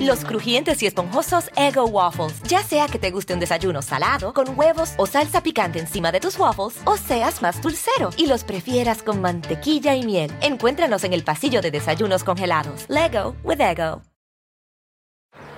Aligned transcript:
Los 0.00 0.24
crujientes 0.24 0.82
y 0.82 0.86
esponjosos 0.86 1.50
Ego 1.56 1.86
Waffles. 1.86 2.42
Ya 2.48 2.62
sea 2.62 2.86
que 2.86 2.98
te 2.98 3.10
guste 3.10 3.34
un 3.34 3.40
desayuno 3.40 3.82
salado, 3.82 4.32
con 4.32 4.58
huevos 4.58 4.94
o 4.96 5.06
salsa 5.06 5.42
picante 5.42 5.78
encima 5.78 6.12
de 6.12 6.20
tus 6.20 6.38
waffles, 6.38 6.80
o 6.84 6.96
seas 6.96 7.42
más 7.42 7.60
dulcero 7.60 8.10
y 8.16 8.26
los 8.26 8.44
prefieras 8.44 9.02
con 9.02 9.20
mantequilla 9.20 9.94
y 9.94 10.04
miel. 10.04 10.32
Encuéntranos 10.40 11.04
en 11.04 11.12
el 11.12 11.24
pasillo 11.24 11.60
de 11.60 11.70
desayunos 11.70 12.24
congelados. 12.24 12.86
Lego 12.88 13.34
with 13.42 13.60
Ego. 13.60 14.02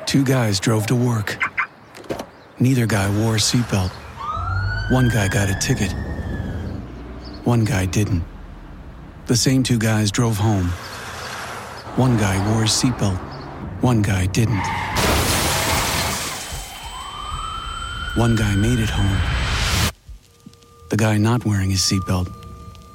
Two 0.06 0.22
guys 0.22 0.60
drove 0.60 0.86
to 0.86 0.94
work. 0.94 1.38
Neither 2.60 2.86
guy 2.86 3.08
wore 3.20 3.36
a 3.36 3.40
seatbelt. 3.40 3.90
One 4.90 5.08
guy 5.08 5.28
got 5.28 5.50
a 5.50 5.58
ticket. 5.58 5.92
One 7.44 7.64
guy 7.64 7.86
didn't. 7.86 8.22
The 9.26 9.36
same 9.36 9.62
two 9.62 9.78
guys 9.78 10.12
drove 10.12 10.38
home. 10.38 10.68
One 11.96 12.16
guy 12.16 12.38
wore 12.48 12.62
a 12.62 12.68
seatbelt. 12.68 13.25
One 13.82 14.02
guy 14.02 14.26
didn't. 14.26 14.66
One 18.16 18.34
guy 18.34 18.54
made 18.56 18.78
it 18.78 18.88
home. 18.88 19.18
The 20.90 20.96
guy 20.96 21.18
not 21.18 21.44
wearing 21.44 21.70
his 21.70 21.80
seatbelt 21.80 22.28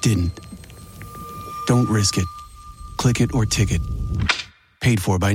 didn't. 0.01 0.39
Don't 1.67 1.87
risk 1.87 2.17
it. 2.17 2.25
Click 2.97 3.21
it 3.21 3.33
or 3.33 3.45
ticket. 3.45 3.81
Paid 4.81 5.01
for 5.01 5.19
by 5.19 5.33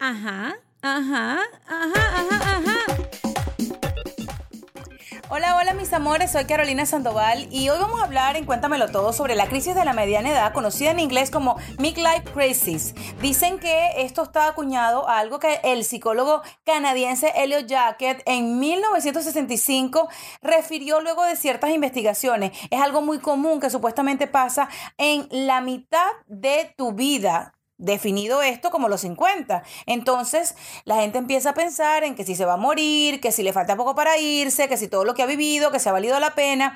Uh 0.00 0.14
huh. 0.14 0.52
Uh 0.82 1.00
huh. 1.00 1.42
ajá, 1.68 2.04
ajá. 2.56 2.71
Hola, 5.34 5.56
hola 5.56 5.72
mis 5.72 5.90
amores, 5.94 6.30
soy 6.30 6.44
Carolina 6.44 6.84
Sandoval 6.84 7.48
y 7.50 7.70
hoy 7.70 7.78
vamos 7.80 8.02
a 8.02 8.04
hablar 8.04 8.36
en 8.36 8.44
Cuéntamelo 8.44 8.90
Todo 8.90 9.14
sobre 9.14 9.34
la 9.34 9.46
crisis 9.46 9.74
de 9.74 9.82
la 9.82 9.94
mediana 9.94 10.28
edad, 10.28 10.52
conocida 10.52 10.90
en 10.90 11.00
inglés 11.00 11.30
como 11.30 11.56
Midlife 11.78 12.24
Crisis. 12.34 12.94
Dicen 13.22 13.58
que 13.58 14.02
esto 14.02 14.24
está 14.24 14.46
acuñado 14.46 15.08
a 15.08 15.18
algo 15.20 15.38
que 15.38 15.58
el 15.64 15.84
psicólogo 15.84 16.42
canadiense 16.64 17.32
Elliot 17.34 17.66
Jacket 17.66 18.22
en 18.26 18.58
1965 18.58 20.06
refirió 20.42 21.00
luego 21.00 21.24
de 21.24 21.36
ciertas 21.36 21.70
investigaciones. 21.70 22.52
Es 22.70 22.82
algo 22.82 23.00
muy 23.00 23.18
común 23.18 23.58
que 23.58 23.70
supuestamente 23.70 24.26
pasa 24.26 24.68
en 24.98 25.26
la 25.30 25.62
mitad 25.62 26.10
de 26.26 26.74
tu 26.76 26.92
vida 26.92 27.54
definido 27.82 28.42
esto 28.42 28.70
como 28.70 28.88
los 28.88 29.02
50. 29.02 29.62
Entonces, 29.86 30.54
la 30.84 30.96
gente 30.96 31.18
empieza 31.18 31.50
a 31.50 31.54
pensar 31.54 32.04
en 32.04 32.14
que 32.14 32.24
si 32.24 32.36
se 32.36 32.44
va 32.44 32.54
a 32.54 32.56
morir, 32.56 33.20
que 33.20 33.32
si 33.32 33.42
le 33.42 33.52
falta 33.52 33.76
poco 33.76 33.94
para 33.94 34.16
irse, 34.18 34.68
que 34.68 34.76
si 34.76 34.88
todo 34.88 35.04
lo 35.04 35.14
que 35.14 35.22
ha 35.22 35.26
vivido, 35.26 35.70
que 35.70 35.80
se 35.80 35.88
ha 35.88 35.92
valido 35.92 36.18
la 36.20 36.34
pena. 36.34 36.74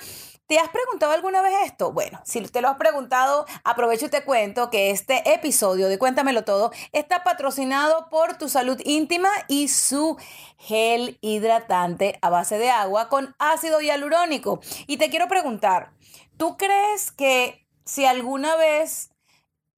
¿Te 0.48 0.61
has 0.61 0.69
preguntado 0.69 1.13
alguna 1.13 1.43
vez 1.43 1.55
esto? 1.65 1.93
Bueno, 1.93 2.21
si 2.25 2.41
te 2.41 2.61
lo 2.61 2.69
has 2.69 2.77
preguntado, 2.77 3.47
aprovecho 3.65 4.07
y 4.07 4.11
te 4.11 4.23
cuento 4.23 4.71
que 4.71 4.91
este 4.91 5.33
episodio 5.33 5.89
de 5.89 5.98
Cuéntamelo 5.98 6.45
Todo 6.45 6.71
está 6.93 7.25
patrocinado 7.25 8.09
por 8.11 8.37
tu 8.39 8.48
salud 8.48 8.81
íntima 8.85 9.29
y 9.48 9.67
su 9.67 10.17
gel 10.59 11.19
hidratante 11.20 12.19
a 12.23 12.31
base 12.31 12.59
de 12.59 12.70
agua 12.70 13.09
con 13.09 13.35
ácido 13.41 13.81
hialurónico. 13.81 14.61
Y 14.87 14.98
te 14.98 15.11
quiero 15.11 15.27
preguntar, 15.27 15.91
¿tú 16.37 16.57
crees 16.57 17.11
que 17.11 17.67
si 17.85 18.05
alguna 18.05 18.55
vez 18.55 19.11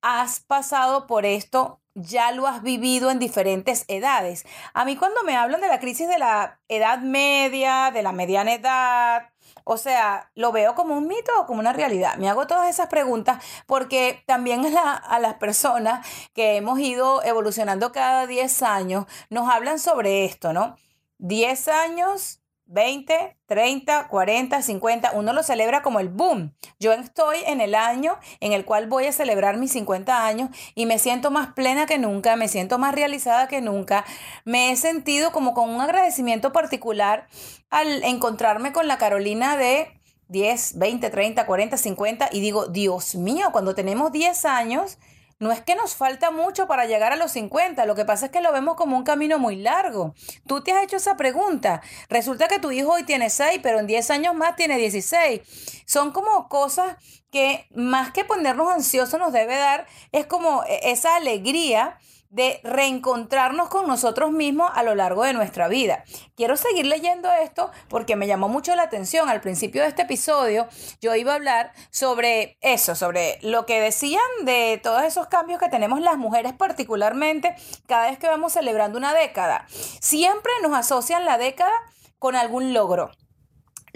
has 0.02 0.40
pasado 0.40 1.06
por 1.06 1.26
esto, 1.26 1.80
ya 1.94 2.30
lo 2.32 2.46
has 2.46 2.62
vivido 2.62 3.10
en 3.10 3.18
diferentes 3.18 3.84
edades. 3.88 4.46
A 4.72 4.84
mí 4.84 4.96
cuando 4.96 5.22
me 5.24 5.36
hablan 5.36 5.60
de 5.60 5.68
la 5.68 5.80
crisis 5.80 6.08
de 6.08 6.18
la 6.18 6.60
edad 6.68 7.00
media, 7.00 7.90
de 7.92 8.02
la 8.02 8.12
mediana 8.12 8.54
edad, 8.54 9.30
o 9.64 9.76
sea, 9.76 10.30
lo 10.34 10.52
veo 10.52 10.74
como 10.74 10.96
un 10.96 11.08
mito 11.08 11.32
o 11.38 11.46
como 11.46 11.60
una 11.60 11.72
realidad. 11.72 12.16
Me 12.16 12.28
hago 12.28 12.46
todas 12.46 12.68
esas 12.68 12.86
preguntas 12.88 13.42
porque 13.66 14.22
también 14.26 14.64
a, 14.76 14.94
a 14.94 15.18
las 15.18 15.34
personas 15.34 16.06
que 16.34 16.56
hemos 16.56 16.78
ido 16.78 17.22
evolucionando 17.24 17.92
cada 17.92 18.26
10 18.26 18.62
años 18.62 19.06
nos 19.30 19.48
hablan 19.50 19.78
sobre 19.78 20.24
esto, 20.24 20.52
¿no? 20.52 20.76
10 21.18 21.68
años 21.68 22.40
20, 22.68 23.36
30, 23.46 24.08
40, 24.08 24.62
50, 24.62 25.12
uno 25.14 25.32
lo 25.32 25.42
celebra 25.42 25.82
como 25.82 26.00
el 26.00 26.10
boom. 26.10 26.54
Yo 26.78 26.92
estoy 26.92 27.38
en 27.46 27.62
el 27.62 27.74
año 27.74 28.18
en 28.40 28.52
el 28.52 28.66
cual 28.66 28.88
voy 28.88 29.06
a 29.06 29.12
celebrar 29.12 29.56
mis 29.56 29.72
50 29.72 30.26
años 30.26 30.50
y 30.74 30.84
me 30.84 30.98
siento 30.98 31.30
más 31.30 31.54
plena 31.54 31.86
que 31.86 31.98
nunca, 31.98 32.36
me 32.36 32.46
siento 32.46 32.78
más 32.78 32.94
realizada 32.94 33.48
que 33.48 33.62
nunca. 33.62 34.04
Me 34.44 34.70
he 34.70 34.76
sentido 34.76 35.32
como 35.32 35.54
con 35.54 35.70
un 35.70 35.80
agradecimiento 35.80 36.52
particular 36.52 37.26
al 37.70 38.04
encontrarme 38.04 38.72
con 38.72 38.86
la 38.86 38.98
Carolina 38.98 39.56
de 39.56 39.98
10, 40.28 40.78
20, 40.78 41.08
30, 41.08 41.46
40, 41.46 41.76
50 41.78 42.28
y 42.32 42.40
digo, 42.40 42.66
Dios 42.66 43.14
mío, 43.14 43.48
cuando 43.50 43.74
tenemos 43.74 44.12
10 44.12 44.44
años, 44.44 44.98
no 45.38 45.52
es 45.52 45.60
que 45.60 45.74
nos 45.74 45.94
falta 45.94 46.30
mucho 46.30 46.66
para 46.66 46.86
llegar 46.86 47.12
a 47.12 47.16
los 47.16 47.32
50, 47.32 47.84
lo 47.86 47.94
que 47.94 48.04
pasa 48.04 48.26
es 48.26 48.32
que 48.32 48.40
lo 48.40 48.52
vemos 48.52 48.76
como 48.76 48.96
un 48.96 49.04
camino 49.04 49.38
muy 49.38 49.56
largo. 49.56 50.14
Tú 50.46 50.62
te 50.62 50.72
has 50.72 50.82
hecho 50.82 50.96
esa 50.96 51.16
pregunta. 51.16 51.80
Resulta 52.08 52.48
que 52.48 52.58
tu 52.58 52.70
hijo 52.70 52.92
hoy 52.92 53.04
tiene 53.04 53.30
6, 53.30 53.60
pero 53.62 53.78
en 53.78 53.86
10 53.86 54.10
años 54.10 54.34
más 54.34 54.56
tiene 54.56 54.76
16. 54.78 55.40
Son 55.86 56.12
como 56.12 56.48
cosas 56.48 56.96
que 57.30 57.66
más 57.74 58.12
que 58.12 58.24
ponernos 58.24 58.72
ansiosos 58.72 59.20
nos 59.20 59.32
debe 59.32 59.56
dar, 59.56 59.86
es 60.12 60.26
como 60.26 60.64
e, 60.64 60.90
esa 60.90 61.16
alegría 61.16 61.98
de 62.30 62.60
reencontrarnos 62.62 63.68
con 63.68 63.86
nosotros 63.86 64.32
mismos 64.32 64.70
a 64.74 64.82
lo 64.82 64.94
largo 64.94 65.24
de 65.24 65.32
nuestra 65.32 65.68
vida. 65.68 66.04
Quiero 66.36 66.56
seguir 66.56 66.86
leyendo 66.86 67.30
esto 67.32 67.70
porque 67.88 68.16
me 68.16 68.26
llamó 68.26 68.48
mucho 68.48 68.74
la 68.74 68.82
atención. 68.82 69.28
Al 69.28 69.40
principio 69.40 69.82
de 69.82 69.88
este 69.88 70.02
episodio 70.02 70.68
yo 71.00 71.14
iba 71.14 71.32
a 71.32 71.36
hablar 71.36 71.72
sobre 71.90 72.58
eso, 72.60 72.94
sobre 72.94 73.38
lo 73.42 73.66
que 73.66 73.80
decían 73.80 74.20
de 74.42 74.80
todos 74.82 75.02
esos 75.02 75.28
cambios 75.28 75.60
que 75.60 75.68
tenemos 75.68 76.00
las 76.00 76.18
mujeres 76.18 76.52
particularmente 76.52 77.54
cada 77.86 78.10
vez 78.10 78.18
que 78.18 78.28
vamos 78.28 78.52
celebrando 78.52 78.98
una 78.98 79.14
década. 79.14 79.66
Siempre 79.68 80.52
nos 80.62 80.76
asocian 80.76 81.24
la 81.24 81.38
década 81.38 81.72
con 82.18 82.36
algún 82.36 82.74
logro 82.74 83.10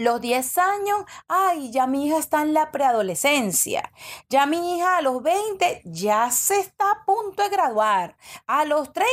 los 0.04 0.20
10 0.20 0.58
años, 0.58 1.04
ay, 1.28 1.70
ya 1.70 1.86
mi 1.86 2.06
hija 2.06 2.18
está 2.18 2.42
en 2.42 2.54
la 2.54 2.70
preadolescencia. 2.70 3.92
Ya 4.28 4.46
mi 4.46 4.76
hija 4.76 4.98
a 4.98 5.02
los 5.02 5.22
20 5.22 5.82
ya 5.84 6.30
se 6.30 6.58
está 6.58 6.90
a 6.90 7.04
punto 7.04 7.42
de 7.42 7.48
graduar. 7.48 8.16
A 8.46 8.64
los 8.64 8.92
30, 8.92 9.10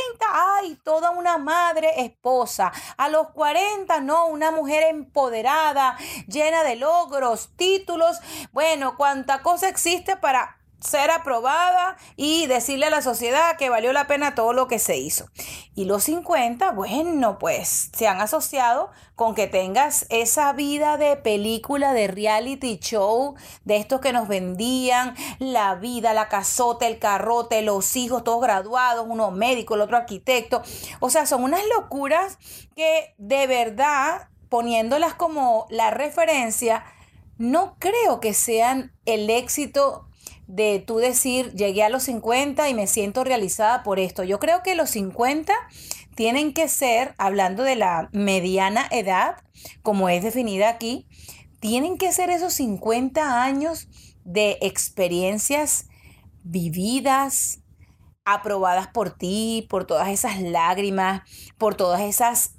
ay, 0.56 0.78
toda 0.84 1.10
una 1.10 1.38
madre 1.38 2.02
esposa. 2.02 2.72
A 2.96 3.08
los 3.08 3.30
40, 3.30 4.00
no, 4.00 4.26
una 4.26 4.50
mujer 4.50 4.84
empoderada, 4.84 5.96
llena 6.26 6.62
de 6.62 6.76
logros, 6.76 7.50
títulos. 7.56 8.18
Bueno, 8.52 8.96
cuánta 8.96 9.42
cosa 9.42 9.68
existe 9.68 10.16
para 10.16 10.59
ser 10.80 11.10
aprobada 11.10 11.96
y 12.16 12.46
decirle 12.46 12.86
a 12.86 12.90
la 12.90 13.02
sociedad 13.02 13.56
que 13.56 13.68
valió 13.68 13.92
la 13.92 14.06
pena 14.06 14.34
todo 14.34 14.52
lo 14.52 14.66
que 14.66 14.78
se 14.78 14.96
hizo. 14.96 15.28
Y 15.74 15.84
los 15.84 16.04
50, 16.04 16.72
bueno, 16.72 17.38
pues 17.38 17.90
se 17.94 18.08
han 18.08 18.20
asociado 18.20 18.90
con 19.14 19.34
que 19.34 19.46
tengas 19.46 20.06
esa 20.08 20.52
vida 20.52 20.96
de 20.96 21.16
película, 21.16 21.92
de 21.92 22.08
reality 22.08 22.78
show, 22.78 23.34
de 23.64 23.76
estos 23.76 24.00
que 24.00 24.12
nos 24.12 24.28
vendían, 24.28 25.14
la 25.38 25.74
vida, 25.74 26.14
la 26.14 26.28
casota, 26.28 26.86
el 26.86 26.98
carrote, 26.98 27.62
los 27.62 27.96
hijos, 27.96 28.24
todos 28.24 28.40
graduados, 28.40 29.06
uno 29.08 29.30
médico, 29.30 29.74
el 29.74 29.82
otro 29.82 29.98
arquitecto. 29.98 30.62
O 31.00 31.10
sea, 31.10 31.26
son 31.26 31.44
unas 31.44 31.62
locuras 31.76 32.38
que 32.74 33.14
de 33.18 33.46
verdad, 33.46 34.28
poniéndolas 34.48 35.14
como 35.14 35.66
la 35.68 35.90
referencia, 35.90 36.84
no 37.36 37.76
creo 37.78 38.20
que 38.20 38.34
sean 38.34 38.92
el 39.06 39.30
éxito 39.30 40.09
de 40.50 40.82
tú 40.84 40.96
decir, 40.96 41.52
llegué 41.52 41.84
a 41.84 41.88
los 41.88 42.02
50 42.02 42.68
y 42.68 42.74
me 42.74 42.88
siento 42.88 43.22
realizada 43.22 43.84
por 43.84 44.00
esto. 44.00 44.24
Yo 44.24 44.40
creo 44.40 44.64
que 44.64 44.74
los 44.74 44.90
50 44.90 45.54
tienen 46.16 46.52
que 46.52 46.68
ser, 46.68 47.14
hablando 47.18 47.62
de 47.62 47.76
la 47.76 48.08
mediana 48.12 48.88
edad, 48.90 49.36
como 49.82 50.08
es 50.08 50.24
definida 50.24 50.68
aquí, 50.68 51.06
tienen 51.60 51.98
que 51.98 52.12
ser 52.12 52.30
esos 52.30 52.52
50 52.54 53.42
años 53.44 53.88
de 54.24 54.58
experiencias 54.60 55.86
vividas, 56.42 57.60
aprobadas 58.24 58.88
por 58.88 59.10
ti, 59.10 59.68
por 59.70 59.86
todas 59.86 60.08
esas 60.08 60.40
lágrimas, 60.40 61.22
por 61.58 61.76
todas 61.76 62.00
esas 62.00 62.56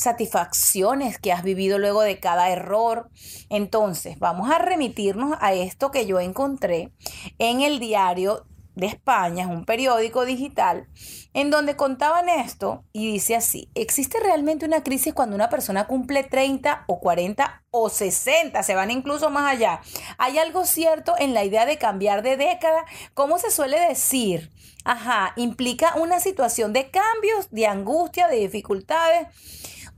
satisfacciones 0.00 1.18
que 1.18 1.32
has 1.32 1.42
vivido 1.42 1.78
luego 1.78 2.02
de 2.02 2.18
cada 2.18 2.50
error. 2.50 3.10
Entonces, 3.50 4.18
vamos 4.18 4.50
a 4.50 4.58
remitirnos 4.58 5.36
a 5.40 5.52
esto 5.52 5.90
que 5.90 6.06
yo 6.06 6.20
encontré 6.20 6.90
en 7.38 7.60
el 7.60 7.78
diario 7.78 8.46
de 8.74 8.86
España, 8.86 9.44
es 9.44 9.50
un 9.50 9.64
periódico 9.64 10.24
digital, 10.24 10.88
en 11.34 11.50
donde 11.50 11.76
contaban 11.76 12.28
esto 12.28 12.84
y 12.92 13.12
dice 13.12 13.36
así, 13.36 13.68
¿existe 13.74 14.18
realmente 14.20 14.64
una 14.64 14.82
crisis 14.82 15.12
cuando 15.12 15.36
una 15.36 15.50
persona 15.50 15.86
cumple 15.86 16.22
30 16.22 16.84
o 16.86 16.98
40 16.98 17.64
o 17.70 17.90
60? 17.90 18.62
Se 18.62 18.74
van 18.74 18.90
incluso 18.90 19.28
más 19.28 19.52
allá. 19.52 19.82
¿Hay 20.16 20.38
algo 20.38 20.64
cierto 20.64 21.14
en 21.18 21.34
la 21.34 21.44
idea 21.44 21.66
de 21.66 21.78
cambiar 21.78 22.22
de 22.22 22.36
década? 22.36 22.86
¿Cómo 23.12 23.38
se 23.38 23.50
suele 23.50 23.78
decir? 23.78 24.50
Ajá, 24.84 25.34
implica 25.36 25.94
una 25.96 26.20
situación 26.20 26.72
de 26.72 26.90
cambios, 26.90 27.50
de 27.50 27.66
angustia, 27.66 28.28
de 28.28 28.36
dificultades. 28.36 29.28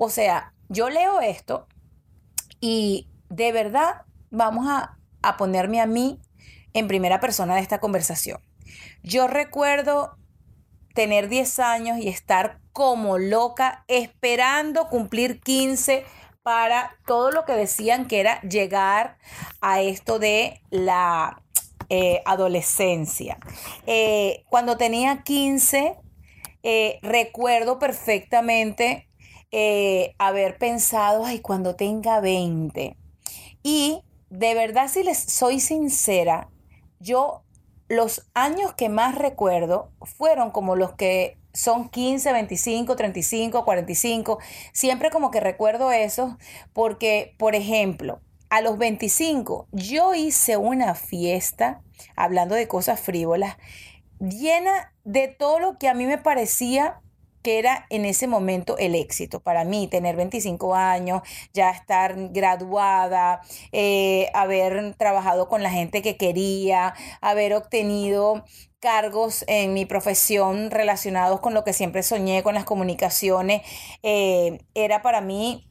O 0.05 0.11
sea, 0.11 0.53
yo 0.69 0.91
leo 0.91 1.21
esto 1.21 1.69
y 2.59 3.07
de 3.29 3.53
verdad 3.53 4.03
vamos 4.31 4.67
a, 4.69 4.99
ponerme 5.39 5.81
a 5.81 5.87
mí 5.87 6.21
en 6.73 6.89
primera 6.89 7.21
persona 7.21 7.55
de 7.55 7.61
esta 7.61 7.79
conversación. 7.79 8.41
Yo 9.05 9.29
recuerdo 9.29 10.17
tener 10.93 11.29
10 11.29 11.61
años 11.61 11.99
y 11.99 12.09
estar 12.09 12.59
como 12.73 13.17
loca 13.17 13.85
esperando 13.87 14.89
cumplir 14.89 15.41
15 15.41 16.05
para 16.43 16.97
todo 17.07 17.31
lo 17.31 17.45
que 17.45 17.53
decían 17.53 18.09
que 18.09 18.19
era 18.19 18.41
llegar 18.41 19.19
a 19.61 19.83
esto 19.83 20.19
de 20.19 20.61
la 20.71 21.41
eh, 21.91 22.23
adolescencia. 22.25 23.39
Eh, 23.87 24.43
cuando 24.51 24.77
tenía 24.77 25.23
15, 25.23 25.95
eh, 26.65 26.99
recuerdo 27.03 27.79
perfectamente 27.79 29.07
haber 30.19 30.59
pensado, 30.59 31.25
ay, 31.25 31.41
cuando 31.41 31.77
tenga 31.77 32.21
20. 32.21 32.97
Y 33.63 34.03
de 34.31 34.55
verdad, 34.55 34.89
si 34.89 35.03
les 35.03 35.19
soy 35.19 35.61
sincera, 35.61 36.49
yo 36.99 37.43
los 37.89 38.27
años 38.33 38.73
que 38.73 38.89
más 38.89 39.15
recuerdo 39.15 39.93
fueron 40.01 40.51
como 40.51 40.77
los 40.77 40.95
que 40.95 41.37
son 41.53 41.91
15, 41.91 42.33
25, 42.33 42.97
35, 42.97 43.65
45. 43.65 44.39
Siempre 44.73 45.11
como 45.11 45.31
que 45.31 45.41
recuerdo 45.41 45.93
eso 45.93 46.39
porque, 46.73 47.35
por 47.39 47.55
ejemplo, 47.55 48.21
a 48.49 48.63
los 48.63 48.79
25 48.79 49.69
yo 49.73 50.15
hice 50.15 50.57
una 50.57 50.95
fiesta, 50.95 51.83
hablando 52.17 52.55
de 52.55 52.69
cosas 52.69 53.01
frívolas, 53.01 53.57
llena 54.19 54.95
de 55.05 55.29
todo 55.29 55.59
lo 55.59 55.79
que 55.79 55.89
a 55.89 55.95
mí 55.95 56.07
me 56.07 56.19
parecía 56.19 57.01
que 57.43 57.59
era 57.59 57.87
en 57.91 58.05
ese 58.05 58.27
momento 58.27 58.79
el 58.79 58.95
éxito 58.95 59.41
para 59.41 59.65
mí, 59.65 59.89
tener 59.89 60.17
25 60.17 60.75
años, 60.75 61.23
ya 61.53 61.71
estar 61.71 62.15
graduada, 62.31 63.43
eh, 63.73 64.31
haber 64.35 64.95
trabajado 64.95 65.49
con 65.49 65.63
la 65.63 65.71
gente 65.71 66.03
que 66.03 66.17
quería, 66.17 66.95
haber 67.21 67.55
obtenido 67.55 68.45
cargos 68.81 69.45
en 69.47 69.75
mi 69.75 69.87
profesión 69.87 70.71
relacionados 70.71 71.41
con 71.41 71.55
lo 71.55 71.65
que 71.65 71.73
siempre 71.73 72.03
soñé, 72.03 72.43
con 72.43 72.55
las 72.55 72.65
comunicaciones, 72.65 73.63
eh, 74.03 74.59
era 74.75 75.03
para 75.03 75.21
mí 75.21 75.69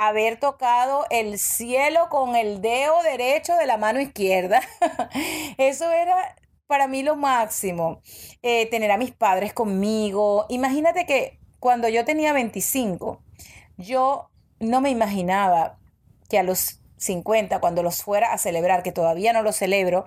haber 0.00 0.40
tocado 0.40 1.04
el 1.10 1.38
cielo 1.38 2.08
con 2.08 2.34
el 2.34 2.62
dedo 2.62 3.02
derecho 3.02 3.54
de 3.56 3.66
la 3.66 3.76
mano 3.76 4.00
izquierda. 4.00 4.62
Eso 5.58 5.92
era 5.92 6.34
para 6.70 6.86
mí 6.86 7.02
lo 7.02 7.16
máximo, 7.16 8.00
eh, 8.42 8.70
tener 8.70 8.92
a 8.92 8.96
mis 8.96 9.10
padres 9.10 9.52
conmigo. 9.52 10.46
Imagínate 10.48 11.04
que 11.04 11.40
cuando 11.58 11.88
yo 11.88 12.04
tenía 12.04 12.32
25, 12.32 13.20
yo 13.76 14.30
no 14.60 14.80
me 14.80 14.90
imaginaba 14.90 15.80
que 16.28 16.38
a 16.38 16.44
los 16.44 16.80
50, 16.96 17.58
cuando 17.58 17.82
los 17.82 18.04
fuera 18.04 18.32
a 18.32 18.38
celebrar, 18.38 18.84
que 18.84 18.92
todavía 18.92 19.32
no 19.32 19.42
los 19.42 19.56
celebro, 19.56 20.06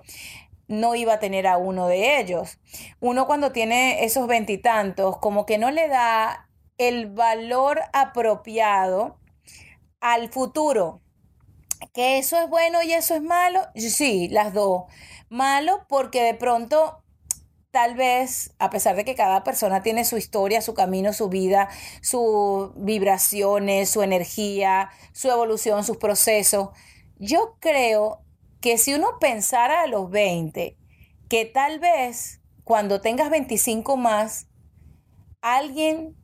no 0.66 0.94
iba 0.94 1.12
a 1.12 1.18
tener 1.18 1.46
a 1.46 1.58
uno 1.58 1.86
de 1.86 2.18
ellos. 2.18 2.58
Uno 2.98 3.26
cuando 3.26 3.52
tiene 3.52 4.02
esos 4.04 4.26
veintitantos, 4.26 5.18
como 5.18 5.44
que 5.44 5.58
no 5.58 5.70
le 5.70 5.86
da 5.88 6.48
el 6.78 7.10
valor 7.10 7.82
apropiado 7.92 9.18
al 10.00 10.30
futuro. 10.30 11.02
Que 11.92 12.18
eso 12.18 12.40
es 12.40 12.48
bueno 12.48 12.82
y 12.82 12.92
eso 12.92 13.14
es 13.14 13.22
malo, 13.22 13.60
sí, 13.74 14.28
las 14.28 14.54
dos. 14.54 14.84
Malo 15.28 15.86
porque 15.88 16.22
de 16.22 16.34
pronto 16.34 17.04
tal 17.70 17.96
vez, 17.96 18.54
a 18.60 18.70
pesar 18.70 18.94
de 18.94 19.04
que 19.04 19.16
cada 19.16 19.42
persona 19.42 19.82
tiene 19.82 20.04
su 20.04 20.16
historia, 20.16 20.62
su 20.62 20.74
camino, 20.74 21.12
su 21.12 21.28
vida, 21.28 21.68
sus 22.02 22.70
vibraciones, 22.76 23.90
su 23.90 24.02
energía, 24.02 24.90
su 25.12 25.28
evolución, 25.28 25.82
sus 25.82 25.96
procesos, 25.96 26.68
yo 27.18 27.56
creo 27.58 28.22
que 28.60 28.78
si 28.78 28.94
uno 28.94 29.18
pensara 29.18 29.82
a 29.82 29.86
los 29.88 30.08
20, 30.08 30.78
que 31.28 31.44
tal 31.46 31.80
vez 31.80 32.40
cuando 32.62 33.00
tengas 33.00 33.28
25 33.28 33.96
más, 33.96 34.46
alguien 35.42 36.16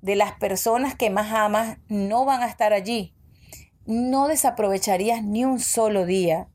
de 0.00 0.16
las 0.16 0.32
personas 0.32 0.94
que 0.94 1.10
más 1.10 1.32
amas 1.32 1.78
no 1.88 2.24
van 2.24 2.42
a 2.42 2.46
estar 2.46 2.72
allí. 2.72 3.13
No 3.86 4.28
desaprovecharías 4.28 5.22
ni 5.22 5.44
un 5.44 5.60
solo 5.60 6.06
día 6.06 6.48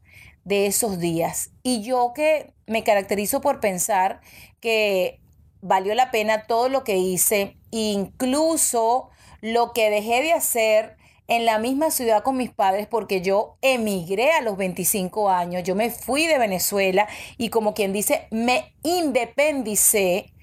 de 0.43 0.65
esos 0.65 0.99
días. 0.99 1.51
Y 1.63 1.81
yo 1.83 2.13
que 2.15 2.53
me 2.65 2.83
caracterizo 2.83 3.41
por 3.41 3.59
pensar 3.59 4.21
que 4.59 5.19
valió 5.61 5.93
la 5.95 6.11
pena 6.11 6.47
todo 6.47 6.69
lo 6.69 6.83
que 6.83 6.97
hice, 6.97 7.57
incluso 7.71 9.09
lo 9.41 9.73
que 9.73 9.89
dejé 9.89 10.21
de 10.21 10.33
hacer 10.33 10.97
en 11.27 11.45
la 11.45 11.59
misma 11.59 11.91
ciudad 11.91 12.23
con 12.23 12.37
mis 12.37 12.49
padres 12.49 12.87
porque 12.87 13.21
yo 13.21 13.57
emigré 13.61 14.31
a 14.31 14.41
los 14.41 14.57
25 14.57 15.29
años, 15.29 15.63
yo 15.63 15.75
me 15.75 15.91
fui 15.91 16.25
de 16.25 16.39
Venezuela 16.39 17.07
y 17.37 17.49
como 17.49 17.75
quien 17.75 17.93
dice, 17.93 18.27
me 18.31 18.75
independicé 18.83 20.33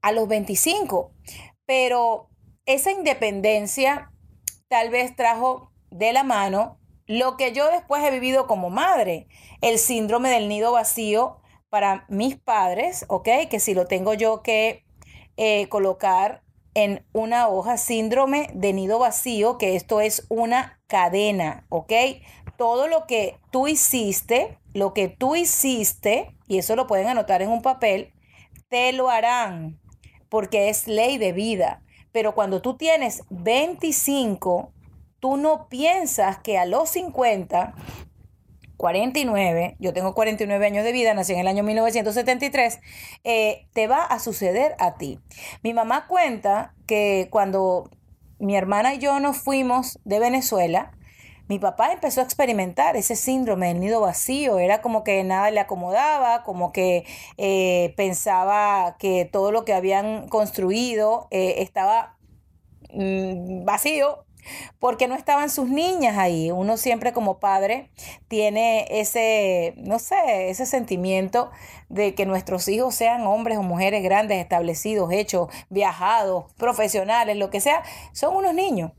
a 0.00 0.10
los 0.10 0.26
25. 0.26 1.12
Pero 1.64 2.28
esa 2.66 2.90
independencia 2.90 4.10
tal 4.68 4.90
vez 4.90 5.14
trajo 5.14 5.71
de 5.92 6.12
la 6.12 6.24
mano 6.24 6.78
lo 7.06 7.36
que 7.36 7.52
yo 7.52 7.70
después 7.70 8.02
he 8.04 8.10
vivido 8.10 8.46
como 8.46 8.70
madre, 8.70 9.26
el 9.60 9.78
síndrome 9.78 10.30
del 10.30 10.48
nido 10.48 10.72
vacío 10.72 11.38
para 11.68 12.04
mis 12.08 12.36
padres, 12.36 13.04
¿ok? 13.08 13.28
Que 13.50 13.60
si 13.60 13.74
lo 13.74 13.86
tengo 13.86 14.14
yo 14.14 14.42
que 14.42 14.84
eh, 15.36 15.68
colocar 15.68 16.42
en 16.74 17.04
una 17.12 17.48
hoja, 17.48 17.76
síndrome 17.76 18.48
de 18.54 18.72
nido 18.72 18.98
vacío, 18.98 19.58
que 19.58 19.76
esto 19.76 20.00
es 20.00 20.26
una 20.28 20.80
cadena, 20.86 21.66
¿ok? 21.68 21.92
Todo 22.56 22.88
lo 22.88 23.06
que 23.06 23.38
tú 23.50 23.68
hiciste, 23.68 24.58
lo 24.72 24.94
que 24.94 25.08
tú 25.08 25.36
hiciste, 25.36 26.34
y 26.46 26.58
eso 26.58 26.76
lo 26.76 26.86
pueden 26.86 27.08
anotar 27.08 27.42
en 27.42 27.50
un 27.50 27.62
papel, 27.62 28.12
te 28.68 28.92
lo 28.92 29.10
harán, 29.10 29.80
porque 30.28 30.70
es 30.70 30.86
ley 30.86 31.18
de 31.18 31.32
vida. 31.32 31.82
Pero 32.10 32.34
cuando 32.34 32.62
tú 32.62 32.76
tienes 32.76 33.22
25, 33.30 34.72
tú 35.22 35.36
no 35.36 35.68
piensas 35.68 36.38
que 36.38 36.58
a 36.58 36.66
los 36.66 36.90
50, 36.90 37.74
49, 38.76 39.76
yo 39.78 39.92
tengo 39.92 40.14
49 40.14 40.66
años 40.66 40.84
de 40.84 40.90
vida, 40.90 41.14
nací 41.14 41.32
en 41.32 41.38
el 41.38 41.46
año 41.46 41.62
1973, 41.62 42.80
eh, 43.22 43.68
te 43.72 43.86
va 43.86 44.02
a 44.02 44.18
suceder 44.18 44.74
a 44.80 44.96
ti. 44.96 45.20
Mi 45.62 45.74
mamá 45.74 46.08
cuenta 46.08 46.74
que 46.88 47.28
cuando 47.30 47.88
mi 48.40 48.56
hermana 48.56 48.94
y 48.94 48.98
yo 48.98 49.20
nos 49.20 49.38
fuimos 49.38 50.00
de 50.04 50.18
Venezuela, 50.18 50.90
mi 51.46 51.60
papá 51.60 51.92
empezó 51.92 52.20
a 52.20 52.24
experimentar 52.24 52.96
ese 52.96 53.14
síndrome 53.14 53.68
del 53.68 53.78
nido 53.78 54.00
vacío. 54.00 54.58
Era 54.58 54.82
como 54.82 55.04
que 55.04 55.22
nada 55.22 55.52
le 55.52 55.60
acomodaba, 55.60 56.42
como 56.42 56.72
que 56.72 57.04
eh, 57.36 57.94
pensaba 57.96 58.96
que 58.98 59.24
todo 59.24 59.52
lo 59.52 59.64
que 59.64 59.72
habían 59.72 60.26
construido 60.26 61.28
eh, 61.30 61.56
estaba 61.58 62.16
mm, 62.92 63.64
vacío, 63.64 64.24
porque 64.78 65.08
no 65.08 65.14
estaban 65.14 65.50
sus 65.50 65.68
niñas 65.68 66.18
ahí. 66.18 66.50
Uno 66.50 66.76
siempre 66.76 67.12
como 67.12 67.38
padre 67.38 67.90
tiene 68.28 68.86
ese, 68.90 69.74
no 69.76 69.98
sé, 69.98 70.50
ese 70.50 70.66
sentimiento 70.66 71.50
de 71.88 72.14
que 72.14 72.26
nuestros 72.26 72.68
hijos 72.68 72.94
sean 72.94 73.26
hombres 73.26 73.58
o 73.58 73.62
mujeres 73.62 74.02
grandes, 74.02 74.38
establecidos, 74.38 75.12
hechos, 75.12 75.48
viajados, 75.68 76.52
profesionales, 76.54 77.36
lo 77.36 77.50
que 77.50 77.60
sea, 77.60 77.82
son 78.12 78.36
unos 78.36 78.54
niños. 78.54 78.92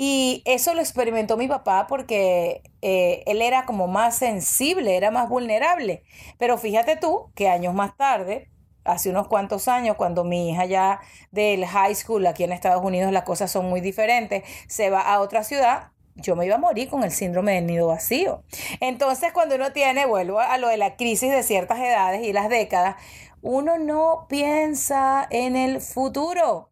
Y 0.00 0.42
eso 0.44 0.74
lo 0.74 0.80
experimentó 0.80 1.36
mi 1.36 1.48
papá 1.48 1.88
porque 1.88 2.62
eh, 2.82 3.24
él 3.26 3.42
era 3.42 3.66
como 3.66 3.88
más 3.88 4.16
sensible, 4.16 4.96
era 4.96 5.10
más 5.10 5.28
vulnerable. 5.28 6.04
Pero 6.38 6.56
fíjate 6.56 6.96
tú 6.96 7.32
que 7.34 7.48
años 7.48 7.74
más 7.74 7.96
tarde, 7.96 8.48
hace 8.88 9.10
unos 9.10 9.28
cuantos 9.28 9.68
años, 9.68 9.96
cuando 9.96 10.24
mi 10.24 10.50
hija 10.50 10.64
ya 10.64 11.00
del 11.30 11.66
high 11.66 11.94
school, 11.94 12.26
aquí 12.26 12.44
en 12.44 12.52
Estados 12.52 12.82
Unidos 12.82 13.12
las 13.12 13.24
cosas 13.24 13.50
son 13.50 13.68
muy 13.68 13.80
diferentes, 13.80 14.44
se 14.66 14.90
va 14.90 15.02
a 15.02 15.20
otra 15.20 15.44
ciudad, 15.44 15.92
yo 16.16 16.34
me 16.34 16.46
iba 16.46 16.56
a 16.56 16.58
morir 16.58 16.88
con 16.88 17.04
el 17.04 17.12
síndrome 17.12 17.54
del 17.54 17.66
nido 17.66 17.88
vacío. 17.88 18.42
Entonces, 18.80 19.32
cuando 19.32 19.54
uno 19.54 19.72
tiene, 19.72 20.06
vuelvo 20.06 20.40
a 20.40 20.58
lo 20.58 20.68
de 20.68 20.76
la 20.76 20.96
crisis 20.96 21.30
de 21.30 21.42
ciertas 21.42 21.78
edades 21.78 22.26
y 22.26 22.32
las 22.32 22.48
décadas, 22.48 22.96
uno 23.42 23.78
no 23.78 24.26
piensa 24.28 25.26
en 25.30 25.54
el 25.54 25.80
futuro. 25.80 26.70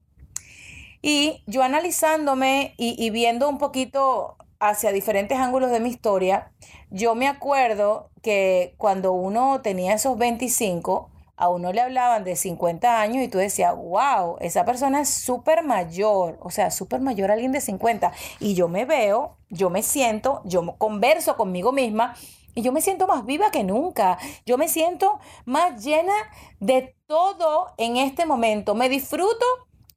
Y 1.02 1.44
yo 1.46 1.62
analizándome 1.62 2.74
y, 2.76 2.96
y 2.98 3.10
viendo 3.10 3.48
un 3.48 3.58
poquito 3.58 4.36
hacia 4.58 4.90
diferentes 4.90 5.38
ángulos 5.38 5.70
de 5.70 5.80
mi 5.80 5.90
historia, 5.90 6.50
yo 6.90 7.14
me 7.14 7.28
acuerdo 7.28 8.10
que 8.22 8.74
cuando 8.78 9.12
uno 9.12 9.60
tenía 9.60 9.94
esos 9.94 10.18
25, 10.18 11.10
a 11.36 11.48
uno 11.48 11.72
le 11.72 11.80
hablaban 11.80 12.24
de 12.24 12.36
50 12.36 13.00
años 13.00 13.22
y 13.22 13.28
tú 13.28 13.38
decías, 13.38 13.74
wow, 13.76 14.36
esa 14.40 14.64
persona 14.64 15.02
es 15.02 15.10
súper 15.10 15.62
mayor, 15.62 16.38
o 16.40 16.50
sea, 16.50 16.70
súper 16.70 17.00
mayor 17.00 17.30
alguien 17.30 17.52
de 17.52 17.60
50. 17.60 18.12
Y 18.40 18.54
yo 18.54 18.68
me 18.68 18.84
veo, 18.84 19.36
yo 19.50 19.70
me 19.70 19.82
siento, 19.82 20.40
yo 20.44 20.76
converso 20.78 21.36
conmigo 21.36 21.72
misma 21.72 22.14
y 22.56 22.62
yo 22.62 22.72
me 22.72 22.80
siento 22.80 23.06
más 23.06 23.26
viva 23.26 23.50
que 23.50 23.64
nunca. 23.64 24.18
Yo 24.46 24.56
me 24.56 24.68
siento 24.68 25.20
más 25.44 25.84
llena 25.84 26.14
de 26.58 26.96
todo 27.06 27.74
en 27.76 27.98
este 27.98 28.24
momento. 28.24 28.74
Me 28.74 28.88
disfruto 28.88 29.44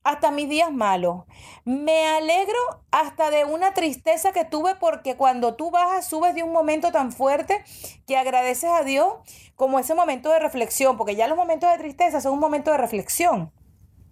hasta 0.03 0.32
mis 0.32 0.50
días 0.50 0.72
malos. 0.72 1.24
Me 1.65 2.08
alegro 2.08 2.58
hasta 2.91 3.29
de 3.29 3.46
una 3.46 3.74
tristeza 3.74 4.32
que 4.32 4.46
tuve 4.46 4.75
porque 4.75 5.18
cuando 5.18 5.56
tú 5.56 5.72
bajas, 5.72 6.08
subes 6.08 6.34
de 6.36 6.44
un 6.44 6.51
momento 6.51 6.91
tan 6.91 7.12
fuerte 7.12 7.63
que 8.08 8.18
agradeces 8.18 8.70
a 8.70 8.84
Dios 8.84 9.13
como 9.56 9.79
ese 9.79 9.94
momento 9.94 10.29
de 10.29 10.39
reflexión, 10.39 10.98
porque 10.98 11.15
ya 11.15 11.27
los 11.27 11.38
momentos 11.38 11.70
de 11.72 11.77
tristeza 11.77 12.22
son 12.22 12.34
un 12.34 12.39
momento 12.39 12.72
de 12.72 12.77
reflexión. 12.77 13.51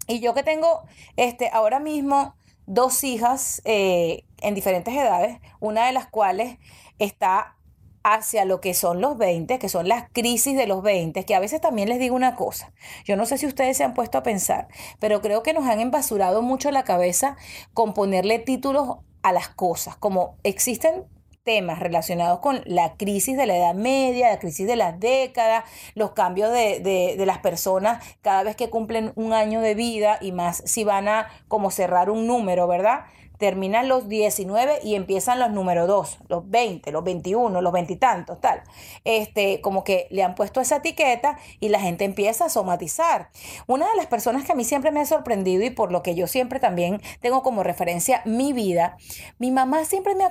Y 0.06 0.20
yo 0.20 0.34
que 0.34 0.42
tengo 0.42 0.82
este, 1.16 1.50
ahora 1.52 1.80
mismo 1.80 2.34
dos 2.66 3.02
hijas 3.04 3.62
eh, 3.64 4.24
en 4.40 4.54
diferentes 4.54 4.94
edades, 4.94 5.38
una 5.60 5.86
de 5.86 5.92
las 5.92 6.06
cuales 6.06 6.58
está 6.98 7.57
hacia 8.02 8.44
lo 8.44 8.60
que 8.60 8.74
son 8.74 9.00
los 9.00 9.18
20, 9.18 9.58
que 9.58 9.68
son 9.68 9.88
las 9.88 10.08
crisis 10.12 10.56
de 10.56 10.66
los 10.66 10.82
20, 10.82 11.24
que 11.24 11.34
a 11.34 11.40
veces 11.40 11.60
también 11.60 11.88
les 11.88 11.98
digo 11.98 12.16
una 12.16 12.34
cosa, 12.34 12.72
yo 13.04 13.16
no 13.16 13.26
sé 13.26 13.38
si 13.38 13.46
ustedes 13.46 13.76
se 13.76 13.84
han 13.84 13.94
puesto 13.94 14.18
a 14.18 14.22
pensar, 14.22 14.68
pero 14.98 15.20
creo 15.20 15.42
que 15.42 15.52
nos 15.52 15.66
han 15.66 15.80
embasurado 15.80 16.42
mucho 16.42 16.70
la 16.70 16.84
cabeza 16.84 17.36
con 17.74 17.94
ponerle 17.94 18.38
títulos 18.38 18.98
a 19.22 19.32
las 19.32 19.48
cosas, 19.48 19.96
como 19.96 20.36
existen 20.42 21.04
temas 21.48 21.78
relacionados 21.78 22.40
con 22.40 22.60
la 22.66 22.96
crisis 22.98 23.34
de 23.38 23.46
la 23.46 23.56
edad 23.56 23.74
media, 23.74 24.28
la 24.28 24.38
crisis 24.38 24.66
de 24.66 24.76
las 24.76 25.00
décadas, 25.00 25.64
los 25.94 26.10
cambios 26.10 26.52
de, 26.52 26.80
de, 26.80 27.14
de, 27.16 27.26
las 27.26 27.38
personas 27.38 28.04
cada 28.20 28.42
vez 28.42 28.54
que 28.54 28.68
cumplen 28.68 29.12
un 29.14 29.32
año 29.32 29.62
de 29.62 29.74
vida 29.74 30.18
y 30.20 30.32
más 30.32 30.62
si 30.66 30.84
van 30.84 31.08
a 31.08 31.28
como 31.48 31.70
cerrar 31.70 32.10
un 32.10 32.26
número, 32.26 32.66
¿verdad? 32.66 33.06
Terminan 33.38 33.88
los 33.88 34.08
19 34.08 34.80
y 34.82 34.94
empiezan 34.94 35.38
los 35.38 35.50
número 35.50 35.86
2, 35.86 36.18
los 36.28 36.50
20, 36.50 36.92
los 36.92 37.04
21, 37.04 37.62
los 37.62 37.72
20 37.72 37.92
y 37.92 37.96
tantos, 37.96 38.40
tal. 38.40 38.62
Este, 39.04 39.60
como 39.60 39.84
que 39.84 40.08
le 40.10 40.22
han 40.22 40.34
puesto 40.34 40.60
esa 40.60 40.76
etiqueta 40.76 41.38
y 41.60 41.68
la 41.68 41.80
gente 41.80 42.04
empieza 42.04 42.46
a 42.46 42.48
somatizar. 42.48 43.30
Una 43.66 43.88
de 43.88 43.96
las 43.96 44.06
personas 44.06 44.44
que 44.44 44.52
a 44.52 44.54
mí 44.54 44.64
siempre 44.64 44.90
me 44.90 45.00
ha 45.00 45.06
sorprendido 45.06 45.64
y 45.64 45.70
por 45.70 45.92
lo 45.92 46.02
que 46.02 46.14
yo 46.14 46.26
siempre 46.26 46.60
también 46.60 47.00
tengo 47.20 47.42
como 47.42 47.62
referencia 47.62 48.22
mi 48.24 48.52
vida, 48.52 48.96
mi 49.38 49.50
mamá 49.50 49.84
siempre 49.84 50.14
me 50.14 50.24
ha 50.24 50.30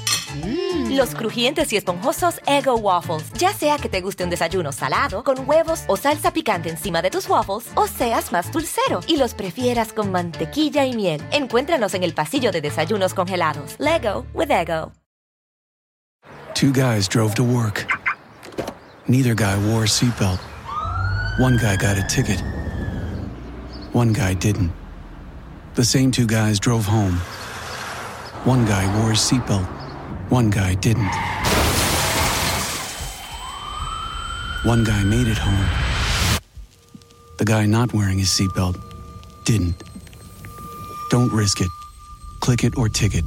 Mm. 0.43 0.95
Los 0.95 1.15
crujientes 1.15 1.71
y 1.73 1.77
esponjosos 1.77 2.39
Ego 2.45 2.75
Waffles. 2.75 3.31
Ya 3.33 3.53
sea 3.53 3.77
que 3.77 3.89
te 3.89 4.01
guste 4.01 4.23
un 4.23 4.29
desayuno 4.29 4.71
salado, 4.71 5.23
con 5.23 5.47
huevos 5.47 5.83
o 5.87 5.97
salsa 5.97 6.31
picante 6.31 6.69
encima 6.69 7.01
de 7.01 7.09
tus 7.09 7.27
waffles, 7.29 7.69
o 7.75 7.87
seas 7.87 8.31
más 8.31 8.51
dulcero 8.51 9.01
y 9.07 9.17
los 9.17 9.33
prefieras 9.33 9.93
con 9.93 10.11
mantequilla 10.11 10.85
y 10.85 10.95
miel. 10.95 11.21
Encuéntranos 11.31 11.93
en 11.93 12.03
el 12.03 12.13
pasillo 12.13 12.51
de 12.51 12.61
desayunos 12.61 13.13
congelados. 13.13 13.75
Lego 13.79 14.25
with 14.33 14.51
Ego. 14.51 14.91
Two 16.53 16.71
guys 16.71 17.07
drove 17.07 17.33
to 17.35 17.43
work. 17.43 17.87
Neither 19.07 19.33
guy 19.33 19.57
wore 19.67 19.83
a 19.83 19.87
seatbelt. 19.87 20.39
One 21.39 21.57
guy 21.57 21.75
got 21.75 21.97
a 21.97 22.05
ticket. 22.07 22.39
One 23.93 24.13
guy 24.13 24.35
didn't. 24.35 24.71
The 25.75 25.83
same 25.83 26.11
two 26.11 26.27
guys 26.27 26.59
drove 26.59 26.85
home. 26.85 27.15
One 28.45 28.65
guy 28.65 28.85
wore 28.99 29.11
a 29.11 29.15
seatbelt. 29.15 29.80
One 30.31 30.49
guy 30.49 30.75
didn't. 30.75 31.11
One 34.63 34.85
guy 34.85 35.03
made 35.03 35.27
it 35.27 35.37
home. 35.37 35.67
The 37.37 37.43
guy 37.43 37.65
not 37.65 37.93
wearing 37.93 38.17
his 38.17 38.29
seatbelt 38.29 38.79
didn't. 39.43 39.75
Don't 41.09 41.33
risk 41.33 41.59
it. 41.59 41.67
Click 42.39 42.63
it 42.63 42.77
or 42.77 42.87
ticket. 42.87 43.25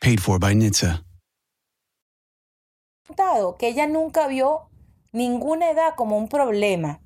Paid 0.00 0.22
for 0.22 0.38
by 0.38 0.54
NHTSA. 0.54 1.04
Que 3.58 3.68
ella 3.68 3.86
nunca 3.86 4.28
vio 4.28 4.70
ninguna 5.12 5.70
edad 5.72 5.94
como 5.94 6.16
un 6.16 6.30
problema. 6.30 7.00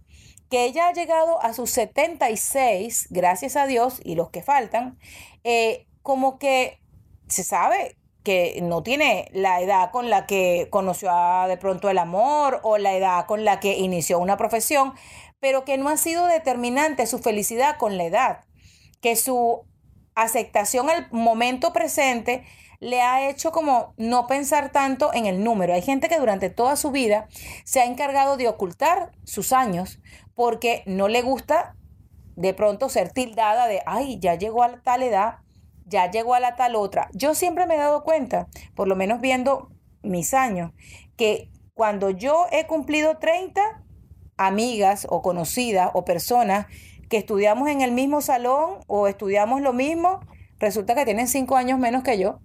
Que 0.49 0.67
ella 0.67 0.87
ha 0.87 0.93
llegado 0.93 1.43
a 1.43 1.55
sus 1.55 1.71
76, 1.71 3.09
gracias 3.11 3.57
a 3.57 3.67
Dios, 3.67 4.01
y 4.05 4.15
los 4.15 4.31
que 4.31 4.45
faltan, 4.45 4.97
eh, 5.43 5.89
como 6.03 6.39
que 6.39 6.81
se 7.27 7.43
sabe 7.43 7.97
que 8.23 8.61
no 8.62 8.83
tiene 8.83 9.29
la 9.33 9.61
edad 9.61 9.91
con 9.91 10.11
la 10.11 10.26
que 10.26 10.69
conoció 10.71 11.11
de 11.49 11.57
pronto 11.57 11.91
el 11.91 11.99
amor 11.99 12.61
o 12.62 12.79
la 12.79 12.95
edad 12.95 13.26
con 13.26 13.45
la 13.45 13.61
que 13.61 13.79
inició 13.79 14.19
una 14.19 14.37
profesión, 14.37 14.95
pero 15.41 15.64
que 15.64 15.76
no 15.76 15.88
ha 15.88 15.97
sido 15.97 16.26
determinante 16.26 17.07
su 17.07 17.19
felicidad 17.19 17.76
con 17.79 17.97
la 17.99 18.05
edad, 18.05 18.45
que 19.00 19.17
su 19.17 19.62
aceptación 20.14 20.91
al 20.91 21.09
momento 21.11 21.73
presente 21.73 22.45
le 22.79 23.00
ha 23.00 23.29
hecho 23.29 23.52
como 23.52 23.95
no 23.97 24.26
pensar 24.26 24.73
tanto 24.73 25.12
en 25.14 25.26
el 25.26 25.45
número. 25.45 25.73
Hay 25.73 25.83
gente 25.83 26.09
que 26.09 26.19
durante 26.19 26.50
toda 26.50 26.76
su 26.76 26.91
vida 26.91 27.29
se 27.64 27.81
ha 27.81 27.85
encargado 27.85 28.37
de 28.37 28.49
ocultar 28.49 29.12
sus 29.25 29.52
años 29.52 30.00
porque 30.35 30.83
no 30.87 31.09
le 31.09 31.23
gusta 31.23 31.76
de 32.35 32.55
pronto 32.55 32.88
ser 32.88 33.12
tildada 33.12 33.69
de, 33.69 33.83
ay, 33.87 34.19
ya 34.19 34.35
llegó 34.35 34.62
a 34.62 34.81
tal 34.83 35.02
edad 35.02 35.42
ya 35.87 36.11
llegó 36.11 36.35
a 36.35 36.41
la 36.41 36.57
tal 36.57 36.77
otra. 36.77 37.09
Yo 37.12 37.35
siempre 37.35 37.67
me 37.67 37.75
he 37.75 37.79
dado 37.79 38.05
cuenta, 38.05 38.49
por 38.75 38.89
lo 38.89 38.97
menos 38.97 39.21
viendo 39.21 39.71
mis 40.03 40.35
años, 40.35 40.73
que 41.17 41.51
cuando 41.75 42.11
yo 42.11 42.47
he 42.51 42.67
cumplido 42.67 43.19
30, 43.19 43.83
amigas 44.37 45.07
o 45.09 45.23
conocidas 45.23 45.91
o 45.95 46.05
personas 46.05 46.67
que 47.09 47.19
estudiamos 47.19 47.69
en 47.69 47.83
el 47.83 47.93
mismo 47.93 48.21
salón 48.21 48.79
o 48.87 49.07
estudiamos 49.07 49.61
lo 49.61 49.73
mismo, 49.73 50.21
resulta 50.59 50.95
que 50.95 51.05
tienen 51.05 51.29
cinco 51.29 51.57
años 51.57 51.79
menos 51.79 52.03
que 52.03 52.19
yo. 52.19 52.41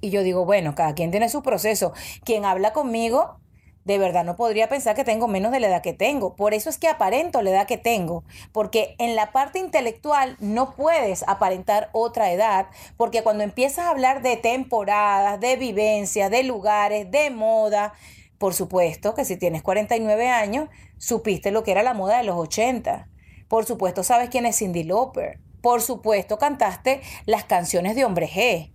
Y 0.00 0.10
yo 0.10 0.22
digo, 0.22 0.44
bueno, 0.44 0.74
cada 0.74 0.94
quien 0.94 1.10
tiene 1.10 1.28
su 1.28 1.42
proceso. 1.42 1.92
Quien 2.24 2.44
habla 2.44 2.72
conmigo 2.72 3.40
de 3.86 3.98
verdad 3.98 4.24
no 4.24 4.34
podría 4.34 4.68
pensar 4.68 4.96
que 4.96 5.04
tengo 5.04 5.28
menos 5.28 5.52
de 5.52 5.60
la 5.60 5.68
edad 5.68 5.80
que 5.80 5.92
tengo. 5.92 6.34
Por 6.34 6.54
eso 6.54 6.68
es 6.68 6.76
que 6.76 6.88
aparento 6.88 7.40
la 7.40 7.50
edad 7.50 7.66
que 7.68 7.78
tengo, 7.78 8.24
porque 8.50 8.96
en 8.98 9.14
la 9.14 9.30
parte 9.30 9.60
intelectual 9.60 10.36
no 10.40 10.74
puedes 10.74 11.22
aparentar 11.28 11.88
otra 11.92 12.32
edad, 12.32 12.66
porque 12.96 13.22
cuando 13.22 13.44
empiezas 13.44 13.86
a 13.86 13.90
hablar 13.90 14.22
de 14.22 14.36
temporadas, 14.36 15.38
de 15.38 15.54
vivencias, 15.54 16.32
de 16.32 16.42
lugares, 16.42 17.08
de 17.12 17.30
moda, 17.30 17.94
por 18.38 18.54
supuesto 18.54 19.14
que 19.14 19.24
si 19.24 19.36
tienes 19.36 19.62
49 19.62 20.28
años, 20.28 20.68
supiste 20.98 21.52
lo 21.52 21.62
que 21.62 21.70
era 21.70 21.84
la 21.84 21.94
moda 21.94 22.18
de 22.18 22.24
los 22.24 22.36
80. 22.36 23.08
Por 23.46 23.66
supuesto 23.66 24.02
sabes 24.02 24.30
quién 24.30 24.46
es 24.46 24.58
Cindy 24.58 24.82
Lauper. 24.82 25.38
Por 25.62 25.80
supuesto 25.80 26.38
cantaste 26.38 27.02
las 27.24 27.44
canciones 27.44 27.94
de 27.94 28.04
Hombre 28.04 28.28
G. 28.28 28.72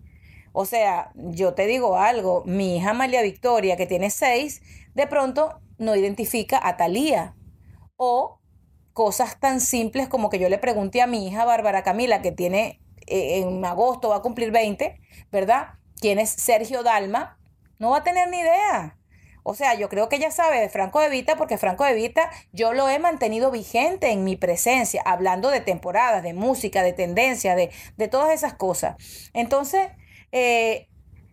O 0.54 0.66
sea, 0.66 1.12
yo 1.16 1.54
te 1.54 1.66
digo 1.66 1.98
algo, 1.98 2.44
mi 2.46 2.78
hija 2.78 2.94
María 2.94 3.22
Victoria, 3.22 3.78
que 3.78 3.88
tiene 3.88 4.10
6, 4.10 4.62
de 4.94 5.08
pronto 5.08 5.62
no 5.78 5.96
identifica 5.96 6.60
a 6.62 6.78
Talía. 6.78 7.36
O 7.98 8.40
cosas 8.94 9.40
tan 9.40 9.62
simples 9.62 10.10
como 10.10 10.30
que 10.30 10.40
yo 10.40 10.50
le 10.50 10.58
pregunté 10.58 11.02
a 11.02 11.08
mi 11.08 11.28
hija 11.28 11.46
Bárbara 11.46 11.84
Camila, 11.84 12.22
que 12.22 12.32
tiene 12.32 12.82
eh, 13.08 13.40
en 13.40 13.64
agosto 13.66 14.10
va 14.10 14.18
a 14.18 14.22
cumplir 14.22 14.52
20, 14.52 15.00
¿verdad? 15.32 15.76
¿Quién 16.00 16.20
es 16.20 16.30
Sergio 16.30 16.84
Dalma? 16.84 17.40
No 17.80 17.92
va 17.92 17.98
a 17.98 18.04
tener 18.04 18.30
ni 18.30 18.40
idea. 18.40 18.98
O 19.44 19.56
sea, 19.56 19.74
yo 19.74 19.90
creo 19.90 20.08
que 20.08 20.18
ella 20.18 20.30
sabe 20.30 20.60
de 20.60 20.70
Franco 20.70 21.00
de 21.00 21.10
Vita 21.10 21.36
porque 21.36 21.58
Franco 21.58 21.84
de 21.84 21.96
Vita 21.96 22.30
yo 22.52 22.74
lo 22.74 22.90
he 22.90 23.00
mantenido 23.00 23.50
vigente 23.50 24.12
en 24.12 24.24
mi 24.24 24.36
presencia, 24.36 25.02
hablando 25.04 25.50
de 25.50 25.62
temporadas, 25.62 26.22
de 26.22 26.34
música, 26.34 26.84
de 26.84 26.94
tendencia, 26.94 27.56
de, 27.56 27.72
de 27.98 28.08
todas 28.08 28.32
esas 28.32 28.54
cosas. 28.54 28.96
Entonces, 29.34 29.90
eh, 30.32 30.90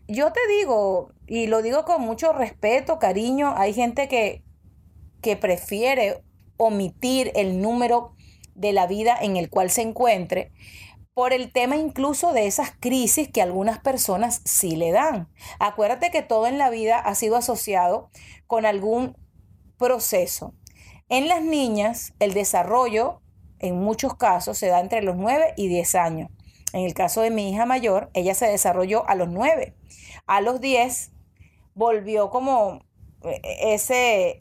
yo 0.08 0.32
te 0.32 0.40
digo, 0.58 1.12
y 1.26 1.46
lo 1.46 1.62
digo 1.62 1.84
con 1.84 2.00
mucho 2.02 2.32
respeto, 2.32 2.98
cariño, 2.98 3.54
hay 3.56 3.74
gente 3.74 4.08
que, 4.08 4.42
que 5.20 5.36
prefiere 5.36 6.24
omitir 6.56 7.30
el 7.34 7.60
número 7.60 8.14
de 8.54 8.72
la 8.72 8.86
vida 8.86 9.16
en 9.20 9.36
el 9.36 9.50
cual 9.50 9.70
se 9.70 9.82
encuentre 9.82 10.50
por 11.14 11.32
el 11.32 11.52
tema 11.52 11.76
incluso 11.76 12.32
de 12.32 12.46
esas 12.46 12.70
crisis 12.78 13.28
que 13.28 13.42
algunas 13.42 13.80
personas 13.80 14.40
sí 14.44 14.76
le 14.76 14.92
dan. 14.92 15.28
Acuérdate 15.58 16.10
que 16.10 16.22
todo 16.22 16.46
en 16.46 16.58
la 16.58 16.70
vida 16.70 16.98
ha 16.98 17.14
sido 17.14 17.36
asociado 17.36 18.08
con 18.46 18.64
algún 18.64 19.16
proceso. 19.78 20.54
En 21.08 21.28
las 21.28 21.42
niñas, 21.42 22.14
el 22.18 22.34
desarrollo 22.34 23.20
en 23.58 23.78
muchos 23.78 24.14
casos 24.14 24.58
se 24.58 24.68
da 24.68 24.80
entre 24.80 25.02
los 25.02 25.16
9 25.16 25.54
y 25.56 25.68
10 25.68 25.94
años. 25.96 26.30
En 26.72 26.84
el 26.84 26.94
caso 26.94 27.20
de 27.22 27.30
mi 27.30 27.50
hija 27.50 27.66
mayor, 27.66 28.10
ella 28.14 28.34
se 28.34 28.46
desarrolló 28.46 29.08
a 29.08 29.14
los 29.14 29.28
9. 29.28 29.74
A 30.28 30.40
los 30.42 30.60
10 30.60 31.10
volvió 31.74 32.30
como 32.30 32.82
eh, 33.24 33.40
ese, 33.74 34.38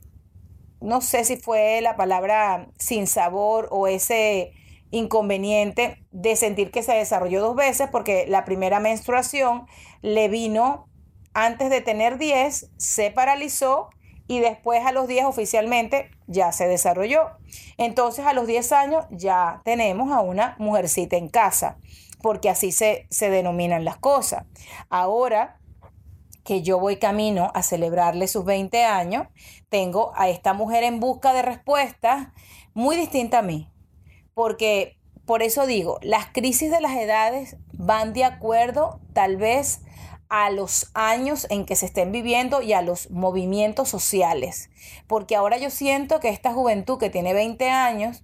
no 0.82 1.01
sé 1.01 1.24
si 1.24 1.38
fue 1.38 1.79
la 1.82 1.96
palabra 1.96 2.67
sin 2.77 3.08
sabor 3.08 3.70
o 3.72 3.88
ese 3.88 4.51
inconveniente 4.91 6.06
de 6.12 6.36
sentir 6.36 6.72
que 6.72 6.84
se 6.84 6.94
desarrolló 6.94 7.41
dos 7.41 7.56
veces 7.56 7.89
porque 7.89 8.25
la 8.27 8.46
primera 8.46 8.79
menstruación 8.79 9.65
le 10.01 10.27
vino 10.27 10.88
antes 11.34 11.70
de 11.70 11.82
tener 11.82 12.17
10, 12.17 12.72
se 12.77 13.12
paralizó 13.12 13.89
y 14.27 14.39
después 14.39 14.86
a 14.86 14.91
los 14.91 15.08
10 15.08 15.25
oficialmente 15.25 16.12
ya 16.27 16.51
se 16.51 16.67
desarrolló. 16.67 17.38
Entonces 17.77 18.25
a 18.25 18.34
los 18.34 18.46
10 18.46 18.72
años 18.74 19.06
ya 19.12 19.62
tenemos 19.63 20.12
a 20.12 20.20
una 20.20 20.56
mujercita 20.60 21.15
en 21.15 21.29
casa, 21.29 21.77
porque 22.22 22.50
así 22.50 22.72
se, 22.74 23.08
se 23.10 23.29
denominan 23.29 23.86
las 23.86 23.98
cosas. 23.98 24.46
Ahora 24.89 25.60
que 26.48 26.62
yo 26.62 26.80
voy 26.80 26.96
camino 26.96 27.51
a 27.54 27.62
celebrarle 27.62 28.25
sus 28.30 28.46
20 28.46 28.86
años, 28.86 29.27
tengo 29.68 30.13
a 30.16 30.30
esta 30.30 30.54
mujer 30.54 30.86
en 30.86 31.01
busca 31.01 31.34
de 31.34 31.42
respuestas 31.42 32.30
muy 32.74 32.96
distinta 32.96 33.39
a 33.39 33.42
mí, 33.42 33.70
porque 34.34 34.98
por 35.25 35.44
eso 35.44 35.68
digo, 35.68 36.00
las 36.01 36.27
crisis 36.27 36.72
de 36.72 36.80
las 36.80 36.96
edades 36.96 37.58
van 37.74 38.13
de 38.13 38.24
acuerdo 38.24 39.01
tal 39.12 39.36
vez 39.36 39.82
a 40.30 40.50
los 40.50 40.89
años 40.94 41.48
en 41.50 41.66
que 41.66 41.75
se 41.75 41.86
estén 41.86 42.13
viviendo 42.13 42.62
y 42.62 42.72
a 42.72 42.82
los 42.82 43.12
movimientos 43.12 43.89
sociales. 43.89 44.70
Porque 45.06 45.36
ahora 45.36 45.58
yo 45.58 45.70
siento 45.70 46.22
que 46.22 46.30
esta 46.30 46.54
juventud 46.54 46.98
que 46.98 47.10
tiene 47.10 47.34
20 47.34 47.70
años 47.70 48.24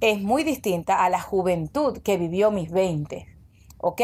es 0.00 0.22
muy 0.22 0.44
distinta 0.44 1.04
a 1.04 1.10
la 1.10 1.20
juventud 1.20 1.98
que 2.04 2.18
vivió 2.18 2.52
mis 2.52 2.70
20. 2.70 3.37
¿Ok? 3.80 4.00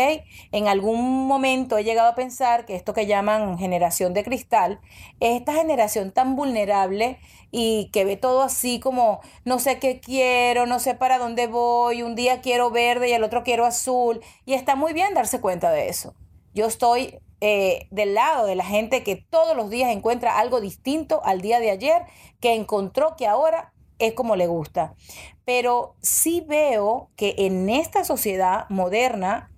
En 0.53 0.69
algún 0.69 1.27
momento 1.27 1.79
he 1.79 1.85
llegado 1.85 2.09
a 2.09 2.15
pensar 2.15 2.65
que 2.65 2.77
esto 2.77 2.95
que 2.95 3.07
llaman 3.07 3.59
generación 3.59 4.15
de 4.15 4.23
cristal 4.23 4.81
es 5.21 5.41
esta 5.41 5.53
generación 5.55 6.13
tan 6.13 6.37
vulnerable 6.37 7.19
y 7.51 7.91
que 7.93 8.05
ve 8.05 8.17
todo 8.17 8.43
así 8.43 8.79
como 8.81 9.21
no 9.45 9.59
sé 9.59 9.79
qué 9.79 10.01
quiero, 10.01 10.67
no 10.67 10.79
sé 10.79 10.95
para 10.95 11.19
dónde 11.19 11.47
voy, 11.49 12.03
un 12.03 12.15
día 12.15 12.41
quiero 12.41 12.71
verde 12.71 13.09
y 13.09 13.13
el 13.13 13.25
otro 13.25 13.43
quiero 13.43 13.65
azul. 13.67 14.21
Y 14.45 14.55
está 14.55 14.77
muy 14.77 14.93
bien 14.93 15.15
darse 15.15 15.41
cuenta 15.41 15.71
de 15.71 15.89
eso. 15.89 16.15
Yo 16.55 16.67
estoy 16.67 17.19
eh, 17.41 17.89
del 17.91 18.15
lado 18.15 18.47
de 18.47 18.55
la 18.55 18.65
gente 18.65 19.03
que 19.03 19.17
todos 19.17 19.57
los 19.57 19.69
días 19.71 19.91
encuentra 19.91 20.39
algo 20.39 20.61
distinto 20.61 21.21
al 21.25 21.41
día 21.41 21.61
de 21.61 21.71
ayer, 21.71 22.03
que 22.41 22.55
encontró 22.55 23.17
que 23.17 23.27
ahora 23.27 23.75
es 23.99 24.15
como 24.15 24.37
le 24.37 24.47
gusta. 24.47 24.95
Pero 25.45 25.97
sí 26.01 26.43
veo 26.47 27.11
que 27.17 27.35
en 27.39 27.69
esta 27.69 28.05
sociedad 28.05 28.67
moderna, 28.71 29.51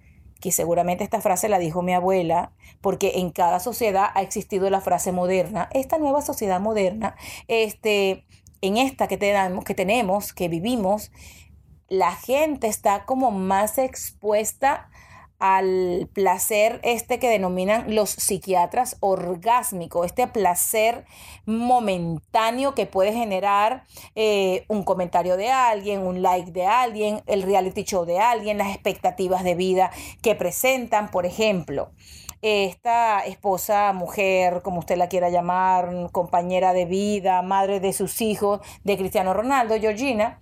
que 0.47 0.53
seguramente 0.53 1.03
esta 1.03 1.21
frase 1.21 1.49
la 1.49 1.59
dijo 1.59 1.83
mi 1.83 1.93
abuela, 1.93 2.53
porque 2.81 3.15
en 3.17 3.31
cada 3.31 3.59
sociedad 3.59 4.11
ha 4.15 4.23
existido 4.23 4.71
la 4.71 4.81
frase 4.81 5.11
moderna, 5.11 5.69
esta 5.73 5.99
nueva 5.99 6.23
sociedad 6.23 6.61
moderna, 6.61 7.17
este, 7.49 8.25
en 8.61 8.77
esta 8.77 9.09
que 9.09 9.17
tenemos, 9.17 9.65
que 9.65 9.75
tenemos, 9.75 10.33
que 10.33 10.47
vivimos, 10.47 11.11
la 11.89 12.13
gente 12.13 12.69
está 12.69 13.07
como 13.07 13.33
más 13.33 13.77
expuesta 13.79 14.89
al 15.39 16.09
placer 16.13 16.81
este 16.83 17.19
que 17.19 17.29
denominan 17.29 17.95
los 17.95 18.11
psiquiatras 18.11 18.97
orgásmico, 19.01 20.05
este 20.05 20.27
placer 20.27 21.05
momentáneo 21.45 22.75
que 22.75 22.87
puede 22.87 23.13
generar 23.13 23.85
eh, 24.15 24.65
un 24.69 24.83
comentario 24.83 25.37
de 25.37 25.51
alguien, 25.51 26.01
un 26.01 26.23
like 26.23 26.53
de 26.53 26.67
alguien, 26.67 27.23
el 27.27 27.43
reality 27.43 27.85
show 27.85 28.05
de 28.05 28.19
alguien, 28.19 28.59
las 28.59 28.75
expectativas 28.75 29.45
de 29.45 29.55
vida 29.55 29.91
que 30.23 30.35
presentan, 30.35 31.11
por 31.11 31.27
ejemplo. 31.27 31.91
Esta 32.43 33.21
esposa, 33.21 33.93
mujer, 33.93 34.61
como 34.63 34.79
usted 34.79 34.97
la 34.97 35.09
quiera 35.09 35.31
llamar, 35.31 36.11
compañera 36.13 36.73
de 36.73 36.85
vida, 36.85 37.43
madre 37.43 37.81
de 37.81 37.93
sus 37.93 38.21
hijos, 38.21 38.61
de 38.85 38.97
Cristiano 38.97 39.35
Ronaldo, 39.35 39.75
Georgina, 39.81 40.39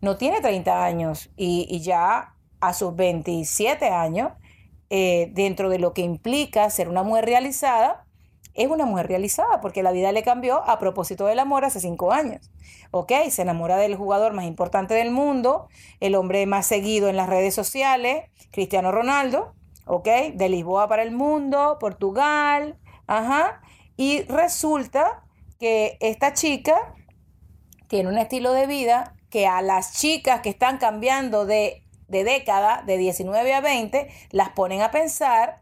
no 0.00 0.16
tiene 0.16 0.40
30 0.40 0.84
años 0.84 1.30
y, 1.36 1.66
y 1.68 1.80
ya 1.80 2.34
a 2.60 2.72
sus 2.74 2.94
27 2.94 3.88
años, 3.88 4.32
eh, 4.90 5.30
dentro 5.32 5.68
de 5.68 5.78
lo 5.78 5.92
que 5.92 6.02
implica 6.02 6.68
ser 6.70 6.88
una 6.88 7.02
mujer 7.02 7.26
realizada, 7.26 8.06
es 8.54 8.68
una 8.68 8.86
mujer 8.86 9.06
realizada 9.06 9.60
porque 9.60 9.84
la 9.84 9.92
vida 9.92 10.10
le 10.10 10.24
cambió 10.24 10.68
a 10.68 10.78
propósito 10.78 11.26
del 11.26 11.38
amor 11.38 11.64
hace 11.64 11.78
cinco 11.78 12.12
años. 12.12 12.50
Ok, 12.90 13.12
se 13.30 13.42
enamora 13.42 13.76
del 13.76 13.94
jugador 13.94 14.32
más 14.32 14.46
importante 14.46 14.94
del 14.94 15.12
mundo, 15.12 15.68
el 16.00 16.16
hombre 16.16 16.44
más 16.46 16.66
seguido 16.66 17.08
en 17.08 17.16
las 17.16 17.28
redes 17.28 17.54
sociales, 17.54 18.24
Cristiano 18.50 18.90
Ronaldo, 18.90 19.54
ok, 19.86 20.08
de 20.34 20.48
Lisboa 20.48 20.88
para 20.88 21.02
el 21.02 21.12
mundo, 21.12 21.76
Portugal, 21.78 22.78
ajá, 23.06 23.60
y 23.96 24.22
resulta 24.22 25.24
que 25.60 25.96
esta 26.00 26.34
chica 26.34 26.94
tiene 27.88 28.08
un 28.08 28.18
estilo 28.18 28.52
de 28.52 28.66
vida 28.66 29.14
que 29.30 29.46
a 29.46 29.62
las 29.62 29.92
chicas 29.94 30.40
que 30.40 30.50
están 30.50 30.78
cambiando 30.78 31.46
de 31.46 31.84
de 32.08 32.24
década, 32.24 32.82
de 32.86 32.96
19 32.96 33.54
a 33.54 33.60
20, 33.60 34.08
las 34.30 34.50
ponen 34.50 34.82
a 34.82 34.90
pensar 34.90 35.60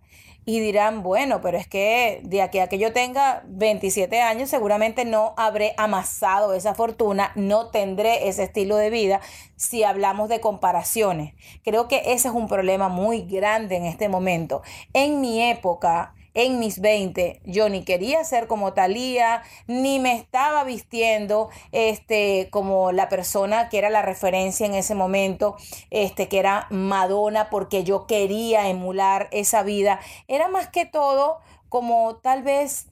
y 0.49 0.61
dirán, 0.61 1.03
bueno, 1.03 1.41
pero 1.41 1.59
es 1.59 1.67
que 1.67 2.21
de 2.23 2.41
aquí 2.41 2.61
a 2.61 2.69
que 2.69 2.79
yo 2.79 2.93
tenga 2.93 3.43
27 3.47 4.23
años 4.23 4.49
seguramente 4.49 5.05
no 5.05 5.35
habré 5.37 5.75
amasado 5.77 6.55
esa 6.55 6.73
fortuna, 6.73 7.33
no 7.35 7.71
tendré 7.71 8.29
ese 8.29 8.45
estilo 8.45 8.77
de 8.77 8.91
vida 8.91 9.21
si 9.57 9.83
hablamos 9.83 10.29
de 10.29 10.39
comparaciones. 10.39 11.35
Creo 11.65 11.89
que 11.89 12.13
ese 12.13 12.29
es 12.29 12.35
un 12.35 12.47
problema 12.47 12.89
muy 12.89 13.23
grande 13.23 13.75
en 13.75 13.87
este 13.87 14.09
momento. 14.09 14.63
En 14.93 15.21
mi 15.21 15.43
época, 15.43 16.15
en 16.37 16.59
mis 16.61 16.81
20 16.81 17.41
yo 17.45 17.69
ni 17.69 17.83
quería 17.83 18.23
ser 18.23 18.47
como 18.47 18.75
Talía, 18.75 19.43
ni 19.67 19.99
me 19.99 20.15
estaba 20.15 20.63
vistiendo 20.65 21.49
este, 21.73 22.49
como 22.51 22.93
la 22.93 23.09
persona 23.09 23.69
que 23.71 23.79
era 23.79 23.91
la 23.91 24.03
referencia 24.03 24.67
en 24.67 24.75
ese 24.75 24.95
momento, 24.95 25.57
este, 25.91 26.29
que 26.29 26.39
era 26.39 26.67
Madonna, 26.71 27.49
porque 27.51 27.85
yo 27.85 28.07
quería 28.07 28.69
emular 28.69 29.29
esa 29.33 29.63
vida. 29.63 29.99
Era 30.29 30.49
más 30.49 30.69
que 30.69 30.85
todo 30.85 31.39
como 31.71 32.17
tal 32.17 32.43
vez 32.43 32.87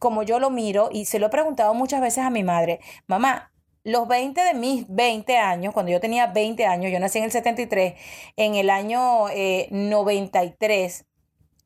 como 0.00 0.24
yo 0.24 0.40
lo 0.40 0.50
miro 0.50 0.88
y 0.92 1.04
se 1.04 1.20
lo 1.20 1.26
he 1.26 1.30
preguntado 1.30 1.74
muchas 1.74 2.00
veces 2.00 2.24
a 2.24 2.30
mi 2.30 2.42
madre, 2.42 2.80
mamá, 3.06 3.52
los 3.84 4.08
20 4.08 4.42
de 4.42 4.54
mis 4.54 4.84
20 4.88 5.38
años, 5.38 5.72
cuando 5.72 5.92
yo 5.92 6.00
tenía 6.00 6.26
20 6.26 6.66
años, 6.66 6.92
yo 6.92 6.98
nací 6.98 7.18
en 7.18 7.24
el 7.24 7.30
73, 7.30 7.94
en 8.36 8.56
el 8.56 8.68
año 8.68 9.26
93, 9.70 11.00
eh, 11.00 11.04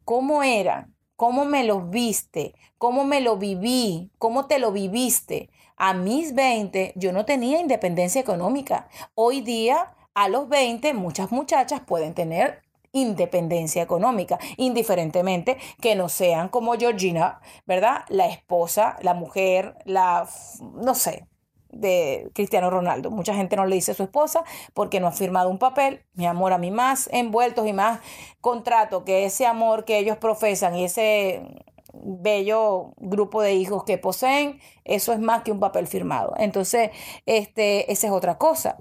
¿cómo 0.05 0.43
era? 0.43 0.94
Cómo 1.17 1.45
me 1.45 1.65
lo 1.65 1.81
viste, 1.81 2.55
cómo 2.79 3.05
me 3.05 3.21
lo 3.21 3.37
viví, 3.37 4.11
cómo 4.19 4.47
te 4.47 4.59
lo 4.59 4.73
viviste. 4.73 5.51
A 5.77 5.95
mis 5.95 6.35
20 6.35 6.93
yo 6.97 7.13
no 7.13 7.25
tenía 7.25 7.61
independencia 7.61 8.21
económica. 8.21 8.89
Hoy 9.15 9.41
día, 9.41 9.95
a 10.15 10.29
los 10.29 10.49
20, 10.49 10.95
muchas 10.95 11.33
muchachas 11.33 11.81
pueden 11.81 12.15
tener 12.15 12.63
independencia 12.93 13.83
económica, 13.83 14.39
indiferentemente 14.57 15.59
que 15.81 15.97
no 15.97 16.09
sean 16.09 16.49
como 16.49 16.75
Georgina, 16.75 17.41
¿verdad? 17.67 18.05
La 18.09 18.29
esposa, 18.29 18.97
la 19.03 19.15
mujer, 19.15 19.75
la, 19.85 20.29
no 20.61 20.95
sé, 20.95 21.27
de 21.75 22.31
Cristiano 22.35 22.71
Ronaldo. 22.71 23.11
Mucha 23.11 23.35
gente 23.35 23.57
no 23.57 23.67
le 23.67 23.77
dice 23.77 23.93
a 23.93 23.95
su 23.95 24.03
esposa 24.03 24.45
porque 24.73 25.01
no 25.01 25.07
ha 25.07 25.13
firmado 25.13 25.51
un 25.51 25.59
papel, 25.59 26.05
mi 26.15 26.27
amor 26.27 26.53
a 26.53 26.59
mí 26.59 26.71
más 26.71 27.09
envueltos 27.13 27.67
y 27.67 27.73
más 27.73 28.01
contrato 28.41 29.05
que 29.05 29.25
ese 29.25 29.47
amor 29.47 29.85
que 29.85 29.99
ellos 29.99 30.17
profesan 30.19 30.77
y 30.77 30.85
ese 30.85 31.65
bello 31.93 32.93
grupo 32.97 33.43
de 33.43 33.55
hijos 33.55 33.85
que 33.85 33.99
poseen, 33.99 34.61
eso 34.85 35.13
es 35.13 35.21
más 35.21 35.43
que 35.43 35.53
un 35.53 35.61
papel 35.61 35.87
firmado. 35.87 36.35
Entonces, 36.37 36.91
este, 37.27 37.91
esa 37.93 38.07
es 38.09 38.13
otra 38.13 38.39
cosa. 38.39 38.79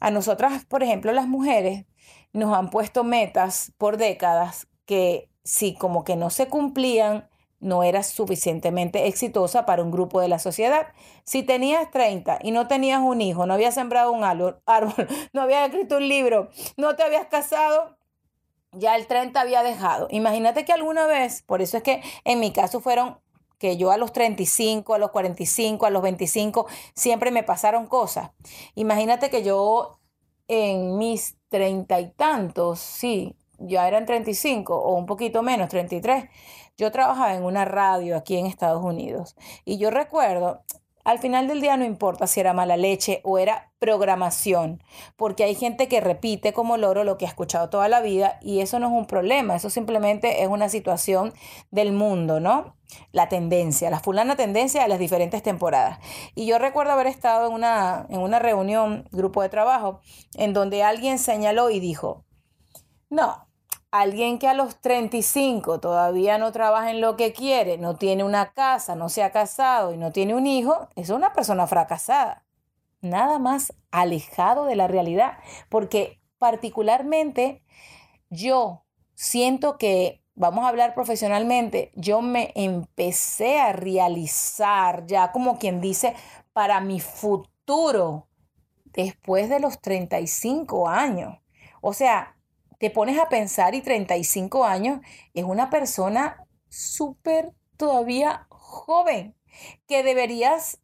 A 0.00 0.10
nosotras, 0.10 0.64
por 0.64 0.82
ejemplo, 0.82 1.12
las 1.12 1.26
mujeres 1.26 1.86
nos 2.32 2.54
han 2.56 2.70
puesto 2.70 3.04
metas 3.04 3.72
por 3.78 3.96
décadas 3.96 4.66
que 4.86 5.30
si 5.44 5.74
como 5.74 6.04
que 6.04 6.16
no 6.16 6.30
se 6.30 6.48
cumplían, 6.48 7.28
no 7.60 7.82
eras 7.82 8.08
suficientemente 8.08 9.06
exitosa 9.06 9.66
para 9.66 9.82
un 9.82 9.90
grupo 9.90 10.20
de 10.20 10.28
la 10.28 10.38
sociedad. 10.38 10.88
Si 11.24 11.42
tenías 11.42 11.90
30 11.90 12.38
y 12.42 12.50
no 12.50 12.68
tenías 12.68 13.00
un 13.00 13.20
hijo, 13.20 13.46
no 13.46 13.54
habías 13.54 13.74
sembrado 13.74 14.12
un 14.12 14.24
árbol, 14.66 15.08
no 15.32 15.42
habías 15.42 15.68
escrito 15.68 15.96
un 15.96 16.08
libro, 16.08 16.50
no 16.76 16.96
te 16.96 17.02
habías 17.02 17.26
casado, 17.26 17.96
ya 18.72 18.96
el 18.96 19.06
30 19.06 19.40
había 19.40 19.62
dejado. 19.62 20.08
Imagínate 20.10 20.64
que 20.64 20.72
alguna 20.72 21.06
vez, 21.06 21.42
por 21.42 21.62
eso 21.62 21.76
es 21.76 21.82
que 21.82 22.02
en 22.24 22.40
mi 22.40 22.52
caso 22.52 22.80
fueron 22.80 23.18
que 23.58 23.76
yo 23.76 23.90
a 23.90 23.96
los 23.96 24.12
35, 24.12 24.94
a 24.94 24.98
los 24.98 25.10
45, 25.10 25.86
a 25.86 25.90
los 25.90 26.02
25, 26.02 26.66
siempre 26.94 27.30
me 27.30 27.42
pasaron 27.42 27.86
cosas. 27.86 28.30
Imagínate 28.74 29.30
que 29.30 29.42
yo 29.42 30.00
en 30.48 30.98
mis 30.98 31.36
treinta 31.48 32.00
y 32.00 32.10
tantos, 32.10 32.80
sí, 32.80 33.36
ya 33.58 33.88
eran 33.88 34.06
35 34.06 34.74
o 34.74 34.94
un 34.96 35.06
poquito 35.06 35.42
menos, 35.42 35.68
33 35.68 36.24
yo 36.76 36.90
trabajaba 36.92 37.34
en 37.34 37.44
una 37.44 37.64
radio 37.64 38.16
aquí 38.16 38.36
en 38.36 38.46
Estados 38.46 38.84
Unidos 38.84 39.36
y 39.64 39.78
yo 39.78 39.90
recuerdo, 39.90 40.62
Al 41.04 41.18
final 41.18 41.48
del 41.48 41.60
día 41.60 41.76
no 41.76 41.84
importa 41.84 42.26
si 42.26 42.40
era 42.40 42.54
mala 42.54 42.78
leche 42.78 43.20
o 43.24 43.38
era 43.38 43.72
programación, 43.78 44.82
porque 45.16 45.44
hay 45.44 45.54
gente 45.54 45.86
que 45.86 46.00
repite 46.00 46.54
como 46.54 46.78
loro 46.78 47.04
lo 47.04 47.18
que 47.18 47.26
ha 47.26 47.28
escuchado 47.28 47.68
toda 47.68 47.88
la 47.88 48.00
vida 48.00 48.38
y 48.40 48.60
eso 48.60 48.78
no 48.78 48.86
es 48.86 48.92
un 48.94 49.06
problema, 49.06 49.54
eso 49.54 49.68
simplemente 49.68 50.42
es 50.42 50.48
una 50.48 50.70
situación 50.70 51.34
del 51.70 51.92
mundo, 51.92 52.40
¿no? 52.40 52.74
La 53.12 53.28
tendencia, 53.28 53.90
la 53.90 54.00
fulana 54.00 54.36
tendencia 54.36 54.82
a 54.82 54.88
las 54.88 54.98
diferentes 54.98 55.42
temporadas. 55.42 55.98
Y 56.34 56.46
yo 56.46 56.58
recuerdo 56.58 56.92
haber 56.92 57.06
estado 57.08 57.48
en 57.48 57.52
una, 57.52 58.06
en 58.08 58.20
una 58.20 58.38
reunión, 58.38 59.06
grupo 59.12 59.42
de 59.42 59.50
trabajo, 59.50 60.00
en 60.34 60.54
donde 60.54 60.82
alguien 60.82 61.18
señaló 61.18 61.68
y 61.68 61.80
dijo, 61.80 62.24
no, 63.10 63.43
Alguien 63.96 64.40
que 64.40 64.48
a 64.48 64.54
los 64.54 64.80
35 64.80 65.78
todavía 65.78 66.36
no 66.36 66.50
trabaja 66.50 66.90
en 66.90 67.00
lo 67.00 67.14
que 67.14 67.32
quiere, 67.32 67.78
no 67.78 67.94
tiene 67.94 68.24
una 68.24 68.52
casa, 68.52 68.96
no 68.96 69.08
se 69.08 69.22
ha 69.22 69.30
casado 69.30 69.94
y 69.94 69.96
no 69.96 70.10
tiene 70.10 70.34
un 70.34 70.48
hijo, 70.48 70.88
es 70.96 71.10
una 71.10 71.32
persona 71.32 71.68
fracasada. 71.68 72.44
Nada 73.02 73.38
más 73.38 73.72
alejado 73.92 74.64
de 74.64 74.74
la 74.74 74.88
realidad, 74.88 75.38
porque 75.68 76.20
particularmente 76.38 77.62
yo 78.30 78.82
siento 79.14 79.78
que, 79.78 80.24
vamos 80.34 80.64
a 80.64 80.70
hablar 80.70 80.92
profesionalmente, 80.92 81.92
yo 81.94 82.20
me 82.20 82.50
empecé 82.56 83.60
a 83.60 83.72
realizar 83.72 85.06
ya 85.06 85.30
como 85.30 85.56
quien 85.60 85.80
dice, 85.80 86.16
para 86.52 86.80
mi 86.80 86.98
futuro 86.98 88.26
después 88.86 89.48
de 89.48 89.60
los 89.60 89.80
35 89.80 90.88
años. 90.88 91.38
O 91.80 91.92
sea, 91.92 92.33
te 92.84 92.90
pones 92.90 93.18
a 93.18 93.30
pensar 93.30 93.74
y 93.74 93.80
35 93.80 94.66
años 94.66 95.00
es 95.32 95.44
una 95.44 95.70
persona 95.70 96.44
súper 96.68 97.54
todavía 97.78 98.46
joven 98.50 99.34
que 99.88 100.02
deberías, 100.02 100.82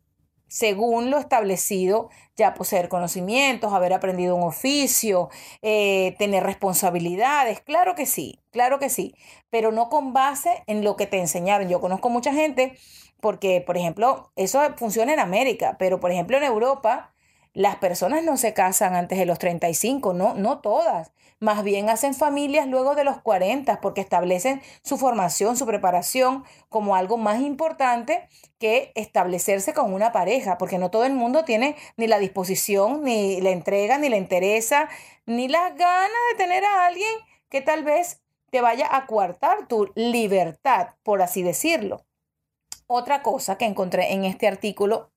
según 0.49 1.11
lo 1.11 1.19
establecido, 1.19 2.09
ya 2.37 2.55
poseer 2.55 2.89
conocimientos, 2.89 3.75
haber 3.75 3.93
aprendido 3.93 4.35
un 4.35 4.45
oficio, 4.45 5.29
eh, 5.61 6.17
tener 6.19 6.43
responsabilidades. 6.43 7.61
Claro 7.61 7.95
que 7.95 8.07
sí, 8.07 8.41
claro 8.51 8.79
que 8.79 8.89
sí, 8.89 9.15
pero 9.51 9.71
no 9.71 9.91
con 9.91 10.15
base 10.15 10.65
en 10.67 10.83
lo 10.83 10.97
que 10.97 11.07
te 11.07 11.19
enseñaron. 11.19 11.69
Yo 11.69 11.83
conozco 11.83 12.09
mucha 12.09 12.33
gente 12.33 12.79
porque, 13.21 13.61
por 13.61 13.77
ejemplo, 13.77 14.33
eso 14.37 14.63
funciona 14.79 15.13
en 15.13 15.21
América, 15.21 15.77
pero 15.79 16.01
por 16.01 16.13
ejemplo 16.13 16.39
en 16.39 16.45
Europa 16.45 17.13
las 17.53 17.77
personas 17.77 18.23
no 18.25 18.37
se 18.37 18.55
casan 18.55 18.95
antes 18.95 19.19
de 19.19 19.27
los 19.27 19.39
35, 19.39 20.15
no, 20.15 20.35
no 20.35 20.61
todas. 20.61 21.13
Más 21.41 21.65
bien 21.65 21.89
hacen 21.89 22.15
familias 22.15 22.67
luego 22.67 22.95
de 22.95 23.03
los 23.03 23.23
40 23.23 23.81
porque 23.81 24.03
establecen 24.03 24.61
su 24.83 24.99
formación, 24.99 25.57
su 25.57 25.65
preparación 25.65 26.45
como 26.69 26.97
algo 26.97 27.17
más 27.17 27.41
importante 27.41 28.29
que 28.59 28.93
establecerse 28.95 29.73
con 29.73 29.95
una 29.95 30.13
pareja, 30.13 30.59
porque 30.59 30.77
no 30.77 30.91
todo 30.91 31.07
el 31.07 31.15
mundo 31.15 31.47
tiene 31.47 31.77
ni 31.97 32.07
la 32.09 32.19
disposición, 32.19 33.03
ni 33.05 33.41
la 33.41 33.51
entrega, 33.51 33.97
ni 33.97 34.11
la 34.11 34.19
interesa, 34.19 34.91
ni 35.25 35.49
las 35.49 35.75
ganas 35.77 36.11
de 36.31 36.37
tener 36.37 36.63
a 36.63 36.85
alguien 36.85 37.11
que 37.49 37.63
tal 37.63 37.85
vez 37.85 38.21
te 38.51 38.61
vaya 38.61 38.95
a 38.95 39.07
coartar 39.07 39.67
tu 39.67 39.91
libertad, 39.95 40.89
por 41.03 41.23
así 41.23 41.43
decirlo. 41.43 42.05
Otra 42.87 43.23
cosa 43.23 43.57
que 43.57 43.65
encontré 43.65 44.13
en 44.13 44.27
este 44.27 44.47
artículo 44.47 45.11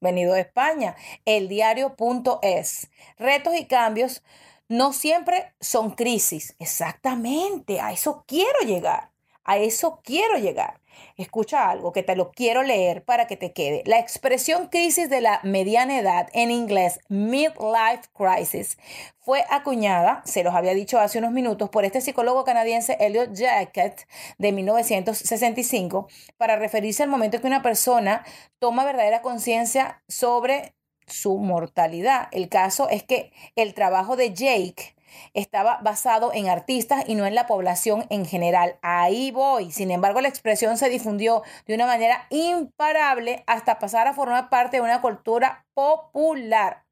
venido 0.00 0.34
de 0.34 0.42
España, 0.42 0.94
el 1.24 1.48
diario.es. 1.48 2.90
Retos 3.18 3.56
y 3.56 3.64
cambios 3.64 4.22
no 4.68 4.92
siempre 4.92 5.54
son 5.60 5.90
crisis. 5.90 6.54
Exactamente, 6.58 7.80
a 7.80 7.92
eso 7.92 8.24
quiero 8.26 8.60
llegar. 8.66 9.10
A 9.44 9.58
eso 9.58 10.00
quiero 10.02 10.38
llegar. 10.38 10.80
Escucha 11.16 11.68
algo 11.68 11.92
que 11.92 12.02
te 12.02 12.16
lo 12.16 12.30
quiero 12.32 12.62
leer 12.62 13.04
para 13.04 13.26
que 13.26 13.36
te 13.36 13.52
quede. 13.52 13.82
La 13.84 13.98
expresión 13.98 14.68
crisis 14.68 15.10
de 15.10 15.20
la 15.20 15.40
mediana 15.42 15.98
edad, 15.98 16.28
en 16.32 16.50
inglés 16.50 16.98
midlife 17.08 18.08
crisis, 18.14 18.78
fue 19.18 19.44
acuñada, 19.50 20.22
se 20.24 20.44
los 20.44 20.54
había 20.54 20.72
dicho 20.72 20.98
hace 20.98 21.18
unos 21.18 21.32
minutos, 21.32 21.68
por 21.68 21.84
este 21.84 22.00
psicólogo 22.00 22.44
canadiense 22.44 22.96
Elliot 23.00 23.34
Jacket 23.34 24.06
de 24.38 24.52
1965 24.52 26.08
para 26.38 26.56
referirse 26.56 27.02
al 27.02 27.10
momento 27.10 27.36
en 27.36 27.42
que 27.42 27.48
una 27.48 27.62
persona 27.62 28.24
toma 28.58 28.84
verdadera 28.84 29.20
conciencia 29.20 30.02
sobre 30.08 30.74
su 31.06 31.38
mortalidad. 31.38 32.28
El 32.32 32.48
caso 32.48 32.88
es 32.88 33.02
que 33.02 33.32
el 33.56 33.74
trabajo 33.74 34.16
de 34.16 34.32
Jake 34.34 34.94
estaba 35.34 35.78
basado 35.82 36.32
en 36.32 36.48
artistas 36.48 37.04
y 37.06 37.14
no 37.14 37.26
en 37.26 37.34
la 37.34 37.46
población 37.46 38.06
en 38.10 38.26
general. 38.26 38.78
Ahí 38.82 39.30
voy. 39.30 39.70
Sin 39.70 39.90
embargo, 39.90 40.20
la 40.20 40.28
expresión 40.28 40.76
se 40.76 40.88
difundió 40.88 41.42
de 41.66 41.74
una 41.74 41.86
manera 41.86 42.26
imparable 42.30 43.44
hasta 43.46 43.78
pasar 43.78 44.08
a 44.08 44.14
formar 44.14 44.48
parte 44.48 44.78
de 44.78 44.82
una 44.82 45.00
cultura 45.00 45.66
popular. 45.74 46.84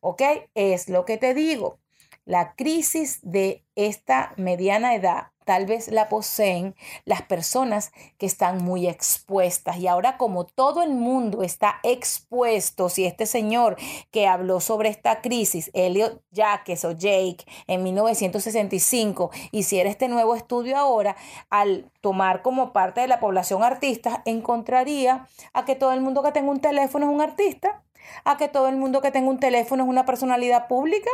¿Ok? 0.00 0.22
Es 0.54 0.88
lo 0.88 1.04
que 1.04 1.18
te 1.18 1.34
digo. 1.34 1.78
La 2.28 2.54
crisis 2.56 3.20
de 3.22 3.64
esta 3.74 4.34
mediana 4.36 4.94
edad 4.94 5.28
tal 5.46 5.64
vez 5.64 5.88
la 5.88 6.10
poseen 6.10 6.74
las 7.06 7.22
personas 7.22 7.90
que 8.18 8.26
están 8.26 8.62
muy 8.62 8.86
expuestas. 8.86 9.78
Y 9.78 9.86
ahora 9.86 10.18
como 10.18 10.44
todo 10.44 10.82
el 10.82 10.90
mundo 10.90 11.42
está 11.42 11.80
expuesto, 11.82 12.90
si 12.90 13.06
este 13.06 13.24
señor 13.24 13.78
que 14.10 14.26
habló 14.26 14.60
sobre 14.60 14.90
esta 14.90 15.22
crisis, 15.22 15.70
Elliot 15.72 16.22
Jacques 16.30 16.84
o 16.84 16.92
Jake, 16.92 17.46
en 17.66 17.82
1965, 17.82 19.30
hiciera 19.50 19.88
este 19.88 20.08
nuevo 20.08 20.34
estudio 20.34 20.76
ahora, 20.76 21.16
al 21.48 21.90
tomar 22.02 22.42
como 22.42 22.74
parte 22.74 23.00
de 23.00 23.08
la 23.08 23.20
población 23.20 23.62
artista, 23.62 24.20
encontraría 24.26 25.26
a 25.54 25.64
que 25.64 25.76
todo 25.76 25.94
el 25.94 26.02
mundo 26.02 26.22
que 26.22 26.32
tenga 26.32 26.50
un 26.50 26.60
teléfono 26.60 27.06
es 27.06 27.14
un 27.14 27.22
artista, 27.22 27.82
a 28.26 28.36
que 28.36 28.48
todo 28.48 28.68
el 28.68 28.76
mundo 28.76 29.00
que 29.00 29.12
tenga 29.12 29.30
un 29.30 29.40
teléfono 29.40 29.84
es 29.84 29.88
una 29.88 30.04
personalidad 30.04 30.68
pública. 30.68 31.08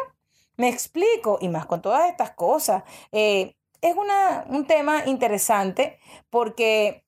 Me 0.57 0.69
explico, 0.69 1.39
y 1.41 1.49
más 1.49 1.67
con 1.67 1.83
todas 1.83 2.09
estas 2.09 2.31
cosas. 2.31 2.85
Eh, 3.13 3.57
es 3.81 3.95
un 4.49 4.67
tema 4.67 5.05
interesante 5.07 5.99
porque 6.31 7.05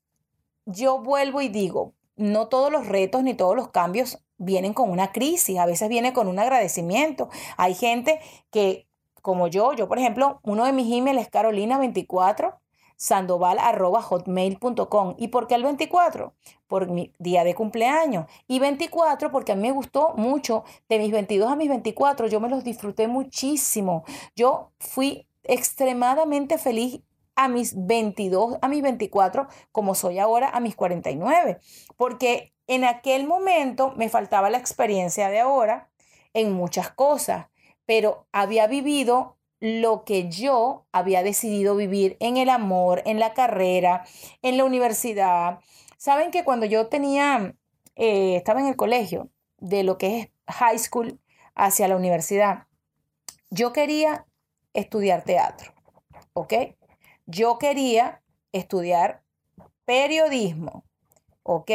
yo 0.67 0.99
vuelvo 0.99 1.41
y 1.41 1.49
digo, 1.49 1.95
no 2.17 2.49
todos 2.49 2.71
los 2.71 2.87
retos 2.87 3.23
ni 3.23 3.35
todos 3.35 3.57
los 3.57 3.69
cambios 3.69 4.23
vienen 4.37 4.75
con 4.75 4.91
una 4.91 5.13
crisis, 5.13 5.59
a 5.59 5.67
veces 5.67 5.89
viene 5.89 6.13
con 6.13 6.29
un 6.29 6.39
agradecimiento. 6.39 7.31
Hay 7.57 7.75
gente 7.75 8.21
que, 8.51 8.89
como 9.23 9.47
yo, 9.49 9.73
yo 9.73 9.89
por 9.89 9.99
ejemplo, 9.99 10.41
uno 10.43 10.67
de 10.67 10.73
mis 10.73 10.93
emails 10.93 11.23
es 11.23 11.31
carolina24 11.31 12.59
sandoval 12.97 13.59
hotmail.com. 13.59 15.15
¿Y 15.19 15.29
por 15.29 15.47
qué 15.47 15.55
el 15.55 15.63
24? 15.63 16.35
Por 16.67 16.91
mi 16.91 17.13
día 17.19 17.45
de 17.45 17.55
cumpleaños. 17.55 18.27
Y 18.49 18.59
24 18.59 19.31
porque 19.31 19.53
a 19.53 19.55
mí 19.55 19.63
me 19.63 19.73
gustó 19.73 20.15
mucho. 20.17 20.65
De 20.89 20.99
mis 20.99 21.13
22 21.13 21.51
a 21.51 21.57
mis 21.57 21.69
24 21.69 22.27
yo 22.27 22.41
me 22.41 22.49
los 22.49 22.65
disfruté 22.65 23.09
muchísimo. 23.09 24.05
Yo 24.35 24.73
fui 24.79 25.29
extremadamente 25.45 26.59
feliz 26.59 27.01
a 27.37 27.49
mis 27.49 27.75
22, 27.77 28.57
a 28.63 28.69
mis 28.69 28.83
24, 28.83 29.47
como 29.71 29.95
soy 29.95 30.19
ahora 30.19 30.49
a 30.49 30.59
mis 30.59 30.75
49, 30.75 31.61
porque 31.97 32.55
en 32.67 32.85
aquel 32.85 33.27
momento 33.27 33.93
me 33.97 34.09
faltaba 34.09 34.51
la 34.51 34.59
experiencia 34.59 35.29
de 35.29 35.41
ahora 35.41 35.91
en 36.33 36.53
muchas 36.53 36.91
cosas, 36.91 37.49
pero 37.85 38.27
había 38.33 38.67
vivido 38.67 39.36
lo 39.61 40.05
que 40.05 40.29
yo 40.29 40.87
había 40.93 41.23
decidido 41.23 41.77
vivir 41.77 42.17
en 42.21 42.37
el 42.37 42.51
amor, 42.51 43.03
en 43.07 43.19
la 43.19 43.35
carrera, 43.35 44.05
en 44.43 44.57
la 44.57 44.65
universidad. 44.65 45.61
Saben 45.97 46.31
que 46.31 46.45
cuando 46.45 46.67
yo 46.67 46.89
tenía, 46.89 47.55
eh, 47.95 48.37
estaba 48.37 48.61
en 48.61 48.67
el 48.67 48.77
colegio, 48.77 49.31
de 49.59 49.83
lo 49.83 49.99
que 49.99 50.19
es 50.21 50.29
high 50.49 50.79
school 50.79 51.19
hacia 51.55 51.89
la 51.89 51.97
universidad, 51.97 52.67
yo 53.51 53.73
quería 53.73 54.27
estudiar 54.75 55.25
teatro, 55.25 55.73
¿ok? 56.35 56.53
Yo 57.27 57.59
quería 57.59 58.23
estudiar 58.53 59.23
periodismo, 59.85 60.85
¿ok? 61.43 61.71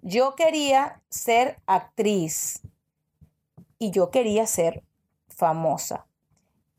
Yo 0.00 0.34
quería 0.34 1.02
ser 1.10 1.58
actriz 1.66 2.62
y 3.78 3.90
yo 3.90 4.10
quería 4.10 4.46
ser 4.46 4.82
famosa. 5.28 6.06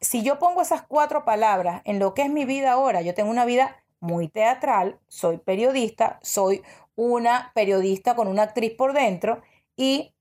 Si 0.04 0.22
yo 0.22 0.38
pongo 0.38 0.62
esas 0.62 0.84
cuatro 0.84 1.24
palabras 1.24 1.82
en 1.86 1.98
lo 1.98 2.14
que 2.14 2.24
es 2.24 2.30
mi 2.30 2.46
vida 2.46 2.74
ahora, 2.74 3.02
yo 3.02 3.14
tengo 3.14 3.32
una 3.32 3.46
vida 3.46 3.84
muy 4.02 4.28
teatral, 4.28 5.00
soy 5.08 5.38
periodista, 5.38 6.20
soy 6.22 6.62
una 6.96 7.52
periodista 7.56 8.14
con 8.16 8.28
una 8.28 8.44
actriz 8.44 8.74
por 8.74 8.94
dentro 8.94 9.42
y 9.78 10.14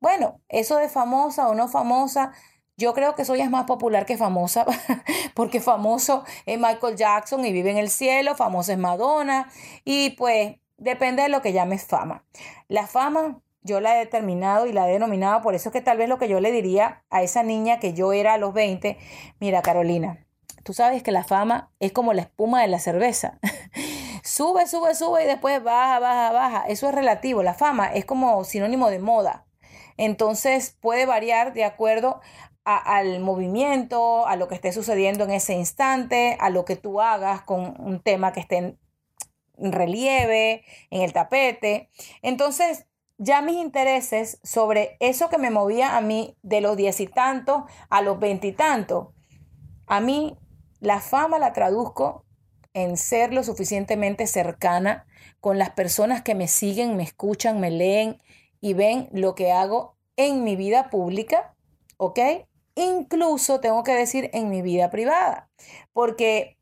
bueno, 0.00 0.40
eso 0.48 0.76
de 0.76 0.88
famosa 0.88 1.48
o 1.48 1.54
no 1.54 1.66
famosa, 1.66 2.32
yo 2.76 2.94
creo 2.94 3.14
que 3.14 3.24
soy 3.24 3.42
más 3.48 3.64
popular 3.64 4.06
que 4.06 4.16
famosa, 4.16 4.66
porque 5.34 5.60
famoso 5.60 6.24
es 6.46 6.58
Michael 6.58 6.96
Jackson 6.96 7.44
y 7.44 7.52
vive 7.52 7.70
en 7.70 7.78
el 7.78 7.90
cielo, 7.90 8.36
famoso 8.36 8.72
es 8.72 8.78
Madonna, 8.78 9.50
y 9.84 10.10
pues 10.10 10.56
depende 10.76 11.22
de 11.22 11.28
lo 11.28 11.42
que 11.42 11.52
llames 11.52 11.86
fama. 11.86 12.24
La 12.68 12.86
fama 12.86 13.40
yo 13.64 13.80
la 13.80 13.96
he 13.96 13.98
determinado 13.98 14.66
y 14.66 14.72
la 14.72 14.88
he 14.88 14.92
denominado, 14.92 15.42
por 15.42 15.54
eso 15.54 15.70
es 15.70 15.72
que 15.72 15.80
tal 15.80 15.98
vez 15.98 16.08
lo 16.08 16.18
que 16.18 16.28
yo 16.28 16.38
le 16.38 16.52
diría 16.52 17.02
a 17.10 17.22
esa 17.22 17.42
niña 17.42 17.80
que 17.80 17.94
yo 17.94 18.12
era 18.12 18.34
a 18.34 18.38
los 18.38 18.54
20, 18.54 18.98
mira 19.40 19.62
Carolina, 19.62 20.24
tú 20.64 20.74
sabes 20.74 21.02
que 21.02 21.12
la 21.12 21.24
fama 21.24 21.70
es 21.80 21.90
como 21.90 22.12
la 22.12 22.22
espuma 22.22 22.62
de 22.62 22.68
la 22.68 22.78
cerveza. 22.78 23.38
sube, 24.22 24.66
sube, 24.66 24.94
sube 24.94 25.24
y 25.24 25.26
después 25.26 25.62
baja, 25.62 25.98
baja, 25.98 26.32
baja. 26.32 26.64
Eso 26.68 26.88
es 26.88 26.94
relativo. 26.94 27.42
La 27.42 27.54
fama 27.54 27.92
es 27.92 28.04
como 28.04 28.44
sinónimo 28.44 28.90
de 28.90 28.98
moda. 28.98 29.46
Entonces 29.96 30.76
puede 30.80 31.06
variar 31.06 31.52
de 31.52 31.64
acuerdo 31.64 32.20
al 32.64 33.20
movimiento, 33.20 34.26
a 34.26 34.36
lo 34.36 34.48
que 34.48 34.54
esté 34.54 34.72
sucediendo 34.72 35.24
en 35.24 35.32
ese 35.32 35.52
instante, 35.52 36.38
a 36.40 36.48
lo 36.48 36.64
que 36.64 36.76
tú 36.76 37.02
hagas 37.02 37.42
con 37.42 37.74
un 37.78 38.00
tema 38.00 38.32
que 38.32 38.40
esté 38.40 38.56
en 38.56 39.72
relieve, 39.72 40.64
en 40.90 41.02
el 41.02 41.12
tapete. 41.12 41.90
Entonces, 42.22 42.86
ya 43.18 43.42
mis 43.42 43.56
intereses 43.56 44.38
sobre 44.42 44.96
eso 45.00 45.28
que 45.28 45.38
me 45.38 45.50
movía 45.50 45.96
a 45.96 46.00
mí 46.00 46.36
de 46.42 46.60
los 46.60 46.76
diez 46.76 47.00
y 47.00 47.06
tantos 47.06 47.64
a 47.88 48.02
los 48.02 48.18
veintitantos, 48.18 49.08
a 49.86 50.00
mí 50.00 50.38
la 50.80 51.00
fama 51.00 51.38
la 51.38 51.52
traduzco 51.52 52.24
en 52.74 52.96
ser 52.96 53.32
lo 53.32 53.44
suficientemente 53.44 54.26
cercana 54.26 55.06
con 55.40 55.58
las 55.58 55.70
personas 55.70 56.22
que 56.22 56.34
me 56.34 56.48
siguen, 56.48 56.96
me 56.96 57.04
escuchan, 57.04 57.60
me 57.60 57.70
leen 57.70 58.18
y 58.60 58.74
ven 58.74 59.08
lo 59.12 59.34
que 59.34 59.52
hago 59.52 59.96
en 60.16 60.42
mi 60.42 60.56
vida 60.56 60.90
pública, 60.90 61.54
¿ok? 61.96 62.18
Incluso 62.74 63.60
tengo 63.60 63.84
que 63.84 63.94
decir 63.94 64.30
en 64.32 64.48
mi 64.48 64.62
vida 64.62 64.90
privada, 64.90 65.48
porque 65.92 66.53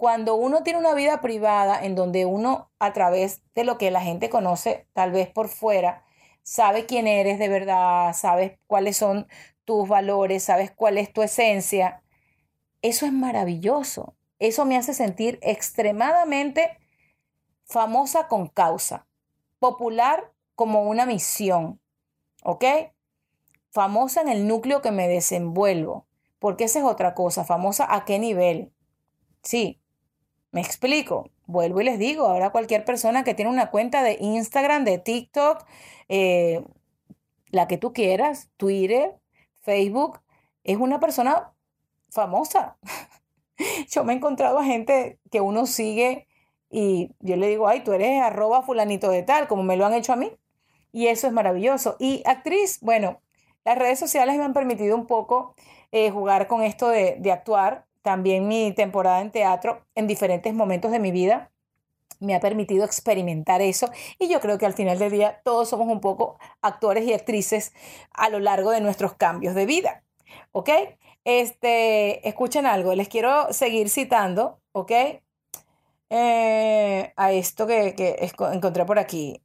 cuando 0.00 0.34
uno 0.34 0.62
tiene 0.62 0.78
una 0.78 0.94
vida 0.94 1.20
privada 1.20 1.84
en 1.84 1.94
donde 1.94 2.24
uno 2.24 2.70
a 2.78 2.94
través 2.94 3.42
de 3.54 3.64
lo 3.64 3.76
que 3.76 3.90
la 3.90 4.00
gente 4.00 4.30
conoce 4.30 4.86
tal 4.94 5.12
vez 5.12 5.28
por 5.28 5.48
fuera, 5.48 6.06
sabe 6.42 6.86
quién 6.86 7.06
eres 7.06 7.38
de 7.38 7.50
verdad, 7.50 8.14
sabes 8.14 8.58
cuáles 8.66 8.96
son 8.96 9.26
tus 9.66 9.86
valores, 9.86 10.42
sabes 10.42 10.70
cuál 10.70 10.96
es 10.96 11.12
tu 11.12 11.20
esencia, 11.20 12.02
eso 12.80 13.04
es 13.04 13.12
maravilloso. 13.12 14.16
Eso 14.38 14.64
me 14.64 14.78
hace 14.78 14.94
sentir 14.94 15.38
extremadamente 15.42 16.78
famosa 17.66 18.26
con 18.26 18.48
causa, 18.48 19.06
popular 19.58 20.32
como 20.54 20.84
una 20.84 21.04
misión, 21.04 21.78
¿ok? 22.42 22.64
Famosa 23.70 24.22
en 24.22 24.30
el 24.30 24.48
núcleo 24.48 24.80
que 24.80 24.92
me 24.92 25.08
desenvuelvo, 25.08 26.06
porque 26.38 26.64
esa 26.64 26.78
es 26.78 26.86
otra 26.86 27.12
cosa, 27.14 27.44
famosa 27.44 27.86
a 27.94 28.06
qué 28.06 28.18
nivel. 28.18 28.72
Sí, 29.42 29.80
me 30.52 30.60
explico. 30.60 31.30
Vuelvo 31.46 31.80
y 31.80 31.84
les 31.84 31.98
digo, 31.98 32.26
ahora 32.26 32.50
cualquier 32.50 32.84
persona 32.84 33.24
que 33.24 33.34
tiene 33.34 33.50
una 33.50 33.70
cuenta 33.70 34.02
de 34.02 34.16
Instagram, 34.20 34.84
de 34.84 34.98
TikTok, 34.98 35.64
eh, 36.08 36.64
la 37.50 37.66
que 37.66 37.78
tú 37.78 37.92
quieras, 37.92 38.50
Twitter, 38.56 39.16
Facebook, 39.60 40.20
es 40.64 40.76
una 40.76 41.00
persona 41.00 41.52
famosa. 42.08 42.76
yo 43.90 44.04
me 44.04 44.12
he 44.12 44.16
encontrado 44.16 44.58
a 44.58 44.64
gente 44.64 45.18
que 45.30 45.40
uno 45.40 45.66
sigue 45.66 46.26
y 46.70 47.10
yo 47.20 47.36
le 47.36 47.48
digo, 47.48 47.68
ay, 47.68 47.82
tú 47.82 47.92
eres 47.92 48.22
arroba 48.22 48.62
fulanito 48.62 49.10
de 49.10 49.22
tal, 49.22 49.48
como 49.48 49.62
me 49.62 49.76
lo 49.76 49.86
han 49.86 49.94
hecho 49.94 50.12
a 50.12 50.16
mí. 50.16 50.32
Y 50.92 51.06
eso 51.08 51.26
es 51.26 51.32
maravilloso. 51.32 51.96
Y 51.98 52.22
actriz, 52.26 52.78
bueno, 52.80 53.20
las 53.64 53.78
redes 53.78 53.98
sociales 53.98 54.36
me 54.36 54.44
han 54.44 54.52
permitido 54.52 54.96
un 54.96 55.06
poco 55.06 55.54
eh, 55.92 56.10
jugar 56.10 56.46
con 56.46 56.62
esto 56.62 56.88
de, 56.88 57.16
de 57.18 57.32
actuar 57.32 57.86
también 58.02 58.48
mi 58.48 58.72
temporada 58.72 59.20
en 59.20 59.30
teatro 59.30 59.86
en 59.94 60.06
diferentes 60.06 60.54
momentos 60.54 60.90
de 60.90 60.98
mi 60.98 61.10
vida 61.12 61.50
me 62.20 62.34
ha 62.34 62.40
permitido 62.40 62.84
experimentar 62.84 63.62
eso 63.62 63.90
y 64.18 64.28
yo 64.28 64.40
creo 64.40 64.58
que 64.58 64.66
al 64.66 64.74
final 64.74 64.98
del 64.98 65.10
día 65.10 65.40
todos 65.42 65.68
somos 65.68 65.88
un 65.88 66.00
poco 66.00 66.38
actores 66.60 67.04
y 67.04 67.14
actrices 67.14 67.72
a 68.12 68.28
lo 68.28 68.38
largo 68.38 68.70
de 68.70 68.80
nuestros 68.80 69.14
cambios 69.14 69.54
de 69.54 69.66
vida. 69.66 70.04
¿Ok? 70.52 70.70
Este, 71.24 72.26
escuchen 72.28 72.66
algo, 72.66 72.94
les 72.94 73.08
quiero 73.08 73.52
seguir 73.52 73.90
citando, 73.90 74.60
¿ok? 74.72 74.92
Eh, 76.10 77.12
a 77.16 77.32
esto 77.32 77.66
que, 77.66 77.94
que 77.94 78.30
encontré 78.52 78.84
por 78.84 78.98
aquí 78.98 79.42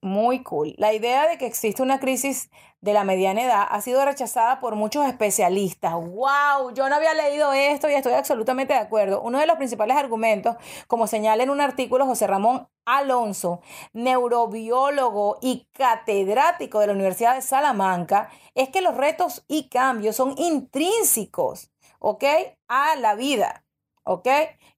muy 0.00 0.42
cool. 0.42 0.74
La 0.76 0.92
idea 0.92 1.28
de 1.28 1.38
que 1.38 1.46
existe 1.46 1.82
una 1.82 1.98
crisis 1.98 2.50
de 2.84 2.92
la 2.92 3.02
mediana 3.02 3.42
edad 3.42 3.66
ha 3.70 3.80
sido 3.80 4.04
rechazada 4.04 4.60
por 4.60 4.74
muchos 4.76 5.06
especialistas. 5.06 5.94
¡Wow! 5.94 6.74
Yo 6.74 6.86
no 6.90 6.96
había 6.96 7.14
leído 7.14 7.54
esto 7.54 7.88
y 7.88 7.94
estoy 7.94 8.12
absolutamente 8.12 8.74
de 8.74 8.78
acuerdo. 8.78 9.22
Uno 9.22 9.38
de 9.38 9.46
los 9.46 9.56
principales 9.56 9.96
argumentos, 9.96 10.56
como 10.86 11.06
señala 11.06 11.42
en 11.42 11.48
un 11.48 11.62
artículo 11.62 12.04
José 12.04 12.26
Ramón 12.26 12.68
Alonso, 12.84 13.62
neurobiólogo 13.94 15.38
y 15.40 15.66
catedrático 15.72 16.78
de 16.78 16.88
la 16.88 16.92
Universidad 16.92 17.34
de 17.36 17.40
Salamanca, 17.40 18.28
es 18.54 18.68
que 18.68 18.82
los 18.82 18.94
retos 18.94 19.46
y 19.48 19.70
cambios 19.70 20.16
son 20.16 20.34
intrínsecos, 20.36 21.70
¿ok? 22.00 22.24
A 22.68 22.96
la 22.96 23.14
vida, 23.14 23.64
¿ok? 24.02 24.28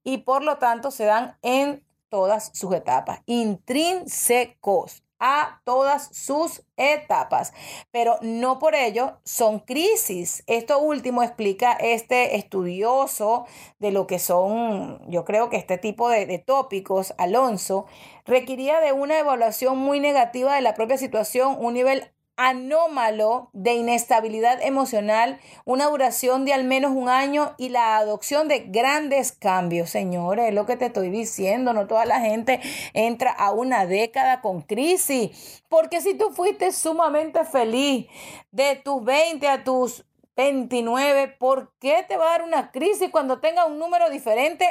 Y 0.05 0.19
por 0.19 0.45
lo 0.45 0.59
tanto 0.59 0.92
se 0.92 1.07
dan 1.07 1.38
en 1.42 1.85
todas 2.09 2.53
sus 2.55 2.73
etapas, 2.73 3.23
intrínsecos 3.27 5.03
a 5.18 5.61
todas 5.64 6.09
sus 6.16 6.62
etapas, 6.76 7.52
pero 7.90 8.18
no 8.22 8.59
por 8.59 8.74
ello 8.74 9.18
son 9.24 9.61
crisis. 9.61 10.42
Esto 10.46 10.79
último 10.79 11.22
explica 11.22 11.72
este 11.72 12.37
estudioso 12.37 13.46
de 13.79 13.92
lo 13.92 14.07
que 14.07 14.18
son, 14.18 15.00
yo 15.09 15.24
creo 15.24 15.50
que 15.50 15.57
este 15.57 15.79
tipo 15.79 16.09
de, 16.09 16.26
de 16.26 16.38
tópicos, 16.38 17.14
Alonso, 17.18 17.87
requería 18.24 18.81
de 18.81 18.92
una 18.92 19.18
evaluación 19.18 19.79
muy 19.79 20.00
negativa 20.00 20.55
de 20.55 20.61
la 20.62 20.74
propia 20.74 20.98
situación, 20.98 21.57
un 21.59 21.74
nivel 21.74 22.12
anómalo 22.37 23.51
de 23.53 23.75
inestabilidad 23.75 24.62
emocional, 24.62 25.40
una 25.64 25.87
duración 25.87 26.44
de 26.44 26.53
al 26.53 26.64
menos 26.64 26.92
un 26.92 27.09
año 27.09 27.55
y 27.57 27.70
la 27.70 27.96
adopción 27.96 28.46
de 28.46 28.61
grandes 28.61 29.33
cambios. 29.33 29.90
Señores, 29.90 30.49
es 30.49 30.55
lo 30.55 30.66
que 30.66 30.77
te 30.77 30.87
estoy 30.87 31.11
diciendo, 31.11 31.72
no 31.72 31.87
toda 31.87 32.05
la 32.05 32.20
gente 32.20 32.61
entra 32.92 33.31
a 33.31 33.53
una 33.53 33.87
década 33.87 34.42
con 34.42 34.62
crisis, 34.62 35.62
porque 35.68 36.01
si 36.01 36.14
tú 36.14 36.31
fuiste 36.31 36.72
sumamente 36.72 37.44
feliz 37.44 38.07
de 38.51 38.77
tus 38.77 39.03
20 39.03 39.49
a 39.49 39.64
tus 39.64 40.05
29, 40.37 41.29
¿por 41.38 41.72
qué 41.79 42.05
te 42.07 42.18
va 42.18 42.27
a 42.27 42.31
dar 42.33 42.42
una 42.42 42.70
crisis 42.70 43.11
cuando 43.11 43.40
tenga 43.40 43.64
un 43.64 43.79
número 43.79 44.11
diferente 44.11 44.66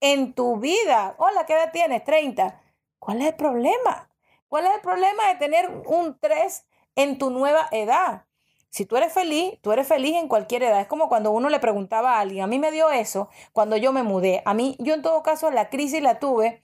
en 0.00 0.32
tu 0.32 0.58
vida? 0.58 1.16
Hola, 1.18 1.44
¿qué 1.44 1.54
edad 1.54 1.72
tienes? 1.72 2.04
30. 2.04 2.62
¿Cuál 3.00 3.22
es 3.22 3.28
el 3.28 3.34
problema? 3.34 4.08
¿Cuál 4.48 4.66
es 4.66 4.74
el 4.76 4.80
problema 4.80 5.26
de 5.28 5.34
tener 5.34 5.68
un 5.86 6.16
3 6.20 6.67
en 6.98 7.16
tu 7.16 7.30
nueva 7.30 7.68
edad. 7.70 8.24
Si 8.70 8.84
tú 8.84 8.96
eres 8.96 9.12
feliz, 9.12 9.58
tú 9.62 9.72
eres 9.72 9.86
feliz 9.86 10.16
en 10.16 10.26
cualquier 10.28 10.64
edad. 10.64 10.80
Es 10.80 10.88
como 10.88 11.08
cuando 11.08 11.30
uno 11.30 11.48
le 11.48 11.60
preguntaba 11.60 12.16
a 12.16 12.20
alguien, 12.20 12.42
a 12.42 12.48
mí 12.48 12.58
me 12.58 12.72
dio 12.72 12.90
eso 12.90 13.28
cuando 13.52 13.76
yo 13.76 13.92
me 13.92 14.02
mudé. 14.02 14.42
A 14.44 14.52
mí, 14.52 14.76
yo 14.80 14.94
en 14.94 15.02
todo 15.02 15.22
caso, 15.22 15.50
la 15.52 15.70
crisis 15.70 16.02
la 16.02 16.18
tuve 16.18 16.62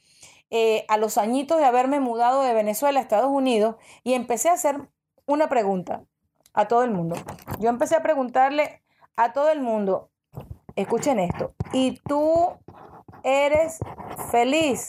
eh, 0.51 0.85
a 0.89 0.97
los 0.99 1.19
añitos 1.19 1.59
de 1.59 1.65
haberme 1.65 2.01
mudado 2.01 2.43
de 2.43 2.53
Venezuela 2.53 2.99
a 2.99 3.03
Estados 3.03 3.31
Unidos 3.31 3.77
y 4.03 4.15
empecé 4.15 4.49
a 4.49 4.55
hacer 4.55 4.89
una 5.25 5.49
pregunta 5.49 6.05
a 6.53 6.67
todo 6.67 6.83
el 6.83 6.91
mundo. 6.91 7.15
Yo 7.61 7.71
empecé 7.71 7.95
a 7.95 8.03
preguntarle 8.03 8.83
a 9.15 9.33
todo 9.33 9.51
el 9.51 9.61
mundo, 9.61 10.11
escuchen 10.75 11.21
esto, 11.21 11.55
¿y 11.73 12.01
tú 12.09 12.59
eres 13.23 13.79
feliz? 14.33 14.89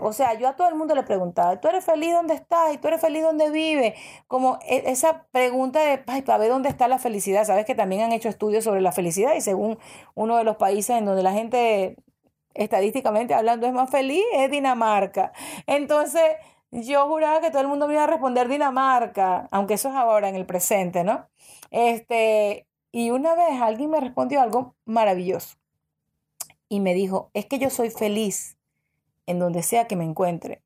O 0.00 0.12
sea, 0.12 0.34
yo 0.34 0.48
a 0.48 0.56
todo 0.56 0.68
el 0.68 0.74
mundo 0.74 0.94
le 0.94 1.02
preguntaba, 1.02 1.60
¿tú 1.60 1.68
eres 1.68 1.84
feliz 1.84 2.12
donde 2.12 2.34
estás? 2.34 2.74
¿Y 2.74 2.78
tú 2.78 2.88
eres 2.88 3.00
feliz 3.00 3.22
donde 3.22 3.50
vives? 3.50 3.94
Como 4.26 4.58
e, 4.66 4.90
esa 4.90 5.26
pregunta 5.32 5.80
de, 5.80 6.02
ay, 6.06 6.22
para 6.22 6.38
ver 6.38 6.50
dónde 6.50 6.68
está 6.68 6.88
la 6.88 6.98
felicidad. 6.98 7.44
Sabes 7.44 7.64
que 7.64 7.74
también 7.74 8.02
han 8.02 8.12
hecho 8.12 8.28
estudios 8.28 8.64
sobre 8.64 8.80
la 8.80 8.92
felicidad 8.92 9.34
y 9.34 9.40
según 9.40 9.78
uno 10.14 10.36
de 10.36 10.44
los 10.44 10.56
países 10.56 10.96
en 10.96 11.06
donde 11.06 11.22
la 11.22 11.32
gente, 11.32 11.96
estadísticamente 12.54 13.34
hablando, 13.34 13.66
es 13.66 13.72
más 13.72 13.90
feliz, 13.90 14.24
es 14.34 14.50
Dinamarca. 14.50 15.32
Entonces, 15.66 16.22
yo 16.70 17.06
juraba 17.06 17.40
que 17.40 17.50
todo 17.50 17.62
el 17.62 17.68
mundo 17.68 17.88
me 17.88 17.94
iba 17.94 18.04
a 18.04 18.08
responder 18.08 18.48
Dinamarca, 18.48 19.48
aunque 19.50 19.74
eso 19.74 19.88
es 19.88 19.94
ahora 19.94 20.28
en 20.28 20.36
el 20.36 20.46
presente, 20.46 21.02
¿no? 21.02 21.28
Este, 21.70 22.66
y 22.92 23.10
una 23.10 23.34
vez 23.34 23.60
alguien 23.60 23.90
me 23.90 24.00
respondió 24.00 24.42
algo 24.42 24.74
maravilloso 24.84 25.56
y 26.68 26.80
me 26.80 26.92
dijo, 26.94 27.30
es 27.32 27.46
que 27.46 27.58
yo 27.58 27.70
soy 27.70 27.90
feliz 27.90 28.57
en 29.28 29.38
donde 29.38 29.62
sea 29.62 29.86
que 29.86 29.94
me 29.94 30.04
encuentre. 30.04 30.62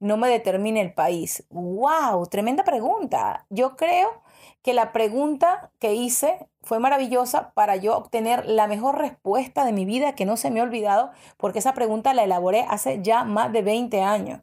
No 0.00 0.16
me 0.16 0.28
determine 0.28 0.80
el 0.80 0.94
país. 0.94 1.44
¡Wow! 1.50 2.26
Tremenda 2.28 2.64
pregunta. 2.64 3.46
Yo 3.50 3.76
creo 3.76 4.22
que 4.62 4.72
la 4.72 4.92
pregunta 4.92 5.72
que 5.78 5.94
hice 5.94 6.48
fue 6.62 6.78
maravillosa 6.78 7.52
para 7.52 7.76
yo 7.76 7.96
obtener 7.96 8.46
la 8.46 8.66
mejor 8.66 8.98
respuesta 8.98 9.64
de 9.64 9.72
mi 9.72 9.84
vida 9.84 10.14
que 10.14 10.24
no 10.24 10.36
se 10.36 10.50
me 10.50 10.60
ha 10.60 10.62
olvidado, 10.62 11.10
porque 11.36 11.58
esa 11.58 11.74
pregunta 11.74 12.14
la 12.14 12.24
elaboré 12.24 12.64
hace 12.68 13.02
ya 13.02 13.24
más 13.24 13.52
de 13.52 13.62
20 13.62 14.00
años. 14.02 14.40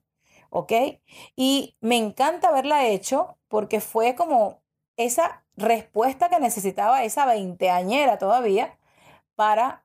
¿Ok? 0.51 0.71
Y 1.35 1.75
me 1.81 1.97
encanta 1.97 2.49
haberla 2.49 2.85
hecho 2.85 3.37
porque 3.47 3.81
fue 3.81 4.15
como 4.15 4.61
esa 4.95 5.43
respuesta 5.57 6.29
que 6.29 6.39
necesitaba 6.39 7.03
esa 7.03 7.25
veinteañera 7.25 8.19
todavía 8.19 8.77
para 9.35 9.84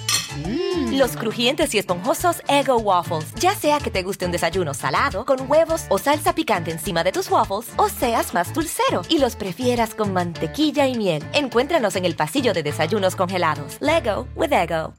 Los 0.91 1.17
crujientes 1.17 1.73
y 1.75 1.77
esponjosos 1.77 2.41
Ego 2.47 2.77
Waffles. 2.77 3.33
Ya 3.35 3.55
sea 3.55 3.79
que 3.79 3.91
te 3.91 4.03
guste 4.03 4.25
un 4.25 4.31
desayuno 4.31 4.73
salado, 4.73 5.25
con 5.25 5.49
huevos 5.49 5.85
o 5.89 5.97
salsa 5.97 6.33
picante 6.33 6.71
encima 6.71 7.03
de 7.03 7.11
tus 7.11 7.29
waffles, 7.29 7.71
o 7.77 7.89
seas 7.89 8.33
más 8.33 8.53
dulcero 8.53 9.01
y 9.09 9.19
los 9.19 9.35
prefieras 9.35 9.93
con 9.93 10.13
mantequilla 10.13 10.87
y 10.87 10.95
miel. 10.95 11.23
Encuéntranos 11.33 11.95
en 11.95 12.05
el 12.05 12.15
pasillo 12.15 12.53
de 12.53 12.63
desayunos 12.63 13.15
congelados. 13.15 13.77
Lego 13.79 14.27
with 14.35 14.51
Ego. 14.53 14.93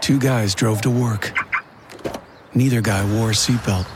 Two 0.00 0.18
guys 0.18 0.54
drove 0.54 0.80
to 0.82 0.90
work. 0.90 1.32
Neither 2.54 2.80
guy 2.80 3.02
wore 3.12 3.30
a 3.30 3.34
seatbelt. 3.34 3.86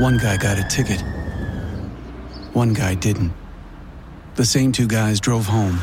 One 0.00 0.16
guy 0.16 0.36
got 0.38 0.58
a 0.58 0.66
ticket. 0.68 1.04
One 2.54 2.72
guy 2.72 2.94
didn't. 2.94 3.32
The 4.36 4.44
same 4.44 4.72
two 4.72 4.86
guys 4.86 5.20
drove 5.20 5.46
home. 5.46 5.78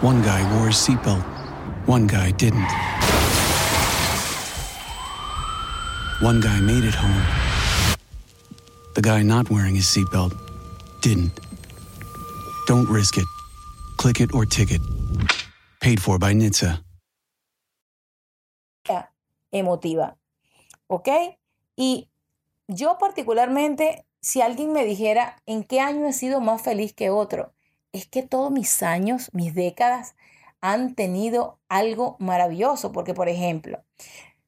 One 0.00 0.22
guy 0.22 0.42
wore 0.54 0.68
a 0.68 0.72
seatbelt. 0.72 1.35
One 1.86 2.06
guy 2.06 2.32
didn't. 2.32 2.68
One 6.20 6.40
guy 6.40 6.60
made 6.60 6.84
it 6.84 6.94
home. 6.94 7.22
The 8.94 9.02
guy 9.02 9.22
not 9.22 9.50
wearing 9.50 9.74
his 9.76 9.86
seatbelt 9.86 10.32
didn't. 11.00 11.38
Don't 12.66 12.88
risk 12.88 13.18
it. 13.18 13.26
Click 13.98 14.20
it 14.20 14.34
or 14.34 14.44
ticket. 14.44 14.80
Paid 15.80 16.02
for 16.02 16.18
by 16.18 16.34
NHTSA. 16.34 16.82
emotiva. 19.58 20.16
¿Ok? 20.86 21.08
Y 21.76 22.08
yo 22.68 22.98
particularmente, 22.98 24.04
si 24.20 24.40
alguien 24.40 24.72
me 24.72 24.84
dijera 24.84 25.42
en 25.46 25.64
qué 25.64 25.80
año 25.80 26.06
he 26.06 26.12
sido 26.12 26.40
más 26.40 26.62
feliz 26.62 26.92
que 26.92 27.10
otro, 27.10 27.52
es 27.92 28.06
que 28.06 28.22
todos 28.22 28.50
mis 28.50 28.82
años, 28.82 29.30
mis 29.32 29.54
décadas, 29.54 30.16
han 30.72 30.94
tenido 30.94 31.60
algo 31.68 32.16
maravilloso. 32.18 32.92
Porque, 32.92 33.14
por 33.14 33.28
ejemplo, 33.28 33.84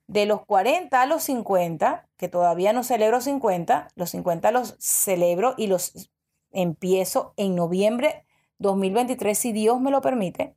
de 0.08 0.26
los 0.26 0.44
40 0.44 1.00
a 1.00 1.06
los 1.06 1.22
50, 1.24 2.08
que 2.16 2.28
todavía 2.28 2.72
no 2.72 2.82
celebro 2.82 3.20
50, 3.20 3.88
los 3.94 4.10
50 4.10 4.50
los 4.50 4.76
celebro 4.78 5.54
y 5.56 5.68
los 5.68 6.10
empiezo 6.50 7.34
en 7.36 7.54
noviembre 7.54 8.24
2023, 8.58 9.38
si 9.38 9.52
Dios 9.52 9.80
me 9.80 9.90
lo 9.90 10.00
permite. 10.00 10.56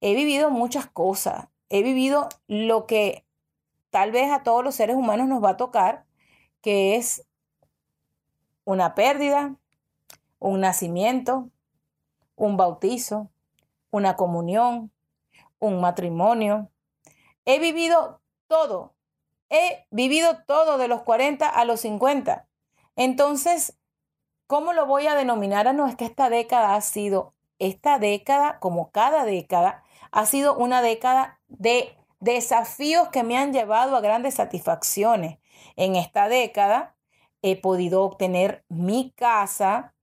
He 0.00 0.14
vivido 0.14 0.50
muchas 0.50 0.86
cosas. 0.86 1.48
He 1.70 1.82
vivido 1.82 2.28
lo 2.46 2.86
que 2.86 3.24
tal 3.90 4.12
vez 4.12 4.30
a 4.30 4.42
todos 4.42 4.62
los 4.62 4.74
seres 4.74 4.96
humanos 4.96 5.28
nos 5.28 5.42
va 5.42 5.50
a 5.50 5.56
tocar, 5.56 6.04
que 6.60 6.96
es 6.96 7.26
una 8.64 8.94
pérdida, 8.94 9.56
un 10.38 10.60
nacimiento, 10.60 11.50
un 12.36 12.56
bautizo, 12.56 13.30
una 13.90 14.16
comunión, 14.16 14.92
un 15.58 15.80
matrimonio. 15.80 16.70
He 17.44 17.58
vivido 17.58 18.20
todo, 18.46 18.94
he 19.50 19.86
vivido 19.90 20.42
todo 20.46 20.78
de 20.78 20.88
los 20.88 21.02
40 21.02 21.48
a 21.48 21.64
los 21.64 21.80
50. 21.80 22.48
Entonces, 22.96 23.78
¿cómo 24.46 24.72
lo 24.72 24.86
voy 24.86 25.06
a 25.06 25.14
denominar? 25.14 25.68
Ah, 25.68 25.72
no, 25.72 25.86
es 25.86 25.96
que 25.96 26.04
esta 26.04 26.30
década 26.30 26.74
ha 26.74 26.80
sido, 26.80 27.34
esta 27.58 27.98
década, 27.98 28.58
como 28.60 28.90
cada 28.90 29.24
década, 29.24 29.84
ha 30.10 30.26
sido 30.26 30.56
una 30.56 30.82
década 30.82 31.40
de 31.48 31.96
desafíos 32.20 33.08
que 33.08 33.22
me 33.22 33.38
han 33.38 33.52
llevado 33.52 33.96
a 33.96 34.00
grandes 34.00 34.34
satisfacciones. 34.34 35.38
En 35.76 35.96
esta 35.96 36.28
década 36.28 36.96
he 37.42 37.60
podido 37.60 38.02
obtener 38.04 38.64
mi 38.68 39.12
casa 39.12 39.94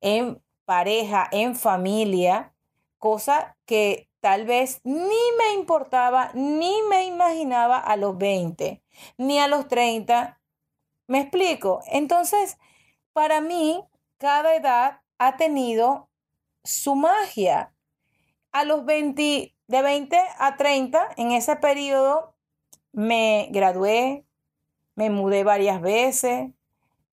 en 0.00 0.42
pareja, 0.64 1.28
en 1.32 1.56
familia, 1.56 2.54
cosa 2.98 3.56
que 3.66 4.05
tal 4.26 4.44
vez 4.44 4.80
ni 4.82 5.22
me 5.38 5.52
importaba, 5.54 6.32
ni 6.34 6.82
me 6.90 7.04
imaginaba 7.04 7.78
a 7.78 7.96
los 7.96 8.18
20, 8.18 8.82
ni 9.18 9.38
a 9.38 9.46
los 9.46 9.68
30. 9.68 10.40
¿Me 11.06 11.20
explico? 11.20 11.80
Entonces, 11.86 12.58
para 13.12 13.40
mí, 13.40 13.84
cada 14.18 14.56
edad 14.56 15.00
ha 15.18 15.36
tenido 15.36 16.08
su 16.64 16.96
magia. 16.96 17.72
A 18.50 18.64
los 18.64 18.84
20, 18.84 19.54
de 19.68 19.82
20 19.82 20.18
a 20.40 20.56
30, 20.56 21.08
en 21.18 21.30
ese 21.30 21.54
periodo, 21.54 22.34
me 22.90 23.46
gradué, 23.52 24.24
me 24.96 25.08
mudé 25.08 25.44
varias 25.44 25.80
veces, 25.80 26.50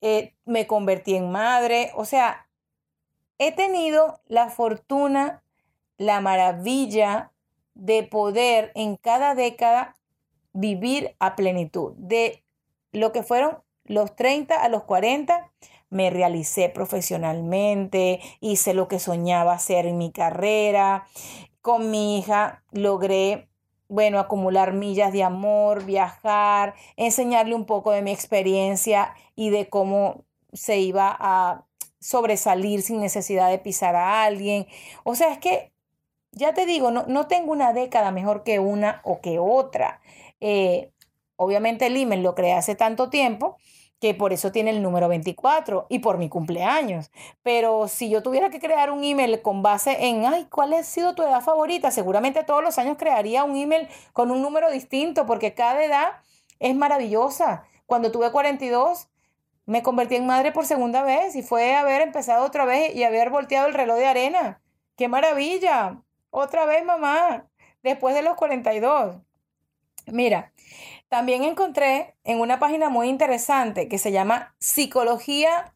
eh, 0.02 0.34
me 0.46 0.66
convertí 0.66 1.14
en 1.14 1.32
madre, 1.32 1.92
o 1.94 2.06
sea, 2.06 2.50
he 3.38 3.52
tenido 3.52 4.20
la 4.26 4.50
fortuna, 4.50 5.43
la 5.98 6.22
maravilla 6.22 7.32
de 7.76 8.04
poder 8.04 8.72
en 8.76 8.96
cada 8.96 9.36
década 9.36 9.96
vivir 10.54 11.16
a 11.20 11.36
plenitud. 11.36 11.94
De 11.98 12.44
lo 12.92 13.12
que 13.12 13.24
fueron 13.24 13.58
los 13.86 14.16
30 14.16 14.56
a 14.56 14.70
los 14.70 14.84
40, 14.84 15.52
me 15.90 16.10
realicé 16.10 16.70
profesionalmente, 16.70 18.20
hice 18.40 18.74
lo 18.74 18.88
que 18.88 19.00
soñaba 19.00 19.54
hacer 19.54 19.86
en 19.86 19.98
mi 19.98 20.12
carrera, 20.12 21.08
con 21.62 21.92
mi 21.92 22.18
hija 22.18 22.64
logré, 22.72 23.50
bueno, 23.88 24.20
acumular 24.20 24.74
millas 24.74 25.14
de 25.14 25.24
amor, 25.24 25.86
viajar, 25.86 26.74
enseñarle 26.98 27.56
un 27.56 27.66
poco 27.66 27.92
de 27.92 28.02
mi 28.02 28.12
experiencia 28.12 29.14
y 29.36 29.50
de 29.50 29.70
cómo 29.70 30.24
se 30.52 30.80
iba 30.80 31.16
a 31.20 31.66
sobresalir 32.00 32.82
sin 32.82 33.00
necesidad 33.00 33.50
de 33.50 33.60
pisar 33.60 33.96
a 33.96 34.24
alguien. 34.24 34.68
O 35.04 35.16
sea, 35.16 35.32
es 35.32 35.40
que, 35.40 35.73
ya 36.34 36.54
te 36.54 36.66
digo, 36.66 36.92
no, 36.92 37.06
no 37.08 37.28
tengo 37.28 37.52
una 37.52 37.74
década 37.74 38.12
mejor 38.12 38.44
que 38.44 38.60
una 38.60 39.02
o 39.04 39.22
que 39.22 39.40
otra. 39.40 40.02
Eh, 40.42 40.92
obviamente 41.36 41.86
el 41.88 41.98
email 41.98 42.24
lo 42.24 42.36
creé 42.36 42.54
hace 42.54 42.76
tanto 42.76 43.10
tiempo 43.10 43.58
que 44.04 44.14
por 44.14 44.34
eso 44.34 44.52
tiene 44.52 44.72
el 44.72 44.82
número 44.82 45.08
24 45.08 45.86
y 45.88 46.00
por 46.00 46.18
mi 46.18 46.28
cumpleaños. 46.28 47.10
Pero 47.42 47.88
si 47.88 48.10
yo 48.10 48.22
tuviera 48.22 48.50
que 48.50 48.60
crear 48.60 48.92
un 48.92 49.02
email 49.02 49.42
con 49.42 49.62
base 49.62 50.08
en, 50.08 50.26
ay, 50.26 50.46
¿cuál 50.50 50.74
ha 50.74 50.84
sido 50.84 51.16
tu 51.16 51.24
edad 51.24 51.40
favorita? 51.40 51.90
Seguramente 51.90 52.44
todos 52.44 52.62
los 52.62 52.78
años 52.78 52.98
crearía 52.98 53.46
un 53.46 53.56
email 53.56 53.88
con 54.12 54.30
un 54.30 54.42
número 54.42 54.70
distinto 54.72 55.26
porque 55.26 55.54
cada 55.54 55.82
edad 55.86 56.18
es 56.60 56.76
maravillosa. 56.76 57.64
Cuando 57.86 58.12
tuve 58.12 58.30
42, 58.32 59.08
me 59.66 59.84
convertí 59.84 60.16
en 60.18 60.26
madre 60.26 60.52
por 60.52 60.66
segunda 60.66 61.04
vez 61.04 61.36
y 61.38 61.42
fue 61.42 61.76
haber 61.76 62.02
empezado 62.02 62.46
otra 62.46 62.66
vez 62.66 62.94
y 62.94 63.04
haber 63.04 63.30
volteado 63.30 63.68
el 63.68 63.74
reloj 63.74 63.98
de 63.98 64.08
arena. 64.08 64.62
¡Qué 64.98 65.08
maravilla! 65.08 66.04
Otra 66.36 66.66
vez, 66.66 66.84
mamá, 66.84 67.46
después 67.84 68.16
de 68.16 68.24
los 68.24 68.36
42. 68.36 69.18
Mira, 70.08 70.52
también 71.08 71.44
encontré 71.44 72.16
en 72.24 72.40
una 72.40 72.58
página 72.58 72.90
muy 72.90 73.08
interesante 73.08 73.88
que 73.88 74.00
se 74.00 74.12
llama 74.12 74.56
psicología 74.58 75.76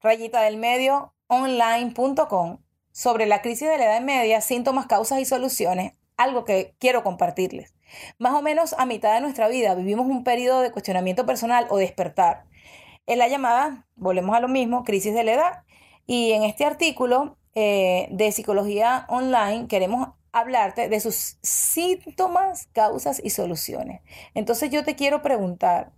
rayita 0.00 0.40
del 0.40 0.56
medio 0.56 1.12
online.com 1.26 2.56
sobre 2.90 3.26
la 3.26 3.42
crisis 3.42 3.68
de 3.68 3.76
la 3.76 3.84
edad 3.84 4.00
media, 4.00 4.40
síntomas, 4.40 4.86
causas 4.86 5.20
y 5.20 5.26
soluciones, 5.26 5.92
algo 6.16 6.46
que 6.46 6.74
quiero 6.78 7.02
compartirles. 7.02 7.74
Más 8.16 8.32
o 8.32 8.40
menos 8.40 8.74
a 8.78 8.86
mitad 8.86 9.12
de 9.12 9.20
nuestra 9.20 9.46
vida 9.46 9.74
vivimos 9.74 10.06
un 10.06 10.24
periodo 10.24 10.62
de 10.62 10.72
cuestionamiento 10.72 11.26
personal 11.26 11.66
o 11.68 11.76
despertar. 11.76 12.46
En 13.06 13.18
la 13.18 13.28
llamada, 13.28 13.86
volvemos 13.94 14.34
a 14.34 14.40
lo 14.40 14.48
mismo, 14.48 14.84
crisis 14.84 15.12
de 15.12 15.24
la 15.24 15.32
edad. 15.32 15.64
Y 16.06 16.32
en 16.32 16.44
este 16.44 16.64
artículo 16.64 17.37
eh, 17.54 18.08
de 18.10 18.32
psicología 18.32 19.06
online 19.08 19.66
queremos 19.68 20.08
hablarte 20.32 20.88
de 20.88 21.00
sus 21.00 21.38
síntomas, 21.42 22.68
causas 22.72 23.20
y 23.22 23.30
soluciones. 23.30 24.00
Entonces 24.34 24.70
yo 24.70 24.84
te 24.84 24.96
quiero 24.96 25.22
preguntar, 25.22 25.92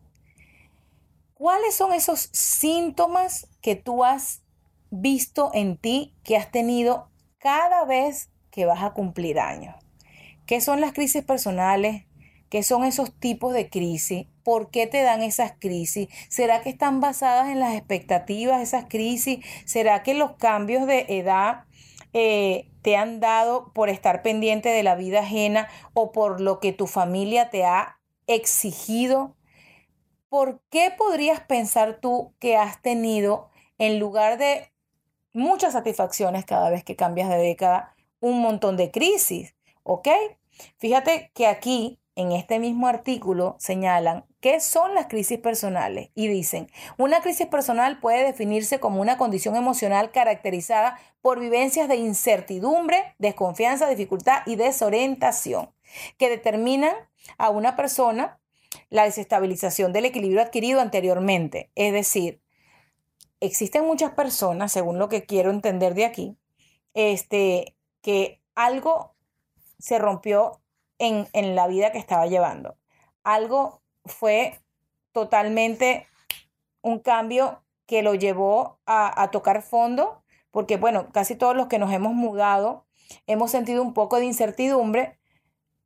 ¿cuáles 1.35 1.75
son 1.75 1.93
esos 1.93 2.31
síntomas 2.33 3.49
que 3.61 3.77
tú 3.77 4.05
has 4.05 4.43
visto 4.91 5.51
en 5.55 5.77
ti 5.77 6.15
que 6.25 6.37
has 6.37 6.51
tenido 6.51 7.09
cada 7.39 7.85
vez 7.85 8.31
que 8.51 8.67
vas 8.67 8.83
a 8.83 8.93
cumplir 8.93 9.41
años? 9.41 9.75
¿Qué 10.47 10.61
son 10.61 10.81
las 10.81 10.93
crisis 10.93 11.25
personales? 11.25 12.07
¿Qué 12.49 12.63
son 12.63 12.85
esos 12.85 13.15
tipos 13.15 13.53
de 13.53 13.71
crisis? 13.71 14.27
¿Por 14.51 14.73
qué 14.73 14.89
te 14.89 15.03
dan 15.03 15.23
esas 15.23 15.53
crisis? 15.61 16.09
¿Será 16.29 16.61
que 16.61 16.71
están 16.71 17.01
basadas 17.01 17.51
en 17.51 17.61
las 17.61 17.77
expectativas, 17.77 18.61
esas 18.61 18.87
crisis? 18.89 19.39
¿Será 19.65 20.03
que 20.03 20.13
los 20.13 20.33
cambios 20.33 20.89
de 20.89 21.07
edad 21.09 21.67
eh, 22.13 22.69
te 22.83 22.97
han 22.97 23.21
dado 23.21 23.73
por 23.73 23.91
estar 23.91 24.23
pendiente 24.23 24.69
de 24.71 24.83
la 24.83 24.97
vida 24.97 25.21
ajena 25.21 25.69
o 25.95 26.11
por 26.11 26.41
lo 26.41 26.59
que 26.59 26.73
tu 26.73 26.89
familia 26.89 27.49
te 27.49 27.65
ha 27.65 28.01
exigido? 28.27 29.37
¿Por 30.29 30.61
qué 30.69 30.91
podrías 30.99 31.39
pensar 31.43 32.01
tú 32.01 32.35
que 32.41 32.57
has 32.57 32.83
tenido, 32.83 33.51
en 33.79 34.01
lugar 34.01 34.37
de 34.37 34.73
muchas 35.33 35.75
satisfacciones 35.75 36.45
cada 36.45 36.71
vez 36.71 36.83
que 36.83 36.97
cambias 36.97 37.29
de 37.29 37.37
década, 37.37 37.95
un 38.19 38.41
montón 38.41 38.77
de 38.77 38.91
crisis? 38.91 39.55
¿Ok? 39.85 40.09
Fíjate 40.79 41.31
que 41.35 41.47
aquí 41.47 42.00
en 42.16 42.33
este 42.33 42.59
mismo 42.59 42.87
artículo 42.87 43.57
señalan 43.59 44.24
qué 44.41 44.61
son 44.61 44.95
las 44.95 45.07
crisis 45.07 45.39
personales 45.39 46.11
y 46.14 46.28
dicen, 46.28 46.68
una 46.99 47.20
crisis 47.20 47.47
personal 47.47 48.01
puede 48.01 48.24
definirse 48.24 48.80
como 48.80 49.01
una 49.01 49.16
condición 49.16 49.57
emocional 49.57 50.11
caracterizada 50.11 50.99
por 51.22 51.41
vivencias 51.41 51.89
de 51.89 51.97
incertidumbre, 51.97 53.14
desconfianza, 53.18 53.89
dificultad 53.89 54.43
y 54.47 54.57
desorientación 54.57 55.70
que 56.18 56.28
determinan 56.28 56.95
a 57.39 57.51
una 57.51 57.76
persona 57.76 58.41
la 58.89 59.05
desestabilización 59.05 59.93
del 59.93 60.07
equilibrio 60.07 60.43
adquirido 60.43 60.80
anteriormente. 60.80 61.70
Es 61.74 61.93
decir, 61.93 62.41
existen 63.41 63.85
muchas 63.85 64.12
personas, 64.12 64.72
según 64.72 64.99
lo 64.99 65.09
que 65.09 65.24
quiero 65.24 65.51
entender 65.51 65.95
de 65.95 66.05
aquí, 66.05 66.37
este, 66.95 67.76
que 68.03 68.41
algo 68.55 69.14
se 69.78 69.99
rompió 69.99 70.60
en, 71.01 71.55
la 71.57 71.66
vida 71.66 71.90
que 71.92 71.98
estaba 71.98 72.26
llevando. 72.26 72.76
Algo 73.24 73.82
fue 74.05 74.61
totalmente 75.12 76.07
un 76.82 77.01
cambio 77.01 77.62
que 77.86 78.03
lo 78.03 78.14
llevó 78.14 78.78
a, 78.86 79.22
a, 79.22 79.30
tocar 79.30 79.62
fondo, 79.62 80.22
porque 80.51 80.76
bueno, 80.76 81.11
casi 81.12 81.34
todos 81.34 81.57
los 81.57 81.66
que 81.66 81.78
nos 81.78 81.92
hemos 81.92 82.12
mudado 82.12 82.86
hemos 83.26 83.51
sentido 83.51 83.82
un 83.82 83.94
poco 83.94 84.18
de 84.18 84.26
incertidumbre, 84.26 85.18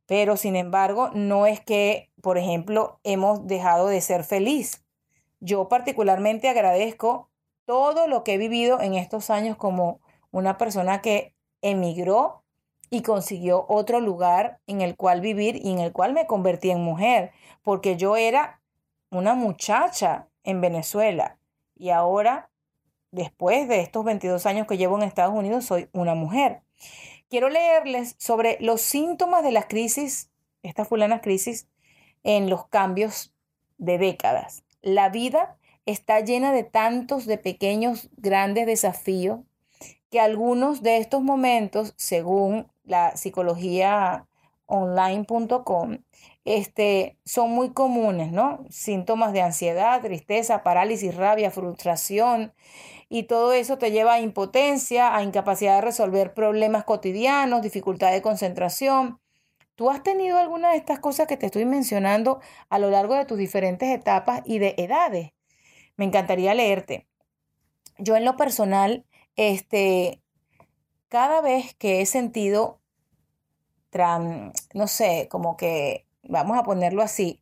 pero 0.05 0.37
sin 0.37 0.55
embargo 0.55 1.09
no 1.13 1.47
es 1.47 1.59
que, 1.59 2.11
por 2.21 2.37
ejemplo, 2.37 2.99
hemos 3.03 3.47
dejado 3.47 3.87
de 3.87 4.01
ser 4.01 4.23
feliz. 4.23 4.85
Yo 5.39 5.67
particularmente 5.67 6.49
agradezco 6.49 7.31
todo 7.65 8.07
lo 8.07 8.23
que 8.23 8.35
he 8.35 8.37
vivido 8.37 8.79
en 8.79 8.93
estos 8.93 9.29
años 9.29 9.57
como 9.57 9.99
una 10.31 10.57
persona 10.57 11.01
que 11.01 11.33
emigró 11.61 12.44
y 12.89 13.01
consiguió 13.01 13.65
otro 13.67 13.99
lugar 13.99 14.59
en 14.67 14.81
el 14.81 14.95
cual 14.95 15.21
vivir 15.21 15.55
y 15.63 15.71
en 15.71 15.79
el 15.79 15.91
cual 15.91 16.13
me 16.13 16.27
convertí 16.27 16.71
en 16.71 16.81
mujer, 16.81 17.31
porque 17.63 17.97
yo 17.97 18.15
era 18.15 18.61
una 19.09 19.35
muchacha 19.35 20.27
en 20.43 20.61
Venezuela 20.61 21.37
y 21.75 21.89
ahora, 21.89 22.49
después 23.11 23.67
de 23.67 23.81
estos 23.81 24.05
22 24.05 24.45
años 24.45 24.67
que 24.67 24.77
llevo 24.77 24.97
en 24.97 25.03
Estados 25.03 25.35
Unidos, 25.35 25.65
soy 25.65 25.89
una 25.91 26.15
mujer. 26.15 26.61
Quiero 27.29 27.49
leerles 27.49 28.15
sobre 28.17 28.57
los 28.61 28.81
síntomas 28.81 29.43
de 29.43 29.51
la 29.51 29.67
crisis, 29.67 30.31
esta 30.63 30.85
fulana 30.85 31.21
crisis, 31.21 31.67
en 32.23 32.49
los 32.49 32.67
cambios 32.67 33.33
de 33.77 33.97
décadas. 33.97 34.63
La 34.81 35.09
vida 35.09 35.57
está 35.85 36.21
llena 36.21 36.53
de 36.53 36.63
tantos, 36.63 37.25
de 37.25 37.37
pequeños, 37.37 38.09
grandes 38.17 38.65
desafíos, 38.65 39.41
que 40.09 40.19
algunos 40.19 40.81
de 40.81 40.97
estos 40.97 41.21
momentos, 41.21 41.93
según 41.97 42.71
la 42.85 43.15
psicología 43.17 44.27
online.com, 44.67 45.99
este, 46.43 47.17
son 47.25 47.51
muy 47.51 47.71
comunes, 47.71 48.31
¿no? 48.31 48.65
Síntomas 48.69 49.33
de 49.33 49.41
ansiedad, 49.41 50.01
tristeza, 50.01 50.63
parálisis, 50.63 51.15
rabia, 51.15 51.51
frustración, 51.51 52.53
y 53.09 53.23
todo 53.23 53.53
eso 53.53 53.77
te 53.77 53.91
lleva 53.91 54.13
a 54.13 54.19
impotencia, 54.19 55.15
a 55.15 55.23
incapacidad 55.23 55.75
de 55.75 55.81
resolver 55.81 56.33
problemas 56.33 56.83
cotidianos, 56.85 57.61
dificultad 57.61 58.11
de 58.11 58.21
concentración. 58.21 59.19
¿Tú 59.75 59.89
has 59.89 60.03
tenido 60.03 60.37
alguna 60.37 60.71
de 60.71 60.77
estas 60.77 60.99
cosas 60.99 61.27
que 61.27 61.37
te 61.37 61.45
estoy 61.45 61.65
mencionando 61.65 62.39
a 62.69 62.79
lo 62.79 62.89
largo 62.89 63.15
de 63.15 63.25
tus 63.25 63.37
diferentes 63.37 63.89
etapas 63.89 64.41
y 64.45 64.59
de 64.59 64.73
edades? 64.77 65.31
Me 65.97 66.05
encantaría 66.05 66.53
leerte. 66.53 67.07
Yo 67.97 68.15
en 68.15 68.25
lo 68.25 68.37
personal, 68.37 69.05
este, 69.35 70.21
cada 71.15 71.39
vez 71.39 71.73
que 71.75 72.01
he 72.01 72.05
sentido, 72.05 72.81
no 74.73 74.87
sé, 74.87 75.29
como 75.31 75.55
que, 75.55 76.05
vamos 76.23 76.57
a 76.57 76.63
ponerlo 76.63 77.01
así, 77.01 77.41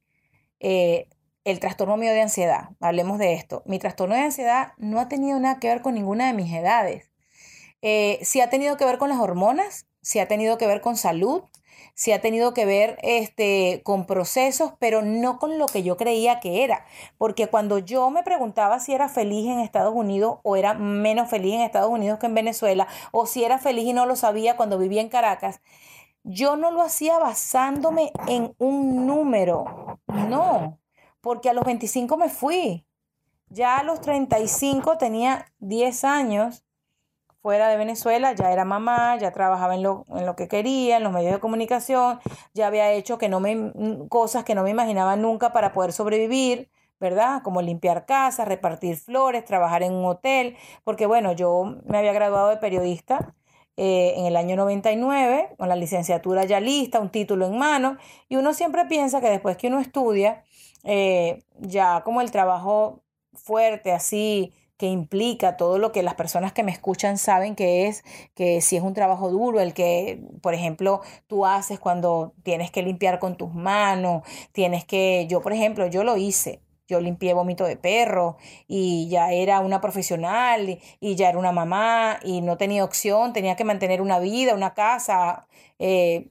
eh, 0.59 1.09
el 1.43 1.59
trastorno 1.59 1.97
mío 1.97 2.11
de 2.11 2.21
ansiedad, 2.21 2.69
hablemos 2.80 3.17
de 3.17 3.34
esto. 3.34 3.63
Mi 3.65 3.80
trastorno 3.80 4.13
de 4.13 4.21
ansiedad 4.21 4.74
no 4.78 4.99
ha 4.99 5.07
tenido 5.07 5.39
nada 5.39 5.59
que 5.59 5.69
ver 5.69 5.82
con 5.82 5.95
ninguna 5.95 6.28
de 6.28 6.34
mis 6.34 6.53
edades. 6.53 7.09
Eh, 7.82 8.19
sí 8.21 8.41
ha 8.41 8.49
tenido 8.51 8.78
que 8.78 8.86
ver 8.86 8.99
con 8.99 9.09
las 9.09 9.17
hormonas, 9.17 9.88
sí 10.03 10.19
ha 10.19 10.28
tenido 10.28 10.59
que 10.59 10.67
ver 10.67 10.80
con 10.80 10.95
salud, 10.95 11.41
sí 11.94 12.12
ha 12.12 12.22
tenido 12.22 12.54
que 12.54 12.66
ver 12.66 12.98
este, 13.04 13.82
con 13.84 14.06
procesos, 14.06 14.74
pero 14.80 15.02
no 15.02 15.39
con 15.39 15.58
lo 15.60 15.68
que 15.68 15.84
yo 15.84 15.98
creía 15.98 16.39
que 16.39 16.64
era. 16.64 16.86
Porque 17.18 17.48
cuando 17.48 17.80
yo 17.80 18.10
me 18.10 18.24
preguntaba 18.24 18.80
si 18.80 18.94
era 18.94 19.10
feliz 19.10 19.48
en 19.48 19.60
Estados 19.60 19.94
Unidos 19.96 20.39
o 20.44 20.56
era 20.56 20.74
menos 20.74 21.30
feliz 21.30 21.54
en 21.54 21.62
Estados 21.62 21.91
Unidos 21.91 22.20
que 22.20 22.26
en 22.28 22.36
Venezuela, 22.36 22.88
o 23.12 23.26
si 23.26 23.44
era 23.44 23.60
feliz 23.60 23.86
y 23.86 23.94
no 23.94 24.06
lo 24.06 24.16
sabía 24.16 24.56
cuando 24.58 24.78
vivía 24.78 25.02
en 25.02 25.10
Caracas, 25.10 25.62
yo 26.24 26.56
no 26.56 26.72
lo 26.72 26.82
hacía 26.82 27.20
basándome 27.20 28.12
en 28.28 28.56
un 28.58 29.06
número, 29.06 30.00
no, 30.08 30.80
porque 31.22 31.50
a 31.50 31.54
los 31.54 31.66
25 31.66 32.18
me 32.18 32.30
fui. 32.30 32.86
Ya 33.50 33.78
a 33.78 33.84
los 33.84 34.02
35 34.02 34.98
tenía 34.98 35.46
10 35.60 36.04
años 36.06 36.64
fuera 37.44 37.68
de 37.68 37.78
Venezuela, 37.78 38.34
ya 38.34 38.54
era 38.54 38.64
mamá, 38.66 39.18
ya 39.18 39.32
trabajaba 39.32 39.76
en 39.76 39.84
lo, 39.84 40.06
en 40.16 40.26
lo 40.26 40.36
que 40.38 40.48
quería, 40.48 40.98
en 40.98 41.04
los 41.04 41.12
medios 41.12 41.34
de 41.34 41.39
comunicación, 41.41 42.20
ya 42.54 42.68
había 42.68 42.91
hecho 42.94 43.18
que 43.18 43.28
no 43.30 43.41
me, 43.41 43.56
mm, 43.56 44.08
cosas 44.08 44.46
que 44.46 44.56
no 44.56 44.64
me 44.64 44.70
imaginaba 44.72 45.18
nunca 45.18 45.52
para 45.52 45.74
poder 45.74 45.91
sobrevivir, 45.91 46.70
¿verdad? 47.02 47.41
Como 47.44 47.62
limpiar 47.62 48.06
casas, 48.06 48.48
repartir 48.48 48.96
flores, 48.96 49.44
trabajar 49.44 49.84
en 49.84 49.94
un 49.94 50.06
hotel, 50.06 50.56
porque 50.86 51.06
bueno, 51.06 51.34
yo 51.34 51.76
me 51.86 51.98
había 51.98 52.14
graduado 52.14 52.50
de 52.50 52.58
periodista 52.58 53.36
eh, 53.76 54.14
en 54.18 54.26
el 54.26 54.38
año 54.38 54.56
99, 54.56 55.56
con 55.58 55.68
la 55.68 55.76
licenciatura 55.76 56.46
ya 56.46 56.62
lista, 56.62 57.02
un 57.02 57.10
título 57.10 57.46
en 57.48 57.58
mano, 57.58 57.98
y 58.30 58.38
uno 58.38 58.54
siempre 58.54 58.86
piensa 58.86 59.20
que 59.20 59.30
después 59.30 59.58
que 59.58 59.68
uno 59.68 59.80
estudia, 59.82 60.44
eh, 60.86 61.44
ya 61.60 62.04
como 62.06 62.22
el 62.22 62.32
trabajo 62.32 63.04
fuerte, 63.34 63.91
así, 63.91 64.54
que 64.84 64.90
implica 64.90 65.56
todo 65.56 65.78
lo 65.80 65.94
que 65.94 66.04
las 66.04 66.16
personas 66.16 66.52
que 66.52 66.62
me 66.62 66.74
escuchan 66.74 67.18
saben 67.18 67.56
que 67.56 67.88
es, 67.88 68.04
que 68.36 68.60
si 68.60 68.76
es 68.76 68.84
un 68.84 68.94
trabajo 68.94 69.30
duro, 69.30 69.62
el 69.62 69.74
que, 69.74 70.20
por 70.42 70.54
ejemplo, 70.54 71.00
tú 71.28 71.46
haces 71.46 71.80
cuando 71.80 72.34
tienes 72.44 72.70
que 72.70 72.84
limpiar 72.84 73.18
con 73.18 73.38
tus 73.38 73.54
manos, 73.54 74.24
tienes 74.52 74.84
que, 74.84 75.26
yo, 75.30 75.42
por 75.42 75.54
ejemplo, 75.54 75.88
yo 75.88 76.04
lo 76.04 76.18
hice. 76.18 76.60
Yo 76.86 77.00
limpié 77.00 77.34
vómito 77.34 77.64
de 77.64 77.78
perro 77.78 78.36
y 78.68 79.08
ya 79.08 79.32
era 79.32 79.62
una 79.62 79.80
profesional 79.80 80.82
y, 81.00 81.16
ya 81.16 81.30
era 81.30 81.38
una 81.40 81.54
mamá 81.54 82.20
y 82.22 82.42
no 82.42 82.58
tenía 82.58 82.84
opción, 82.84 83.32
tenía 83.32 83.56
que 83.56 83.64
mantener 83.64 84.02
una 84.02 84.20
vida, 84.20 84.54
una 84.54 84.74
casa, 84.74 85.48
eh, 85.80 86.28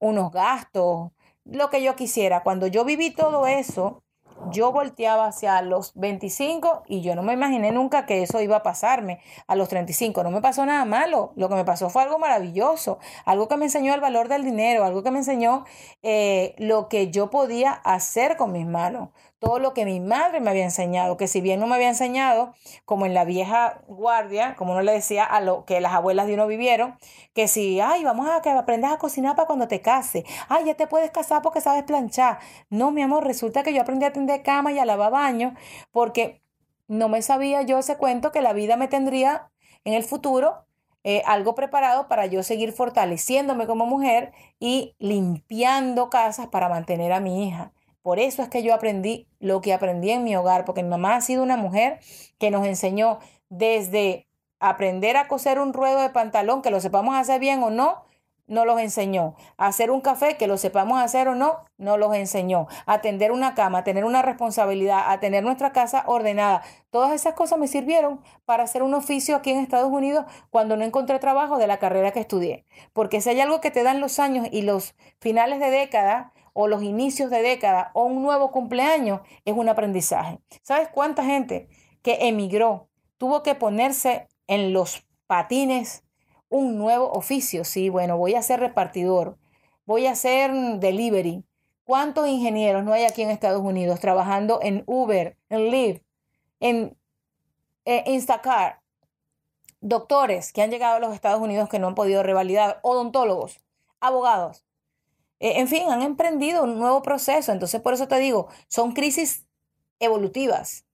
unos 0.00 0.32
gastos, 0.32 1.12
lo 1.44 1.70
que 1.70 1.84
yo 1.84 1.94
quisiera. 1.94 2.42
Cuando 2.42 2.66
yo 2.66 2.84
viví 2.84 3.12
todo 3.12 3.46
eso, 3.46 4.02
yo 4.50 4.72
volteaba 4.72 5.26
hacia 5.26 5.60
los 5.62 5.92
25 5.94 6.84
y 6.86 7.00
yo 7.02 7.14
no 7.14 7.22
me 7.22 7.32
imaginé 7.32 7.72
nunca 7.72 8.06
que 8.06 8.22
eso 8.22 8.40
iba 8.40 8.56
a 8.56 8.62
pasarme 8.62 9.20
a 9.46 9.56
los 9.56 9.68
35. 9.68 10.22
No 10.22 10.30
me 10.30 10.40
pasó 10.40 10.64
nada 10.66 10.84
malo. 10.84 11.32
Lo 11.36 11.48
que 11.48 11.54
me 11.54 11.64
pasó 11.64 11.90
fue 11.90 12.02
algo 12.02 12.18
maravilloso, 12.18 12.98
algo 13.24 13.48
que 13.48 13.56
me 13.56 13.66
enseñó 13.66 13.94
el 13.94 14.00
valor 14.00 14.28
del 14.28 14.44
dinero, 14.44 14.84
algo 14.84 15.02
que 15.02 15.10
me 15.10 15.18
enseñó 15.18 15.64
eh, 16.02 16.54
lo 16.58 16.88
que 16.88 17.10
yo 17.10 17.30
podía 17.30 17.72
hacer 17.72 18.36
con 18.36 18.52
mis 18.52 18.66
manos 18.66 19.10
todo 19.38 19.58
lo 19.58 19.74
que 19.74 19.84
mi 19.84 20.00
madre 20.00 20.40
me 20.40 20.50
había 20.50 20.64
enseñado, 20.64 21.16
que 21.16 21.28
si 21.28 21.40
bien 21.40 21.60
no 21.60 21.66
me 21.66 21.74
había 21.74 21.88
enseñado, 21.88 22.54
como 22.84 23.06
en 23.06 23.14
la 23.14 23.24
vieja 23.24 23.82
guardia, 23.86 24.54
como 24.56 24.72
uno 24.72 24.82
le 24.82 24.92
decía 24.92 25.24
a 25.24 25.40
lo 25.40 25.64
que 25.64 25.80
las 25.80 25.92
abuelas 25.92 26.26
de 26.26 26.34
uno 26.34 26.46
vivieron, 26.46 26.98
que 27.34 27.48
si, 27.48 27.80
ay, 27.80 28.04
vamos 28.04 28.28
a 28.28 28.40
que 28.42 28.50
aprendas 28.50 28.92
a 28.92 28.98
cocinar 28.98 29.36
para 29.36 29.46
cuando 29.46 29.68
te 29.68 29.80
cases, 29.82 30.24
ay, 30.48 30.64
ya 30.66 30.74
te 30.74 30.86
puedes 30.86 31.10
casar 31.10 31.42
porque 31.42 31.60
sabes 31.60 31.84
planchar. 31.84 32.38
No, 32.70 32.90
mi 32.90 33.02
amor, 33.02 33.24
resulta 33.24 33.62
que 33.62 33.74
yo 33.74 33.82
aprendí 33.82 34.06
a 34.06 34.12
tender 34.12 34.42
cama 34.42 34.72
y 34.72 34.78
a 34.78 34.84
lavar 34.84 35.12
baño 35.12 35.54
porque 35.92 36.42
no 36.88 37.08
me 37.08 37.22
sabía 37.22 37.62
yo 37.62 37.78
ese 37.78 37.96
cuento 37.96 38.32
que 38.32 38.40
la 38.40 38.52
vida 38.52 38.76
me 38.76 38.88
tendría 38.88 39.50
en 39.84 39.94
el 39.94 40.04
futuro 40.04 40.66
eh, 41.04 41.22
algo 41.26 41.54
preparado 41.54 42.08
para 42.08 42.26
yo 42.26 42.42
seguir 42.42 42.72
fortaleciéndome 42.72 43.66
como 43.68 43.86
mujer 43.86 44.32
y 44.58 44.96
limpiando 44.98 46.10
casas 46.10 46.48
para 46.48 46.68
mantener 46.68 47.12
a 47.12 47.20
mi 47.20 47.46
hija. 47.46 47.72
Por 48.06 48.20
eso 48.20 48.40
es 48.40 48.48
que 48.48 48.62
yo 48.62 48.72
aprendí 48.72 49.26
lo 49.40 49.60
que 49.60 49.74
aprendí 49.74 50.12
en 50.12 50.22
mi 50.22 50.36
hogar, 50.36 50.64
porque 50.64 50.84
mi 50.84 50.88
mamá 50.88 51.16
ha 51.16 51.20
sido 51.20 51.42
una 51.42 51.56
mujer 51.56 51.98
que 52.38 52.52
nos 52.52 52.64
enseñó 52.64 53.18
desde 53.48 54.28
aprender 54.60 55.16
a 55.16 55.26
coser 55.26 55.58
un 55.58 55.72
ruedo 55.72 56.00
de 56.00 56.10
pantalón, 56.10 56.62
que 56.62 56.70
lo 56.70 56.80
sepamos 56.80 57.16
hacer 57.16 57.40
bien 57.40 57.64
o 57.64 57.70
no, 57.70 58.04
no 58.46 58.64
los 58.64 58.78
enseñó. 58.78 59.34
hacer 59.56 59.90
un 59.90 60.00
café, 60.02 60.36
que 60.36 60.46
lo 60.46 60.56
sepamos 60.56 61.02
hacer 61.02 61.26
o 61.26 61.34
no, 61.34 61.64
no 61.78 61.96
los 61.96 62.14
enseñó. 62.14 62.68
A 62.86 63.00
tender 63.00 63.32
una 63.32 63.56
cama, 63.56 63.78
a 63.78 63.82
tener 63.82 64.04
una 64.04 64.22
responsabilidad, 64.22 65.10
a 65.10 65.18
tener 65.18 65.42
nuestra 65.42 65.72
casa 65.72 66.04
ordenada. 66.06 66.62
Todas 66.90 67.10
esas 67.10 67.34
cosas 67.34 67.58
me 67.58 67.66
sirvieron 67.66 68.20
para 68.44 68.62
hacer 68.62 68.84
un 68.84 68.94
oficio 68.94 69.34
aquí 69.34 69.50
en 69.50 69.58
Estados 69.58 69.90
Unidos 69.90 70.26
cuando 70.50 70.76
no 70.76 70.84
encontré 70.84 71.18
trabajo 71.18 71.58
de 71.58 71.66
la 71.66 71.80
carrera 71.80 72.12
que 72.12 72.20
estudié. 72.20 72.66
Porque 72.92 73.20
si 73.20 73.30
hay 73.30 73.40
algo 73.40 73.60
que 73.60 73.72
te 73.72 73.82
dan 73.82 74.00
los 74.00 74.20
años 74.20 74.46
y 74.52 74.62
los 74.62 74.94
finales 75.18 75.58
de 75.58 75.70
década, 75.70 76.32
o 76.56 76.68
los 76.68 76.82
inicios 76.82 77.30
de 77.30 77.42
década 77.42 77.90
o 77.92 78.04
un 78.04 78.22
nuevo 78.22 78.50
cumpleaños 78.50 79.20
es 79.44 79.54
un 79.54 79.68
aprendizaje. 79.68 80.40
¿Sabes 80.62 80.88
cuánta 80.88 81.24
gente 81.24 81.68
que 82.02 82.28
emigró 82.28 82.88
tuvo 83.18 83.42
que 83.42 83.54
ponerse 83.54 84.26
en 84.46 84.72
los 84.72 85.06
patines 85.26 86.02
un 86.48 86.78
nuevo 86.78 87.12
oficio? 87.12 87.64
Sí, 87.64 87.90
bueno, 87.90 88.16
voy 88.16 88.34
a 88.34 88.42
ser 88.42 88.60
repartidor, 88.60 89.38
voy 89.84 90.06
a 90.06 90.12
hacer 90.12 90.52
delivery, 90.80 91.44
¿Cuántos 91.86 92.26
ingenieros 92.26 92.82
no 92.82 92.92
hay 92.92 93.04
aquí 93.04 93.22
en 93.22 93.30
Estados 93.30 93.62
Unidos 93.62 94.00
trabajando 94.00 94.58
en 94.60 94.82
Uber, 94.86 95.36
en 95.48 95.70
Lyft, 95.70 96.02
en 96.58 96.98
eh, 97.84 98.02
Instacart? 98.08 98.80
Doctores 99.80 100.52
que 100.52 100.62
han 100.62 100.72
llegado 100.72 100.96
a 100.96 100.98
los 100.98 101.14
Estados 101.14 101.40
Unidos 101.40 101.68
que 101.68 101.78
no 101.78 101.86
han 101.86 101.94
podido 101.94 102.24
revalidar, 102.24 102.80
odontólogos, 102.82 103.60
abogados. 104.00 104.65
Eh, 105.40 105.60
en 105.60 105.68
fin, 105.68 105.84
han 105.90 106.02
emprendido 106.02 106.62
un 106.64 106.78
nuevo 106.78 107.02
proceso. 107.02 107.52
Entonces, 107.52 107.80
por 107.80 107.94
eso 107.94 108.08
te 108.08 108.18
digo, 108.18 108.48
son 108.68 108.92
crisis 108.92 109.46
evolutivas, 110.00 110.86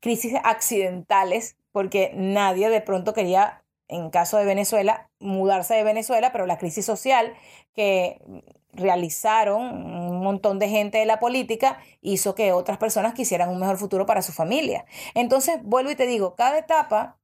crisis 0.00 0.34
accidentales, 0.44 1.56
porque 1.72 2.12
nadie 2.14 2.70
de 2.70 2.80
pronto 2.80 3.12
quería, 3.14 3.64
en 3.88 4.10
caso 4.10 4.38
de 4.38 4.44
Venezuela, 4.44 5.10
mudarse 5.20 5.74
de 5.74 5.84
Venezuela, 5.84 6.32
pero 6.32 6.46
la 6.46 6.58
crisis 6.58 6.84
social 6.86 7.34
que 7.74 8.20
realizaron 8.72 9.62
un 9.62 10.22
montón 10.22 10.58
de 10.58 10.68
gente 10.68 10.98
de 10.98 11.06
la 11.06 11.18
política 11.18 11.80
hizo 12.00 12.34
que 12.34 12.52
otras 12.52 12.78
personas 12.78 13.14
quisieran 13.14 13.48
un 13.50 13.58
mejor 13.60 13.78
futuro 13.78 14.06
para 14.06 14.22
su 14.22 14.32
familia. 14.32 14.84
Entonces, 15.14 15.60
vuelvo 15.62 15.90
y 15.90 15.96
te 15.96 16.06
digo, 16.06 16.34
cada 16.36 16.58
etapa 16.58 17.17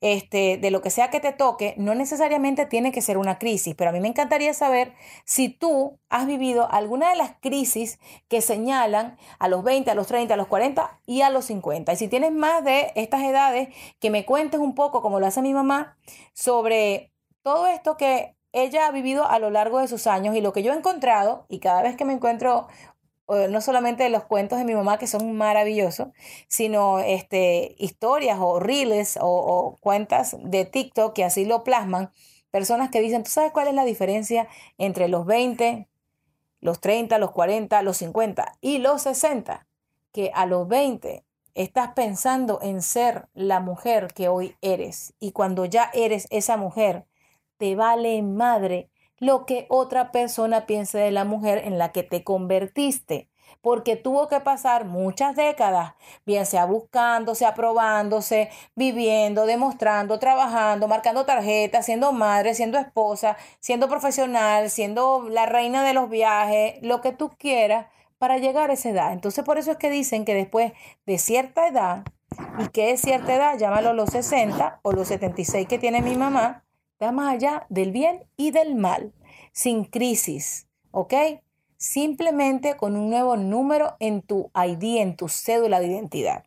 este, 0.00 0.58
de 0.58 0.70
lo 0.70 0.82
que 0.82 0.90
sea 0.90 1.10
que 1.10 1.20
te 1.20 1.32
toque, 1.32 1.74
no 1.78 1.94
necesariamente 1.94 2.66
tiene 2.66 2.92
que 2.92 3.02
ser 3.02 3.18
una 3.18 3.38
crisis, 3.38 3.74
pero 3.74 3.90
a 3.90 3.92
mí 3.92 4.00
me 4.00 4.08
encantaría 4.08 4.52
saber 4.54 4.92
si 5.24 5.48
tú 5.48 5.98
has 6.08 6.26
vivido 6.26 6.70
alguna 6.70 7.10
de 7.10 7.16
las 7.16 7.32
crisis 7.40 7.98
que 8.28 8.40
señalan 8.40 9.16
a 9.38 9.48
los 9.48 9.62
20, 9.62 9.90
a 9.90 9.94
los 9.94 10.06
30, 10.06 10.34
a 10.34 10.36
los 10.36 10.48
40 10.48 11.00
y 11.06 11.22
a 11.22 11.30
los 11.30 11.46
50. 11.46 11.92
Y 11.92 11.96
si 11.96 12.08
tienes 12.08 12.32
más 12.32 12.64
de 12.64 12.92
estas 12.94 13.22
edades, 13.22 13.68
que 14.00 14.10
me 14.10 14.24
cuentes 14.24 14.60
un 14.60 14.74
poco, 14.74 15.02
como 15.02 15.20
lo 15.20 15.26
hace 15.26 15.42
mi 15.42 15.54
mamá, 15.54 15.96
sobre 16.32 17.12
todo 17.42 17.66
esto 17.66 17.96
que 17.96 18.36
ella 18.52 18.86
ha 18.86 18.90
vivido 18.90 19.26
a 19.28 19.38
lo 19.38 19.50
largo 19.50 19.80
de 19.80 19.88
sus 19.88 20.06
años 20.06 20.34
y 20.34 20.40
lo 20.40 20.52
que 20.52 20.62
yo 20.62 20.72
he 20.72 20.76
encontrado, 20.76 21.46
y 21.48 21.58
cada 21.60 21.82
vez 21.82 21.96
que 21.96 22.04
me 22.04 22.14
encuentro 22.14 22.68
no 23.28 23.60
solamente 23.60 24.08
los 24.08 24.24
cuentos 24.24 24.58
de 24.58 24.64
mi 24.64 24.74
mamá 24.74 24.98
que 24.98 25.06
son 25.06 25.32
maravillosos, 25.36 26.08
sino 26.48 27.00
este, 27.00 27.74
historias 27.78 28.38
o 28.40 28.60
reels 28.60 29.18
o, 29.20 29.26
o, 29.26 29.76
cuentas 29.80 30.36
de 30.40 30.64
TikTok 30.64 31.14
que 31.14 31.24
así 31.24 31.44
lo 31.44 31.64
plasman. 31.64 32.10
Personas 32.50 32.90
que 32.90 33.00
dicen, 33.00 33.22
¿tú 33.24 33.30
sabes 33.30 33.52
cuál 33.52 33.68
es 33.68 33.74
la 33.74 33.84
diferencia 33.84 34.48
entre 34.78 35.08
los 35.08 35.26
20, 35.26 35.88
los 36.60 36.80
30, 36.80 37.18
los 37.18 37.32
40, 37.32 37.82
los 37.82 37.96
50 37.96 38.52
y 38.60 38.78
los 38.78 39.02
60? 39.02 39.66
Que 40.12 40.30
a 40.34 40.46
los 40.46 40.68
20 40.68 41.24
estás 41.54 41.92
pensando 41.94 42.60
en 42.62 42.80
ser 42.82 43.28
la 43.34 43.60
mujer 43.60 44.12
que 44.14 44.28
hoy 44.28 44.56
eres 44.60 45.14
y 45.18 45.32
cuando 45.32 45.64
ya 45.64 45.90
eres 45.94 46.28
esa 46.30 46.56
mujer, 46.56 47.06
te 47.56 47.74
vale 47.74 48.22
madre 48.22 48.90
lo 49.18 49.46
que 49.46 49.66
otra 49.68 50.12
persona 50.12 50.66
piense 50.66 50.98
de 50.98 51.10
la 51.10 51.24
mujer 51.24 51.62
en 51.64 51.78
la 51.78 51.92
que 51.92 52.02
te 52.02 52.24
convertiste, 52.24 53.28
porque 53.60 53.96
tuvo 53.96 54.28
que 54.28 54.40
pasar 54.40 54.84
muchas 54.84 55.34
décadas, 55.34 55.94
bien 56.24 56.46
sea 56.46 56.66
buscándose, 56.66 57.46
aprobándose, 57.46 58.50
viviendo, 58.74 59.46
demostrando, 59.46 60.18
trabajando, 60.18 60.88
marcando 60.88 61.24
tarjetas, 61.24 61.86
siendo 61.86 62.12
madre, 62.12 62.54
siendo 62.54 62.78
esposa, 62.78 63.36
siendo 63.60 63.88
profesional, 63.88 64.70
siendo 64.70 65.28
la 65.28 65.46
reina 65.46 65.82
de 65.82 65.94
los 65.94 66.08
viajes, 66.10 66.74
lo 66.82 67.00
que 67.00 67.12
tú 67.12 67.30
quieras 67.38 67.86
para 68.18 68.38
llegar 68.38 68.70
a 68.70 68.74
esa 68.74 68.90
edad. 68.90 69.12
Entonces 69.12 69.44
por 69.44 69.58
eso 69.58 69.72
es 69.72 69.76
que 69.78 69.90
dicen 69.90 70.24
que 70.24 70.34
después 70.34 70.72
de 71.06 71.18
cierta 71.18 71.66
edad, 71.66 72.04
y 72.58 72.68
que 72.68 72.90
es 72.90 73.00
cierta 73.00 73.34
edad, 73.34 73.58
llámalo 73.58 73.92
los 73.94 74.10
60 74.10 74.80
o 74.82 74.92
los 74.92 75.08
76 75.08 75.66
que 75.66 75.78
tiene 75.78 76.02
mi 76.02 76.16
mamá, 76.16 76.65
va 77.02 77.12
más 77.12 77.34
allá 77.34 77.66
del 77.68 77.92
bien 77.92 78.24
y 78.36 78.50
del 78.50 78.74
mal, 78.74 79.12
sin 79.52 79.84
crisis, 79.84 80.66
¿ok? 80.90 81.14
Simplemente 81.76 82.76
con 82.76 82.96
un 82.96 83.10
nuevo 83.10 83.36
número 83.36 83.96
en 84.00 84.22
tu 84.22 84.50
ID, 84.54 84.98
en 84.98 85.16
tu 85.16 85.28
cédula 85.28 85.80
de 85.80 85.88
identidad. 85.88 86.44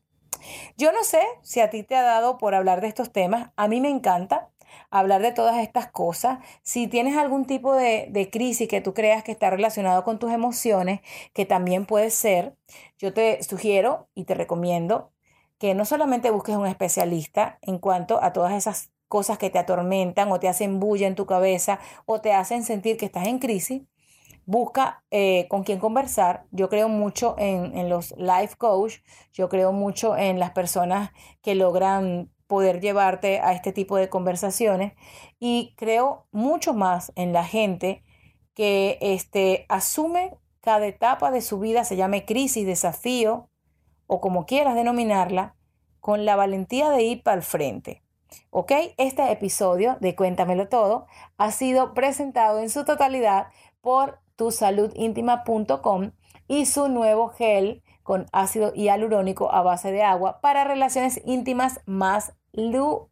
Yo 0.77 0.91
no 0.91 1.03
sé 1.03 1.21
si 1.41 1.59
a 1.59 1.69
ti 1.69 1.83
te 1.83 1.95
ha 1.95 2.01
dado 2.01 2.37
por 2.37 2.55
hablar 2.55 2.81
de 2.81 2.87
estos 2.87 3.11
temas, 3.11 3.51
a 3.55 3.67
mí 3.67 3.81
me 3.81 3.89
encanta 3.89 4.49
hablar 4.89 5.21
de 5.21 5.31
todas 5.31 5.57
estas 5.57 5.91
cosas. 5.91 6.39
Si 6.63 6.87
tienes 6.87 7.17
algún 7.17 7.45
tipo 7.45 7.75
de, 7.75 8.07
de, 8.09 8.29
crisis 8.29 8.67
que 8.67 8.81
tú 8.81 8.93
creas 8.93 9.23
que 9.23 9.31
está 9.31 9.49
relacionado 9.49 10.03
con 10.03 10.19
tus 10.19 10.31
emociones, 10.31 11.01
que 11.33 11.45
también 11.45 11.85
puede 11.85 12.09
ser, 12.09 12.55
yo 12.97 13.13
te 13.13 13.41
sugiero 13.43 14.07
y 14.15 14.25
te 14.25 14.35
recomiendo 14.35 15.11
que 15.57 15.75
no 15.75 15.85
solamente 15.85 16.31
busques 16.31 16.55
un 16.55 16.67
especialista 16.67 17.59
en 17.61 17.79
cuanto 17.79 18.23
a 18.23 18.31
todas 18.31 18.53
esas 18.53 18.91
cosas 19.09 19.37
que 19.37 19.49
te 19.49 19.59
atormentan 19.59 20.31
o 20.31 20.39
te 20.39 20.47
hacen 20.47 20.79
bulla 20.79 21.07
en 21.07 21.15
tu 21.15 21.25
cabeza 21.25 21.79
o 22.05 22.21
te 22.21 22.31
hacen 22.31 22.63
sentir 22.63 22.95
que 22.95 23.07
estás 23.07 23.27
en 23.27 23.39
crisis, 23.39 23.81
busca 24.45 25.03
eh, 25.11 25.47
con 25.49 25.63
quién 25.63 25.79
conversar. 25.79 26.45
Yo 26.51 26.69
creo 26.69 26.87
mucho 26.87 27.35
en, 27.37 27.77
en 27.77 27.89
los 27.89 28.15
life 28.17 28.55
coach, 28.57 28.99
yo 29.33 29.49
creo 29.49 29.73
mucho 29.73 30.15
en 30.15 30.39
las 30.39 30.51
personas 30.51 31.11
que 31.41 31.55
logran 31.55 32.31
poder 32.47 32.79
llevarte 32.79 33.41
a 33.41 33.53
este 33.53 33.73
tipo 33.73 33.97
de 33.97 34.09
conversaciones 34.09 34.93
y 35.39 35.75
creo 35.77 36.25
mucho 36.31 36.73
más 36.73 37.11
en 37.15 37.33
la 37.33 37.43
gente 37.43 38.03
que 38.55 38.97
este, 39.01 39.65
asume 39.69 40.37
cada 40.59 40.87
etapa 40.87 41.31
de 41.31 41.41
su 41.41 41.59
vida, 41.59 41.83
se 41.83 41.95
llame 41.95 42.25
crisis, 42.25 42.65
desafío 42.65 43.49
o 44.07 44.19
como 44.19 44.45
quieras 44.47 44.75
denominarla, 44.75 45.55
con 45.99 46.25
la 46.25 46.35
valentía 46.35 46.89
de 46.89 47.03
ir 47.03 47.23
para 47.23 47.37
el 47.37 47.43
frente. 47.43 48.03
¿Ok? 48.51 48.71
Este 48.97 49.31
episodio 49.31 49.97
de 49.99 50.15
Cuéntamelo 50.15 50.67
Todo 50.67 51.07
ha 51.37 51.51
sido 51.51 51.93
presentado 51.93 52.59
en 52.59 52.69
su 52.69 52.85
totalidad 52.85 53.47
por 53.81 54.19
tusaludintima.com 54.35 56.11
y 56.47 56.65
su 56.65 56.87
nuevo 56.89 57.29
gel 57.29 57.83
con 58.03 58.25
ácido 58.31 58.73
hialurónico 58.73 59.51
a 59.53 59.61
base 59.61 59.91
de 59.91 60.03
agua 60.03 60.41
para 60.41 60.63
relaciones 60.63 61.21
íntimas 61.25 61.81
más 61.85 62.33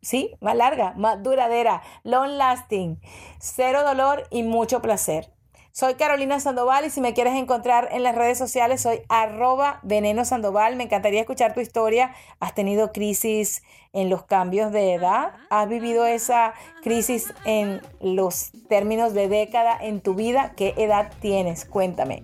sí, 0.01 0.36
más 0.41 0.55
larga, 0.55 0.93
más 0.97 1.22
duradera, 1.22 1.82
long 2.03 2.32
lasting, 2.32 2.99
cero 3.39 3.84
dolor 3.84 4.24
y 4.32 4.43
mucho 4.43 4.82
placer. 4.82 5.36
Soy 5.80 5.93
Carolina 5.93 6.39
Sandoval 6.39 6.86
y 6.86 6.89
si 6.89 7.01
me 7.01 7.13
quieres 7.13 7.36
encontrar 7.36 7.89
en 7.91 8.01
las 8.01 8.15
redes 8.15 8.39
sociales 8.39 8.82
soy 8.82 9.01
arroba 9.09 9.80
veneno 9.84 10.25
Sandoval. 10.25 10.75
Me 10.75 10.86
encantaría 10.86 11.19
escuchar 11.19 11.53
tu 11.53 11.59
historia. 11.59 12.15
¿Has 12.39 12.55
tenido 12.55 12.91
crisis 12.91 13.61
en 13.93 14.09
los 14.09 14.23
cambios 14.23 14.71
de 14.71 14.95
edad? 14.95 15.34
¿Has 15.51 15.69
vivido 15.69 16.07
esa 16.07 16.55
crisis 16.82 17.32
en 17.45 17.80
los 18.01 18.53
términos 18.67 19.13
de 19.13 19.28
década 19.28 19.78
en 19.80 20.01
tu 20.01 20.15
vida? 20.15 20.53
¿Qué 20.57 20.73
edad 20.78 21.11
tienes? 21.21 21.63
Cuéntame. 21.63 22.23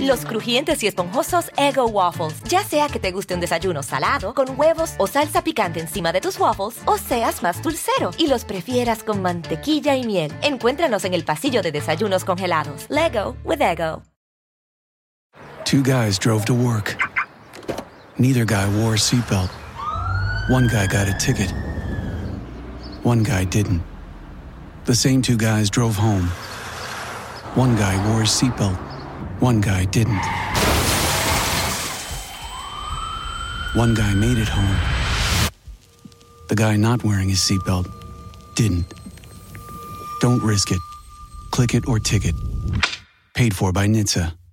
Los 0.00 0.24
crujientes 0.24 0.82
y 0.82 0.86
esponjosos 0.86 1.50
Ego 1.56 1.86
Waffles. 1.86 2.42
Ya 2.44 2.62
sea 2.64 2.88
que 2.88 2.98
te 2.98 3.12
guste 3.12 3.34
un 3.34 3.40
desayuno 3.40 3.82
salado, 3.82 4.34
con 4.34 4.58
huevos 4.58 4.94
o 4.98 5.06
salsa 5.06 5.42
picante 5.42 5.80
encima 5.80 6.12
de 6.12 6.20
tus 6.20 6.38
waffles, 6.38 6.78
o 6.86 6.98
seas 6.98 7.42
más 7.42 7.62
dulcero 7.62 8.10
y 8.18 8.26
los 8.28 8.44
prefieras 8.44 9.02
con 9.02 9.22
mantequilla 9.22 9.96
y 9.96 10.04
miel. 10.04 10.32
Encuéntranos 10.42 11.04
en 11.04 11.14
el 11.14 11.24
pasillo 11.24 11.62
de 11.62 11.72
desayunos 11.72 12.24
congelados. 12.24 12.86
Lego 12.88 13.36
with 13.44 13.60
Ego. 13.60 14.02
Two 15.64 15.82
guys 15.82 16.18
drove 16.18 16.44
to 16.44 16.54
work. 16.54 16.96
Neither 18.18 18.44
guy 18.44 18.66
wore 18.80 18.94
a 18.94 18.98
seatbelt. 18.98 19.50
One 20.48 20.68
guy 20.68 20.86
got 20.86 21.08
a 21.08 21.18
ticket. 21.18 21.52
One 23.02 23.22
guy 23.24 23.44
didn't. 23.44 23.82
The 24.84 24.94
same 24.94 25.20
two 25.20 25.36
guys 25.36 25.68
drove 25.68 25.96
home. 25.96 26.28
One 27.56 27.74
guy 27.76 27.96
wore 28.08 28.22
a 28.22 28.26
seatbelt. 28.26 28.85
One 29.40 29.60
guy 29.60 29.84
didn't. 29.84 30.24
One 33.74 33.92
guy 33.94 34.14
made 34.14 34.38
it 34.38 34.48
home. 34.48 35.50
The 36.48 36.54
guy 36.54 36.76
not 36.76 37.04
wearing 37.04 37.28
his 37.28 37.40
seatbelt 37.40 37.86
didn't. 38.54 38.86
Don't 40.20 40.42
risk 40.42 40.70
it. 40.70 40.80
Click 41.50 41.74
it 41.74 41.86
or 41.86 41.98
ticket. 41.98 42.34
Paid 43.34 43.54
for 43.54 43.72
by 43.72 43.86
NHTSA. 43.86 44.45